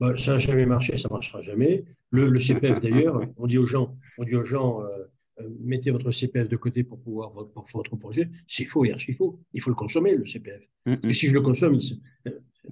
Bah, 0.00 0.16
ça 0.16 0.32
n'a 0.32 0.38
jamais 0.38 0.66
marché, 0.66 0.96
ça 0.96 1.08
ne 1.08 1.14
marchera 1.14 1.40
jamais. 1.40 1.84
Le, 2.10 2.38
CPF 2.38 2.80
d'ailleurs, 2.80 3.20
on 3.36 3.46
dit 3.46 3.58
aux 3.58 3.66
gens, 3.66 3.96
on 4.18 4.24
dit 4.24 4.36
aux 4.36 4.44
gens 4.44 4.82
euh, 4.82 5.04
euh, 5.40 5.48
mettez 5.60 5.90
votre 5.90 6.10
CPF 6.10 6.48
de 6.48 6.56
côté 6.56 6.82
pour 6.82 7.00
pouvoir 7.00 7.30
votre, 7.30 7.50
pour 7.50 7.66
votre 7.74 7.96
projet. 7.96 8.28
C'est 8.46 8.64
faux 8.64 8.84
et 8.84 8.92
archi 8.92 9.12
faux. 9.12 9.40
Il 9.52 9.60
faut 9.60 9.70
le 9.70 9.76
consommer, 9.76 10.14
le 10.14 10.24
CPF. 10.24 10.62
Et 10.86 11.12
si 11.12 11.26
je 11.26 11.32
le 11.32 11.40
consomme, 11.40 11.78
euh, 12.26 12.30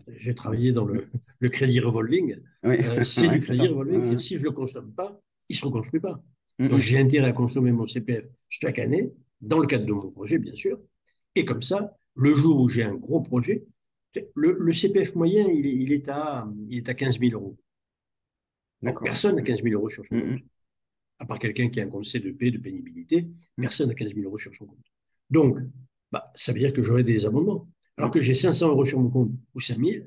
j'ai 0.09 0.35
travaillé 0.35 0.73
dans 0.73 0.85
le, 0.85 1.09
le 1.39 1.49
crédit 1.49 1.81
revolving. 1.81 2.37
c'est 3.03 3.29
du 3.29 3.39
crédit 3.41 3.69
revolving. 3.69 4.19
Si 4.19 4.35
je 4.35 4.41
ne 4.41 4.45
le 4.45 4.51
consomme 4.51 4.93
pas, 4.93 5.21
il 5.49 5.55
ne 5.55 5.59
se 5.59 5.65
reconstruit 5.65 6.01
pas. 6.01 6.23
Donc 6.59 6.79
j'ai 6.79 6.99
intérêt 6.99 7.29
à 7.29 7.33
consommer 7.33 7.73
mon 7.73 7.87
CPF 7.87 8.25
chaque 8.49 8.79
année, 8.79 9.13
dans 9.41 9.59
le 9.59 9.67
cadre 9.67 9.87
de 9.87 9.93
mon 9.93 10.11
projet, 10.11 10.39
bien 10.39 10.55
sûr. 10.55 10.79
Et 11.35 11.45
comme 11.45 11.63
ça, 11.63 11.97
le 12.15 12.35
jour 12.37 12.61
où 12.61 12.69
j'ai 12.69 12.85
un 12.85 12.95
gros 12.95 13.21
projet, 13.21 13.65
le, 14.35 14.73
CPF 14.73 15.15
moyen, 15.17 15.47
il 15.49 15.93
est, 15.93 16.09
à, 16.09 16.49
il 16.69 16.79
est 16.79 16.89
à 16.89 16.95
15 16.95 17.19
000 17.19 17.33
euros. 17.33 17.57
personne 19.03 19.37
n'a 19.37 19.43
15 19.43 19.63
000 19.63 19.75
euros 19.75 19.91
sur 19.91 20.05
son 20.07 20.21
compte. 20.21 20.41
À 21.19 21.27
part 21.27 21.39
quelqu'un 21.39 21.69
qui 21.69 21.81
a 21.81 21.85
un 21.85 21.89
compte 21.89 22.05
CDP 22.05 22.51
de 22.53 22.59
pénibilité, 22.59 23.29
personne 23.57 23.89
n'a 23.89 23.95
15 23.95 24.15
000 24.15 24.27
euros 24.27 24.39
sur 24.39 24.55
son 24.55 24.67
compte. 24.67 24.85
Donc, 25.31 25.59
bah, 26.13 26.31
ça 26.37 26.53
veut 26.53 26.61
dire 26.61 26.73
que 26.73 26.83
j'aurai 26.83 27.03
des 27.03 27.27
abonnements. 27.27 27.69
Alors 27.97 28.11
que 28.11 28.21
j'ai 28.21 28.35
500 28.35 28.69
euros 28.71 28.85
sur 28.85 29.01
mon 29.01 29.11
compte 29.11 29.33
ou 29.55 29.61
5 29.61 29.79
000, 29.79 30.07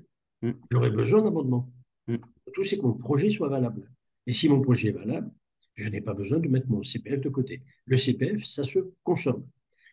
j'aurai 0.71 0.89
besoin 0.89 1.21
d'abonnements. 1.21 1.71
Tout, 2.53 2.63
c'est 2.63 2.77
que 2.77 2.83
mon 2.83 2.93
projet 2.93 3.29
soit 3.29 3.49
valable. 3.49 3.89
Et 4.25 4.33
si 4.33 4.49
mon 4.49 4.61
projet 4.61 4.89
est 4.89 4.93
valable, 4.93 5.31
je 5.75 5.89
n'ai 5.89 6.01
pas 6.01 6.13
besoin 6.13 6.39
de 6.39 6.47
mettre 6.47 6.67
mon 6.69 6.83
CPF 6.83 7.21
de 7.21 7.29
côté. 7.29 7.61
Le 7.85 7.97
CPF, 7.97 8.43
ça 8.43 8.63
se 8.63 8.79
consomme. 9.03 9.45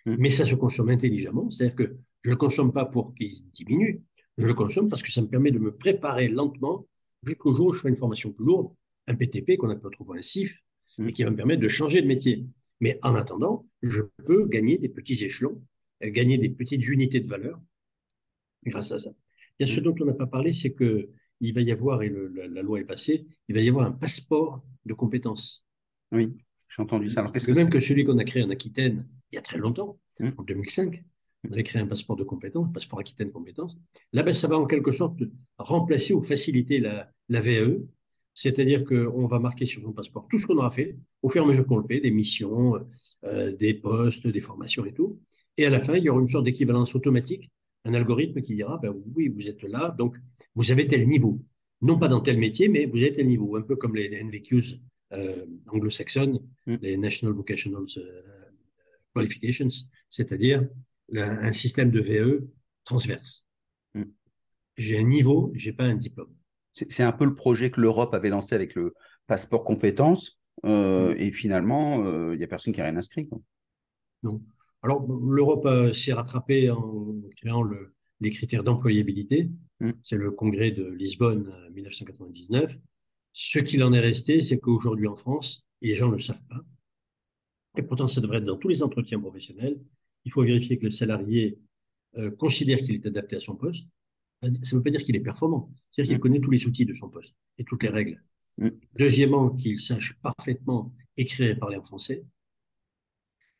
Mais 0.06 0.30
ça 0.30 0.44
se 0.44 0.54
consomme 0.54 0.90
intelligemment, 0.90 1.50
c'est-à-dire 1.50 1.76
que 1.76 1.96
je 2.22 2.30
ne 2.30 2.34
le 2.34 2.36
consomme 2.36 2.72
pas 2.72 2.84
pour 2.84 3.14
qu'il 3.14 3.32
diminue, 3.52 4.02
je 4.36 4.46
le 4.46 4.54
consomme 4.54 4.88
parce 4.88 5.02
que 5.02 5.10
ça 5.10 5.22
me 5.22 5.28
permet 5.28 5.50
de 5.50 5.58
me 5.58 5.74
préparer 5.74 6.28
lentement 6.28 6.86
jusqu'au 7.22 7.54
jour 7.54 7.68
où 7.68 7.72
je 7.72 7.80
fais 7.80 7.88
une 7.88 7.96
formation 7.96 8.32
plus 8.32 8.44
lourde, 8.44 8.72
un 9.06 9.14
PTP 9.14 9.56
qu'on 9.56 9.70
appelle 9.70 9.90
trouver 9.92 10.18
un 10.18 10.22
CIF, 10.22 10.58
et 10.98 11.12
qui 11.12 11.24
va 11.24 11.30
me 11.30 11.36
permettre 11.36 11.62
de 11.62 11.68
changer 11.68 12.02
de 12.02 12.06
métier. 12.06 12.46
Mais 12.80 12.98
en 13.02 13.14
attendant, 13.14 13.66
je 13.82 14.02
peux 14.24 14.46
gagner 14.46 14.78
des 14.78 14.88
petits 14.88 15.24
échelons, 15.24 15.62
gagner 16.02 16.38
des 16.38 16.50
petites 16.50 16.86
unités 16.86 17.20
de 17.20 17.28
valeur 17.28 17.60
grâce 18.70 18.92
à 18.92 18.98
ça. 18.98 19.10
Il 19.58 19.66
y 19.66 19.70
a 19.70 19.72
ce 19.72 19.80
dont 19.80 19.94
on 20.00 20.04
n'a 20.04 20.14
pas 20.14 20.26
parlé, 20.26 20.52
c'est 20.52 20.72
que 20.72 21.10
il 21.40 21.52
va 21.52 21.60
y 21.60 21.70
avoir, 21.70 22.02
et 22.02 22.12
la, 22.34 22.62
loi 22.62 22.80
est 22.80 22.84
passée, 22.84 23.26
il 23.48 23.54
va 23.54 23.60
y 23.60 23.68
avoir 23.68 23.86
un 23.86 23.92
passeport 23.92 24.64
de 24.84 24.94
compétences. 24.94 25.66
Oui, 26.12 26.36
j'ai 26.74 26.82
entendu 26.82 27.10
ça. 27.10 27.20
Alors, 27.20 27.32
que 27.32 27.52
même 27.52 27.68
que 27.68 27.80
celui 27.80 28.04
qu'on 28.04 28.18
a 28.18 28.24
créé 28.24 28.42
en 28.42 28.50
Aquitaine 28.50 29.06
il 29.30 29.36
y 29.36 29.38
a 29.38 29.42
très 29.42 29.58
longtemps, 29.58 29.98
hum. 30.20 30.32
en 30.38 30.42
2005, 30.42 31.02
on 31.48 31.52
avait 31.52 31.62
créé 31.62 31.82
un 31.82 31.86
passeport 31.86 32.16
de 32.16 32.24
compétences, 32.24 32.72
passeport 32.72 33.00
Aquitaine 33.00 33.30
compétences. 33.30 33.76
Là, 34.12 34.22
ben, 34.22 34.32
ça 34.32 34.48
va 34.48 34.56
en 34.56 34.66
quelque 34.66 34.92
sorte 34.92 35.18
remplacer 35.58 36.14
ou 36.14 36.22
faciliter 36.22 36.78
la, 36.78 37.10
la 37.28 37.40
VAE, 37.40 37.80
c'est-à-dire 38.32 38.84
qu'on 38.84 39.26
va 39.26 39.38
marquer 39.38 39.66
sur 39.66 39.82
son 39.82 39.92
passeport 39.92 40.26
tout 40.28 40.38
ce 40.38 40.46
qu'on 40.46 40.56
aura 40.56 40.70
fait, 40.70 40.96
au 41.22 41.28
fur 41.28 41.42
et 41.42 41.44
à 41.44 41.48
mesure 41.48 41.66
qu'on 41.66 41.78
le 41.78 41.86
fait, 41.86 42.00
des 42.00 42.10
missions, 42.10 42.74
euh, 43.24 43.52
des 43.52 43.74
postes, 43.74 44.26
des 44.26 44.40
formations 44.40 44.84
et 44.84 44.92
tout. 44.92 45.20
Et 45.56 45.66
à 45.66 45.70
la 45.70 45.80
fin, 45.80 45.96
il 45.96 46.04
y 46.04 46.08
aura 46.08 46.20
une 46.20 46.28
sorte 46.28 46.44
d'équivalence 46.44 46.94
automatique, 46.94 47.50
un 47.84 47.94
algorithme 47.94 48.40
qui 48.40 48.54
dira, 48.54 48.78
ben 48.78 48.94
oui, 49.14 49.28
vous 49.28 49.48
êtes 49.48 49.62
là, 49.62 49.94
donc 49.98 50.16
vous 50.54 50.70
avez 50.70 50.86
tel 50.86 51.06
niveau. 51.06 51.40
Non 51.82 51.98
pas 51.98 52.08
dans 52.08 52.20
tel 52.20 52.38
métier, 52.38 52.68
mais 52.68 52.86
vous 52.86 52.98
avez 52.98 53.12
tel 53.12 53.26
niveau, 53.26 53.56
un 53.56 53.62
peu 53.62 53.76
comme 53.76 53.94
les, 53.94 54.22
NVQs 54.22 54.80
euh, 55.12 55.44
anglo-saxonnes, 55.66 56.40
mm. 56.66 56.76
les 56.80 56.96
National 56.96 57.34
Vocational 57.34 57.84
euh, 57.96 58.22
Qualifications, 59.14 59.68
c'est-à-dire 60.10 60.66
un 61.12 61.52
système 61.52 61.90
de 61.90 62.00
VE 62.00 62.48
transverse. 62.84 63.46
Mm. 63.94 64.04
J'ai 64.76 64.98
un 64.98 65.04
niveau, 65.04 65.52
j'ai 65.54 65.72
pas 65.72 65.84
un 65.84 65.94
diplôme. 65.94 66.32
C'est 66.72 67.04
un 67.04 67.12
peu 67.12 67.24
le 67.24 67.36
projet 67.36 67.70
que 67.70 67.80
l'Europe 67.80 68.14
avait 68.14 68.30
lancé 68.30 68.54
avec 68.54 68.74
le 68.74 68.94
passeport 69.28 69.62
compétences. 69.62 70.40
Euh, 70.64 71.14
mm. 71.14 71.18
Et 71.18 71.32
finalement, 71.32 72.02
il 72.02 72.06
euh, 72.06 72.36
n'y 72.36 72.44
a 72.44 72.46
personne 72.46 72.72
qui 72.72 72.80
a 72.80 72.84
rien 72.84 72.96
inscrit. 72.96 73.28
Non. 74.22 74.40
Alors, 74.84 75.06
l'Europe 75.26 75.66
s'est 75.94 76.12
rattrapée 76.12 76.70
en 76.70 77.16
créant 77.36 77.62
le, 77.62 77.94
les 78.20 78.30
critères 78.30 78.64
d'employabilité. 78.64 79.50
Mm. 79.80 79.92
C'est 80.02 80.16
le 80.16 80.30
congrès 80.30 80.70
de 80.70 80.84
Lisbonne 80.84 81.48
en 81.48 81.70
1999. 81.70 82.76
Ce 83.32 83.58
qu'il 83.58 83.82
en 83.82 83.92
est 83.92 84.00
resté, 84.00 84.40
c'est 84.40 84.58
qu'aujourd'hui 84.58 85.06
en 85.06 85.16
France, 85.16 85.66
et 85.82 85.88
les 85.88 85.94
gens 85.94 86.08
ne 86.08 86.12
le 86.12 86.18
savent 86.18 86.44
pas, 86.48 86.62
et 87.76 87.82
pourtant 87.82 88.06
ça 88.06 88.20
devrait 88.20 88.38
être 88.38 88.44
dans 88.44 88.56
tous 88.56 88.68
les 88.68 88.82
entretiens 88.82 89.18
professionnels, 89.18 89.80
il 90.24 90.32
faut 90.32 90.42
vérifier 90.42 90.78
que 90.78 90.84
le 90.84 90.90
salarié 90.90 91.58
euh, 92.16 92.30
considère 92.30 92.78
qu'il 92.78 92.94
est 92.94 93.06
adapté 93.06 93.36
à 93.36 93.40
son 93.40 93.56
poste. 93.56 93.86
Ça 94.42 94.50
ne 94.50 94.76
veut 94.76 94.82
pas 94.82 94.90
dire 94.90 95.02
qu'il 95.02 95.16
est 95.16 95.20
performant, 95.20 95.72
c'est-à-dire 95.90 96.12
qu'il 96.12 96.18
mm. 96.18 96.20
connaît 96.20 96.40
tous 96.40 96.50
les 96.50 96.66
outils 96.66 96.84
de 96.84 96.94
son 96.94 97.08
poste 97.08 97.34
et 97.58 97.64
toutes 97.64 97.82
les 97.82 97.88
règles. 97.88 98.22
Mm. 98.58 98.68
Deuxièmement, 98.94 99.50
qu'il 99.50 99.80
sache 99.80 100.14
parfaitement 100.20 100.94
écrire 101.16 101.50
et 101.50 101.56
parler 101.56 101.76
en 101.76 101.82
français, 101.82 102.24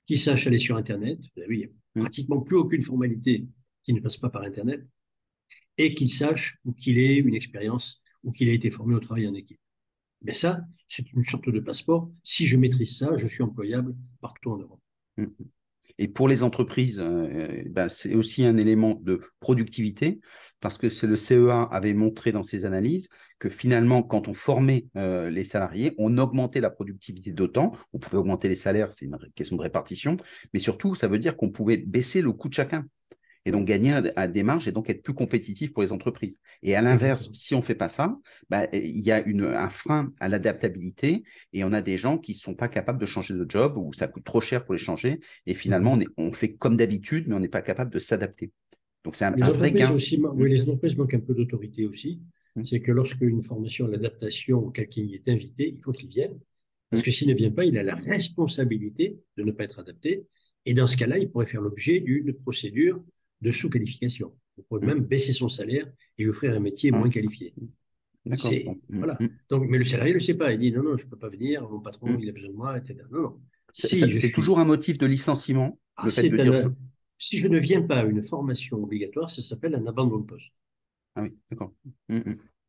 qu'il 0.07 0.19
sache 0.19 0.47
aller 0.47 0.59
sur 0.59 0.77
Internet. 0.77 1.19
Vous 1.37 1.43
il 1.51 1.59
n'y 1.59 1.65
a 1.65 1.69
mm. 1.97 2.01
pratiquement 2.01 2.41
plus 2.41 2.57
aucune 2.57 2.83
formalité 2.83 3.47
qui 3.85 3.93
ne 3.93 4.01
passe 4.01 4.17
pas 4.17 4.31
par 4.31 4.43
Internet, 4.43 4.81
et 5.77 5.95
qu'il 5.95 6.11
sache 6.11 6.59
ou 6.65 6.73
qu'il 6.73 6.99
ait 6.99 7.17
une 7.17 7.35
expérience 7.35 8.03
ou 8.23 8.33
qu'il 8.33 8.49
ait 8.49 8.55
été 8.55 8.71
formé 8.71 8.95
au 8.95 9.01
travail 9.01 9.27
en 9.27 9.35
équipe. 9.35 9.61
Mais 10.23 10.33
ça, 10.33 10.63
c'est 10.89 11.13
une 11.13 11.25
sorte 11.25 11.51
de 11.51 11.61
passeport. 11.61 12.11
Si 12.23 12.47
je 12.47 12.57
maîtrise 12.57 12.97
ça, 12.97 13.17
je 13.17 13.27
suis 13.27 13.43
employable 13.43 13.95
partout 14.21 14.53
en 14.53 14.57
Europe. 14.57 14.81
Et 15.99 16.09
pour 16.09 16.29
les 16.29 16.43
entreprises, 16.43 17.01
euh, 17.01 17.63
ben, 17.67 17.89
c'est 17.89 18.15
aussi 18.15 18.45
un 18.45 18.57
élément 18.57 19.01
de 19.03 19.21
productivité, 19.41 20.21
parce 20.61 20.79
que 20.79 20.89
le 21.07 21.17
CEA 21.17 21.63
avait 21.71 21.95
montré 21.95 22.33
dans 22.33 22.43
ses 22.43 22.65
analyses 22.65 23.09
que 23.39 23.49
finalement, 23.49 24.03
quand 24.03 24.29
on 24.29 24.35
formait 24.35 24.87
euh, 24.97 25.31
les 25.31 25.45
salariés, 25.45 25.95
on 25.99 26.19
augmentait 26.19 26.61
la 26.61 26.71
productivité 26.71 27.33
d'autant. 27.33 27.73
On 27.93 27.99
pouvait 27.99 28.19
augmenter 28.19 28.49
les 28.49 28.55
salaires, 28.55 28.93
c'est 28.93 29.05
une 29.05 29.19
question 29.35 29.57
de 29.57 29.63
répartition, 29.63 30.17
mais 30.53 30.61
surtout, 30.61 30.95
ça 30.95 31.09
veut 31.09 31.19
dire 31.19 31.37
qu'on 31.37 31.51
pouvait 31.51 31.77
baisser 31.77 32.23
le 32.23 32.33
coût 32.33 32.49
de 32.49 32.55
chacun 32.55 32.87
et 33.47 33.53
donc 33.53 33.67
gagner 33.67 33.93
à, 34.17 34.27
des 34.27 34.43
marges 34.43 34.69
et 34.69 34.73
donc 34.73 34.89
être 34.89 35.03
plus 35.03 35.15
compétitif 35.15 35.73
pour 35.73 35.83
les 35.83 35.93
entreprises. 35.93 36.41
Et 36.63 36.75
à 36.75 36.83
l'inverse, 36.83 37.31
si 37.33 37.55
on 37.55 37.59
ne 37.59 37.63
fait 37.63 37.75
pas 37.75 37.89
ça, 37.89 38.19
bah, 38.49 38.67
il 38.73 39.01
y 39.01 39.13
a 39.13 39.21
une, 39.21 39.45
un 39.45 39.69
frein 39.69 40.13
à 40.21 40.29
l'adaptabilité 40.29 41.25
et 41.53 41.65
on 41.65 41.73
a 41.73 41.83
des 41.83 41.99
gens 41.99 42.19
qui 42.19 42.33
ne 42.33 42.39
sont 42.39 42.55
pas 42.55 42.69
capables 42.69 42.99
de 42.99 43.07
changer 43.07 43.35
de 43.35 43.47
job 43.49 43.77
ou 43.77 43.93
ça 43.93 44.09
coûte 44.09 44.25
trop 44.25 44.41
cher 44.41 44.65
pour 44.65 44.75
les 44.75 44.81
changer 44.81 45.21
et 45.47 45.55
finalement 45.55 45.97
mhm. 45.97 46.07
on, 46.17 46.33
fait 46.33 46.55
comme 46.55 46.77
d'habitude 46.77 47.27
mais 47.29 47.35
on 47.35 47.41
n'est 47.41 47.49
pas 47.49 47.63
capable 47.63 47.93
de 47.93 47.99
s'adapter. 47.99 48.53
Donc 49.05 49.17
c'est 49.17 49.27
un, 49.27 49.33
vrai 49.33 49.73
gain. 49.73 49.93
Aussi, 49.93 50.19
oui, 50.19 50.51
les 50.51 50.63
entreprises 50.63 50.97
manquent 50.97 51.15
un 51.15 51.21
peu 51.21 51.35
d'autorité 51.35 51.87
aussi. 51.87 52.23
Mmh. 52.57 52.65
C'est 52.65 52.81
que 52.81 52.91
lorsque 52.91 53.21
une 53.21 53.43
formation, 53.43 53.87
l'adaptation, 53.87 54.71
quelqu'un 54.71 55.03
y 55.03 55.15
est 55.15 55.29
invité, 55.29 55.75
il 55.77 55.83
faut 55.83 55.93
qu'il 55.93 56.09
vienne. 56.09 56.39
Parce 56.91 57.03
que 57.03 57.11
s'il 57.11 57.29
ne 57.29 57.35
vient 57.35 57.51
pas, 57.51 57.65
il 57.65 57.77
a 57.77 57.83
la 57.83 57.97
responsabilité 57.97 59.19
de 59.37 59.43
ne 59.43 59.53
pas 59.53 59.65
être 59.65 59.81
adapté. 59.81 60.25
Et 60.65 60.75
dans 60.75 60.87
ce 60.87 60.97
cas-là, 60.97 61.19
il 61.19 61.31
pourrait 61.31 61.47
faire 61.47 61.61
l'objet 61.61 62.01
d'une 62.01 62.33
procédure 62.33 63.03
de 63.45 63.53
sous-qualification. 63.53 64.35
On 64.59 64.63
pourrait 64.63 64.87
même 64.87 65.01
baisser 65.01 65.33
son 65.33 65.49
salaire 65.49 65.87
et 66.19 66.23
lui 66.23 66.31
offrir 66.31 66.55
un 66.55 66.61
métier 66.61 66.91
moins 66.91 67.11
qualifié. 67.11 67.55
Voilà. 68.89 69.19
Donc, 69.51 69.69
mais 69.69 69.77
le 69.77 69.85
salarié 69.85 70.13
ne 70.13 70.19
le 70.19 70.21
sait 70.21 70.35
pas. 70.35 70.53
Il 70.53 70.59
dit 70.59 70.73
non, 70.73 70.83
non, 70.83 70.97
je 70.97 71.05
ne 71.05 71.11
peux 71.11 71.19
pas 71.19 71.29
venir, 71.29 71.69
mon 71.69 71.81
patron, 71.81 72.19
il 72.19 72.29
a 72.29 72.33
besoin 72.33 72.51
de 72.51 72.57
moi, 72.57 72.79
etc. 72.79 73.01
Non, 73.13 73.21
non. 73.21 73.41
Si 73.73 73.99
c'est 73.99 74.33
toujours 74.33 74.59
un 74.59 74.65
motif 74.65 74.99
de 74.99 75.07
licenciement. 75.07 75.79
Ah, 75.97 76.09
si 76.11 77.39
je 77.39 77.47
ne 77.47 77.59
viens 77.59 77.83
pas 77.83 78.01
à 78.01 78.05
une 78.05 78.23
formation 78.23 78.83
obligatoire, 78.83 79.31
ça 79.31 79.43
s'appelle 79.43 79.75
un 79.75 79.87
abandon 79.87 80.19
de 80.19 80.27
poste. 80.27 80.55
Ah 81.15 81.23
oui, 81.23 81.33
d'accord. 81.51 81.73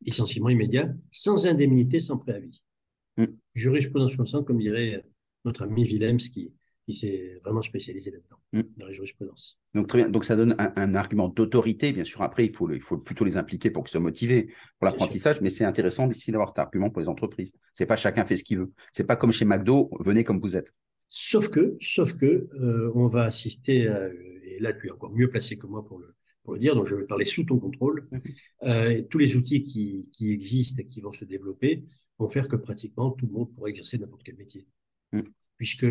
Licenciement 0.01 0.49
immédiat, 0.49 0.93
sans 1.11 1.47
indemnité, 1.47 1.99
sans 1.99 2.17
préavis. 2.17 2.61
Jurisprudence 3.53 4.15
consciente, 4.15 4.45
comme 4.45 4.59
dirait 4.59 5.05
notre 5.45 5.63
ami 5.63 5.85
Willems, 5.85 6.17
qui, 6.17 6.51
qui 6.85 6.93
s'est 6.93 7.39
vraiment 7.43 7.61
spécialisé 7.61 8.11
là-dedans, 8.11 8.37
mm. 8.53 8.61
dans 8.77 8.85
la 8.85 8.91
jurisprudence. 8.91 9.59
Donc, 9.73 9.87
très 9.87 9.99
bien. 9.99 10.09
Donc, 10.09 10.23
ça 10.23 10.35
donne 10.35 10.55
un, 10.57 10.95
argument 10.95 11.29
d'autorité. 11.29 11.91
Bien 11.91 12.03
sûr, 12.03 12.21
après, 12.21 12.45
il 12.45 12.55
faut, 12.55 12.71
il 12.71 12.81
faut 12.81 12.97
plutôt 12.97 13.25
les 13.25 13.37
impliquer 13.37 13.71
pour 13.71 13.83
qu'ils 13.83 13.91
soient 13.91 13.99
motivés 13.99 14.47
pour 14.79 14.85
l'apprentissage, 14.85 15.41
mais 15.41 15.49
c'est 15.49 15.65
intéressant 15.65 16.09
ici 16.09 16.31
d'avoir 16.31 16.49
cet 16.49 16.59
argument 16.59 16.89
pour 16.91 17.01
les 17.01 17.09
entreprises. 17.09 17.53
C'est 17.73 17.87
pas 17.87 17.95
chacun 17.95 18.23
fait 18.23 18.37
ce 18.37 18.43
qu'il 18.43 18.59
veut. 18.59 18.71
C'est 18.93 19.03
pas 19.03 19.15
comme 19.15 19.31
chez 19.31 19.45
McDo, 19.45 19.89
venez 19.99 20.23
comme 20.23 20.39
vous 20.39 20.55
êtes. 20.55 20.71
Sauf 21.07 21.49
que, 21.49 21.75
sauf 21.79 22.13
que, 22.13 22.25
euh, 22.25 22.91
on 22.93 23.07
va 23.07 23.23
assister, 23.23 23.87
à, 23.87 24.09
et 24.43 24.59
là, 24.59 24.73
tu 24.73 24.87
es 24.87 24.91
encore 24.91 25.11
mieux 25.11 25.29
placé 25.29 25.57
que 25.57 25.65
moi 25.65 25.83
pour 25.85 25.99
le, 25.99 26.15
pour 26.43 26.53
le 26.53 26.59
dire, 26.59 26.75
donc 26.75 26.87
je 26.87 26.95
vais 26.95 27.05
parler 27.05 27.25
sous 27.25 27.43
ton 27.43 27.57
contrôle. 27.59 28.07
Euh, 28.63 29.01
tous 29.09 29.17
les 29.17 29.35
outils 29.35 29.63
qui, 29.63 30.07
qui, 30.13 30.31
existent 30.31 30.81
et 30.81 30.85
qui 30.85 31.01
vont 31.01 31.11
se 31.11 31.25
développer 31.25 31.83
vont 32.19 32.27
faire 32.27 32.47
que 32.47 32.55
pratiquement 32.55 33.11
tout 33.11 33.25
le 33.25 33.33
monde 33.33 33.53
pourra 33.53 33.69
exercer 33.69 33.97
n'importe 33.97 34.23
quel 34.23 34.35
métier. 34.35 34.67
Mm. 35.11 35.21
Puisque 35.57 35.85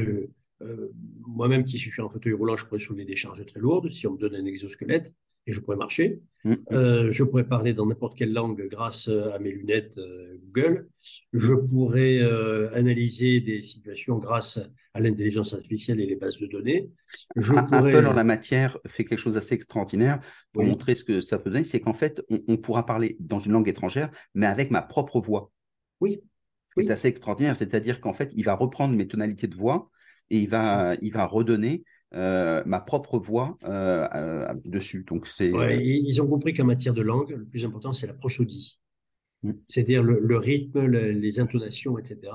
euh, 0.64 0.92
moi-même 1.26 1.64
qui 1.64 1.78
suis 1.78 2.00
en 2.00 2.08
fauteuil 2.08 2.32
roulant, 2.32 2.56
je 2.56 2.64
pourrais 2.64 2.80
soulever 2.80 3.04
des 3.04 3.16
charges 3.16 3.44
très 3.44 3.60
lourdes 3.60 3.90
si 3.90 4.06
on 4.06 4.12
me 4.12 4.18
donne 4.18 4.34
un 4.34 4.44
exosquelette 4.44 5.14
et 5.46 5.52
je 5.52 5.60
pourrais 5.60 5.76
marcher. 5.76 6.20
Mm. 6.44 6.54
Euh, 6.72 7.12
je 7.12 7.22
pourrais 7.22 7.46
parler 7.46 7.74
dans 7.74 7.86
n'importe 7.86 8.16
quelle 8.16 8.32
langue 8.32 8.66
grâce 8.70 9.08
à 9.08 9.38
mes 9.38 9.52
lunettes 9.52 9.98
euh, 9.98 10.38
Google. 10.44 10.88
Je 11.32 11.52
pourrais 11.52 12.20
analyser 12.74 13.40
des 13.40 13.62
situations 13.62 14.18
grâce 14.18 14.58
à 14.94 15.00
l'intelligence 15.00 15.52
artificielle 15.52 16.00
et 16.00 16.06
les 16.06 16.16
bases 16.16 16.38
de 16.38 16.46
données. 16.46 16.90
Je 17.36 17.52
Apple, 17.54 18.06
en 18.06 18.12
la 18.12 18.24
matière, 18.24 18.78
fait 18.86 19.04
quelque 19.04 19.18
chose 19.18 19.34
d'assez 19.34 19.54
extraordinaire 19.54 20.20
pour 20.52 20.64
montrer 20.64 20.94
ce 20.94 21.04
que 21.04 21.20
ça 21.20 21.38
peut 21.38 21.50
donner. 21.50 21.64
C'est 21.64 21.80
qu'en 21.80 21.94
fait, 21.94 22.22
on, 22.30 22.56
pourra 22.56 22.86
parler 22.86 23.16
dans 23.20 23.38
une 23.38 23.52
langue 23.52 23.68
étrangère, 23.68 24.10
mais 24.34 24.46
avec 24.46 24.70
ma 24.70 24.82
propre 24.82 25.20
voix. 25.20 25.50
Oui. 26.00 26.20
C'est 26.76 26.90
assez 26.90 27.08
extraordinaire. 27.08 27.56
C'est-à-dire 27.56 28.00
qu'en 28.00 28.12
fait, 28.12 28.32
il 28.34 28.44
va 28.44 28.54
reprendre 28.54 28.94
mes 28.94 29.06
tonalités 29.06 29.46
de 29.46 29.54
voix 29.54 29.90
et 30.30 30.38
il 30.38 30.48
va, 30.48 30.96
il 31.02 31.12
va 31.12 31.26
redonner 31.26 31.84
euh, 32.14 32.62
ma 32.64 32.78
propre 32.78 33.18
voix 33.18 33.58
euh, 33.64 34.06
euh, 34.14 34.54
dessus. 34.64 35.04
Donc 35.08 35.26
c'est. 35.26 35.50
ils 35.50 36.22
ont 36.22 36.28
compris 36.28 36.52
qu'en 36.52 36.64
matière 36.64 36.94
de 36.94 37.02
langue, 37.02 37.30
le 37.30 37.44
plus 37.44 37.64
important 37.64 37.92
c'est 37.92 38.06
la 38.06 38.14
prosodie, 38.14 38.78
mm. 39.42 39.52
c'est-à-dire 39.66 40.02
le, 40.04 40.36
rythme, 40.36 40.86
les 40.86 41.40
intonations, 41.40 41.98
etc. 41.98 42.32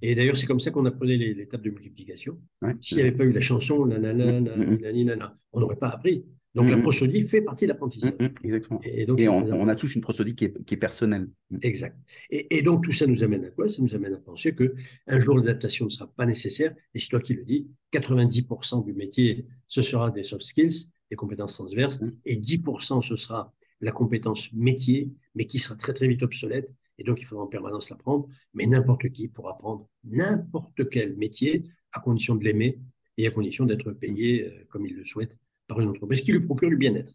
Et 0.00 0.16
d'ailleurs 0.16 0.36
c'est 0.36 0.46
comme 0.46 0.58
ça 0.58 0.72
qu'on 0.72 0.86
apprenait 0.86 1.16
les, 1.16 1.46
tables 1.46 1.64
de 1.64 1.70
multiplication. 1.70 2.40
S'il 2.80 2.96
n'y 2.96 3.02
avait 3.02 3.12
pas 3.12 3.24
eu 3.24 3.32
la 3.32 3.40
chanson, 3.40 3.86
nanana, 3.86 4.40
mm, 4.40 4.74
mm, 4.74 5.30
on 5.52 5.60
n'aurait 5.60 5.76
pas 5.76 5.90
appris. 5.90 6.24
Donc 6.54 6.68
la 6.68 6.76
prosodie 6.76 7.22
fait 7.22 7.40
partie 7.40 7.64
de 7.64 7.70
l'apprentissage. 7.70 8.12
exactement. 8.42 8.80
Et, 8.84 9.06
donc, 9.06 9.20
on, 9.26 9.68
a 9.68 9.74
tous 9.74 9.94
une 9.94 10.02
prosodie 10.02 10.34
qui 10.34 10.44
est, 10.44 10.76
personnelle. 10.76 11.28
Exact. 11.62 11.96
Et, 12.30 12.62
donc 12.62 12.84
tout 12.84 12.92
ça 12.92 13.06
nous 13.06 13.24
amène 13.24 13.44
à 13.46 13.50
quoi? 13.50 13.70
Ça 13.70 13.80
nous 13.82 13.94
amène 13.94 14.14
à 14.14 14.18
penser 14.18 14.54
que 14.54 14.74
un 15.06 15.20
jour 15.20 15.36
l'adaptation 15.36 15.86
ne 15.86 15.90
sera 15.90 16.12
pas 16.12 16.26
nécessaire. 16.26 16.74
Et 16.94 16.98
c'est 16.98 17.08
toi 17.08 17.20
qui 17.20 17.34
le 17.34 17.44
dis, 17.44 17.70
90% 17.92 18.84
du 18.84 18.92
métier, 18.92 19.46
ce 19.66 19.80
sera 19.80 20.10
des 20.10 20.22
soft 20.22 20.42
skills, 20.42 20.92
des 21.10 21.16
compétences 21.16 21.54
transverses, 21.54 22.00
et 22.26 22.36
10% 22.36 23.00
ce 23.00 23.16
sera 23.16 23.54
la 23.80 23.92
compétence 23.92 24.52
métier, 24.52 25.10
mais 25.34 25.46
qui 25.46 25.58
sera 25.58 25.76
très 25.76 25.94
très 25.94 26.06
vite 26.06 26.22
obsolète. 26.22 26.74
Et 26.98 27.04
donc 27.04 27.20
il 27.20 27.24
faudra 27.24 27.44
en 27.44 27.48
permanence 27.48 27.88
l'apprendre. 27.88 28.28
Mais 28.52 28.66
n'importe 28.66 29.08
qui 29.08 29.28
pourra 29.28 29.52
apprendre 29.52 29.88
n'importe 30.04 30.90
quel 30.90 31.16
métier 31.16 31.64
à 31.92 32.00
condition 32.00 32.34
de 32.34 32.44
l'aimer 32.44 32.78
et 33.16 33.26
à 33.26 33.30
condition 33.30 33.64
d'être 33.64 33.92
payé 33.92 34.44
euh, 34.44 34.66
comme 34.68 34.86
il 34.86 34.94
le 34.96 35.04
souhaite 35.04 35.38
une 35.70 35.88
entreprise 35.88 36.22
qui 36.22 36.32
lui 36.32 36.40
procure 36.40 36.68
du 36.68 36.76
bien-être. 36.76 37.14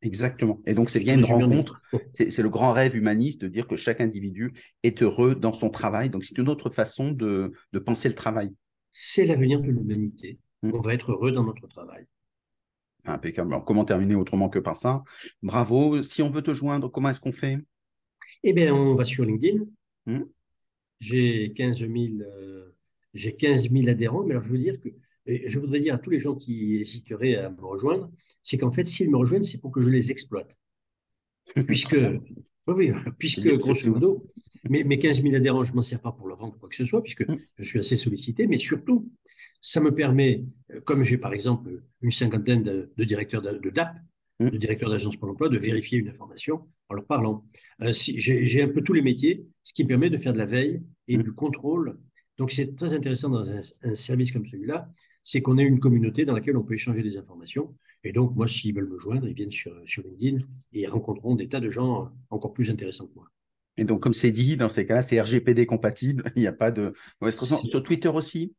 Exactement. 0.00 0.60
Et 0.66 0.74
donc, 0.74 0.90
c'est 0.90 1.00
bien 1.00 1.14
une 1.14 1.24
rencontre. 1.24 1.80
C'est 2.14 2.42
le 2.42 2.48
grand 2.48 2.72
rêve 2.72 2.96
humaniste 2.96 3.42
de 3.42 3.48
dire 3.48 3.66
que 3.66 3.76
chaque 3.76 4.00
individu 4.00 4.52
est 4.82 5.02
heureux 5.02 5.34
dans 5.34 5.52
son 5.52 5.70
travail. 5.70 6.08
Donc, 6.10 6.24
c'est 6.24 6.38
une 6.38 6.48
autre 6.48 6.70
façon 6.70 7.10
de, 7.10 7.52
penser 7.84 8.08
le 8.08 8.14
travail. 8.14 8.54
C'est 8.92 9.26
l'avenir 9.26 9.60
de 9.60 9.66
l'humanité. 9.66 10.38
Mmh. 10.62 10.70
On 10.74 10.80
va 10.80 10.94
être 10.94 11.12
heureux 11.12 11.32
dans 11.32 11.44
notre 11.44 11.66
travail. 11.66 12.06
Impeccable. 13.06 13.52
Alors, 13.52 13.64
comment 13.64 13.84
terminer 13.84 14.14
autrement 14.14 14.48
que 14.48 14.58
par 14.58 14.76
ça? 14.76 15.02
Bravo. 15.42 16.02
Si 16.02 16.22
on 16.22 16.30
veut 16.30 16.42
te 16.42 16.54
joindre, 16.54 16.90
comment 16.90 17.10
est-ce 17.10 17.20
qu'on 17.20 17.32
fait? 17.32 17.58
Eh 18.44 18.52
bien, 18.52 18.74
on 18.74 18.94
va 18.94 19.04
sur 19.04 19.24
LinkedIn. 19.24 19.64
Mmh. 20.06 20.22
J'ai 21.00 21.52
15 21.52 21.82
euh, 21.82 22.76
j'ai 23.14 23.34
15 23.34 23.70
000 23.70 23.88
adhérents, 23.88 24.24
mais 24.24 24.32
alors 24.32 24.42
je 24.42 24.50
veux 24.50 24.58
dire 24.58 24.80
que 24.80 24.88
je 25.28 25.58
voudrais 25.58 25.80
dire 25.80 25.94
à 25.94 25.98
tous 25.98 26.10
les 26.10 26.20
gens 26.20 26.34
qui 26.34 26.76
hésiteraient 26.76 27.36
à 27.36 27.50
me 27.50 27.60
rejoindre, 27.60 28.10
c'est 28.42 28.58
qu'en 28.58 28.70
fait, 28.70 28.86
s'ils 28.86 29.10
me 29.10 29.16
rejoignent, 29.16 29.44
c'est 29.44 29.60
pour 29.60 29.70
que 29.70 29.82
je 29.82 29.88
les 29.88 30.10
exploite. 30.10 30.56
Puisque, 31.66 31.96
oui, 32.66 32.92
puisque 33.18 33.48
grosso 33.56 33.90
modo, 33.90 34.30
mes, 34.68 34.84
mes 34.84 34.98
15 34.98 35.22
000 35.22 35.34
adhérents, 35.34 35.64
je 35.64 35.70
ne 35.72 35.76
m'en 35.76 35.82
sers 35.82 36.00
pas 36.00 36.12
pour 36.12 36.28
leur 36.28 36.36
vendre 36.36 36.58
quoi 36.58 36.68
que 36.68 36.76
ce 36.76 36.84
soit, 36.84 37.02
puisque 37.02 37.26
mm. 37.26 37.36
je 37.58 37.64
suis 37.64 37.78
assez 37.78 37.96
sollicité, 37.96 38.46
mais 38.46 38.58
surtout, 38.58 39.10
ça 39.60 39.80
me 39.80 39.94
permet, 39.94 40.44
euh, 40.72 40.80
comme 40.82 41.02
j'ai 41.02 41.18
par 41.18 41.32
exemple 41.32 41.82
une 42.02 42.10
cinquantaine 42.10 42.62
de, 42.62 43.04
directeurs 43.04 43.42
de, 43.42 43.70
DAP, 43.70 43.94
mm. 44.40 44.50
de 44.50 44.58
directeurs 44.58 44.90
d'agence 44.90 45.16
pour 45.16 45.28
l'emploi, 45.28 45.48
de 45.48 45.58
vérifier 45.58 45.98
une 45.98 46.08
information 46.08 46.66
en 46.88 46.94
leur 46.94 47.06
parlant. 47.06 47.44
Euh, 47.82 47.92
si, 47.92 48.20
j'ai 48.20 48.62
un 48.62 48.68
peu 48.68 48.82
tous 48.82 48.92
les 48.92 49.02
métiers, 49.02 49.46
ce 49.62 49.72
qui 49.72 49.84
me 49.84 49.88
permet 49.88 50.10
de 50.10 50.18
faire 50.18 50.32
de 50.32 50.38
la 50.38 50.46
veille 50.46 50.82
et 51.06 51.16
mm. 51.16 51.22
du 51.22 51.32
contrôle. 51.32 51.98
Donc 52.36 52.52
c'est 52.52 52.76
très 52.76 52.92
intéressant 52.92 53.30
dans 53.30 53.50
un 53.50 53.94
service 53.94 54.30
comme 54.30 54.46
celui-là, 54.46 54.88
c'est 55.22 55.42
qu'on 55.42 55.58
ait 55.58 55.64
une 55.64 55.80
communauté 55.80 56.24
dans 56.24 56.34
laquelle 56.34 56.56
on 56.56 56.62
peut 56.62 56.74
échanger 56.74 57.02
des 57.02 57.16
informations. 57.16 57.74
Et 58.04 58.12
donc, 58.12 58.34
moi, 58.34 58.46
s'ils 58.46 58.74
veulent 58.74 58.88
me 58.88 58.98
joindre, 58.98 59.28
ils 59.28 59.34
viennent 59.34 59.52
sur, 59.52 59.72
sur 59.86 60.02
LinkedIn 60.02 60.38
et 60.72 60.82
ils 60.82 60.86
rencontreront 60.86 61.34
des 61.34 61.48
tas 61.48 61.60
de 61.60 61.70
gens 61.70 62.10
encore 62.30 62.52
plus 62.52 62.70
intéressants 62.70 63.06
que 63.06 63.14
moi. 63.14 63.28
Et 63.76 63.84
donc, 63.84 64.02
comme 64.02 64.12
c'est 64.12 64.32
dit, 64.32 64.56
dans 64.56 64.68
ces 64.68 64.84
cas-là, 64.86 65.02
c'est 65.02 65.20
RGPD 65.20 65.66
compatible. 65.66 66.24
Il 66.36 66.40
n'y 66.40 66.48
a 66.48 66.52
pas 66.52 66.70
de. 66.70 66.92
Sur 67.30 67.82
Twitter 67.82 68.08
aussi? 68.08 68.54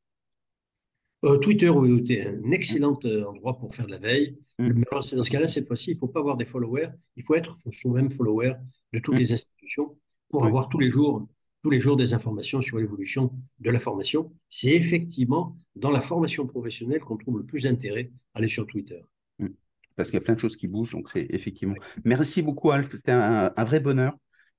Euh, 1.26 1.38
Twitter 1.38 1.68
est 1.68 2.28
un 2.28 2.52
excellent 2.52 2.98
euh, 3.04 3.26
endroit 3.26 3.60
pour 3.60 3.76
faire 3.76 3.86
de 3.86 3.92
la 3.92 3.98
veille. 3.98 4.38
Mm. 4.58 4.72
Mais 4.76 4.86
dans 4.90 5.02
ce 5.02 5.30
cas-là, 5.30 5.48
cette 5.48 5.68
fois-ci, 5.68 5.92
il 5.92 5.96
ne 5.96 6.00
faut 6.00 6.08
pas 6.08 6.22
avoir 6.22 6.38
des 6.38 6.46
followers. 6.46 6.90
Il 7.18 7.24
faut 7.24 7.36
être 7.36 7.58
soi-même 7.72 8.10
follower 8.10 8.54
de 8.94 9.00
toutes 9.00 9.16
mm. 9.16 9.20
les 9.20 9.34
institutions 9.34 9.98
pour 10.30 10.46
avoir 10.46 10.70
tous 10.70 10.80
les 10.80 10.90
jours 10.90 11.28
tous 11.62 11.70
les 11.70 11.80
jours 11.80 11.98
des 11.98 12.14
informations 12.14 12.62
sur 12.62 12.78
l'évolution 12.78 13.32
de 13.60 13.70
la 13.70 13.80
formation. 13.80 14.32
C'est 14.50 14.72
effectivement 14.72 15.58
dans 15.76 15.92
la 15.92 16.02
formation 16.02 16.48
professionnelle 16.48 17.02
qu'on 17.02 17.18
trouve 17.18 17.38
le 17.38 17.46
plus 17.46 17.64
d'intérêt 17.64 18.12
à 18.34 18.40
aller 18.40 18.48
sur 18.48 18.66
Twitter. 18.66 19.02
Mmh. 19.40 19.48
Parce 19.96 20.10
qu'il 20.10 20.20
y 20.20 20.22
a 20.22 20.24
plein 20.24 20.36
de 20.36 20.40
choses 20.40 20.56
qui 20.56 20.68
bougent, 20.68 20.92
donc 20.92 21.10
c'est 21.10 21.28
effectivement. 21.30 21.76
Merci 22.06 22.42
beaucoup, 22.42 22.72
Alf. 22.72 22.90
C'était 22.96 23.12
un, 23.12 23.64
vrai 23.64 23.80
bonheur. 23.80 24.14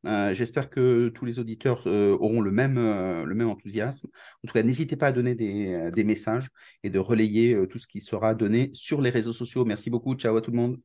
Euh, 0.06 0.32
j'espère 0.32 0.70
que 0.70 1.08
tous 1.08 1.26
les 1.26 1.38
auditeurs 1.38 1.82
euh, 1.86 2.16
auront 2.18 2.40
le 2.40 2.50
même, 2.50 2.78
euh, 2.78 3.24
le 3.24 3.34
même 3.34 3.48
enthousiasme. 3.48 4.08
En 4.42 4.48
tout 4.48 4.54
cas, 4.54 4.62
n'hésitez 4.62 4.96
pas 4.96 5.08
à 5.08 5.12
donner 5.12 5.34
des, 5.34 5.90
des, 5.94 6.04
messages 6.04 6.48
et 6.82 6.90
de 6.90 6.98
relayer 6.98 7.66
tout 7.68 7.78
ce 7.78 7.86
qui 7.86 8.00
sera 8.00 8.34
donné 8.34 8.70
sur 8.72 9.02
les 9.02 9.10
réseaux 9.10 9.34
sociaux. 9.34 9.64
Merci 9.64 9.90
beaucoup. 9.90 10.14
Ciao 10.14 10.36
à 10.36 10.40
tout 10.40 10.50
le 10.50 10.56
monde. 10.56 10.80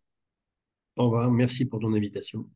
Au 0.98 1.06
revoir. 1.06 1.32
Merci 1.32 1.66
pour 1.66 1.80
ton 1.80 1.94
invitation. 1.94 2.50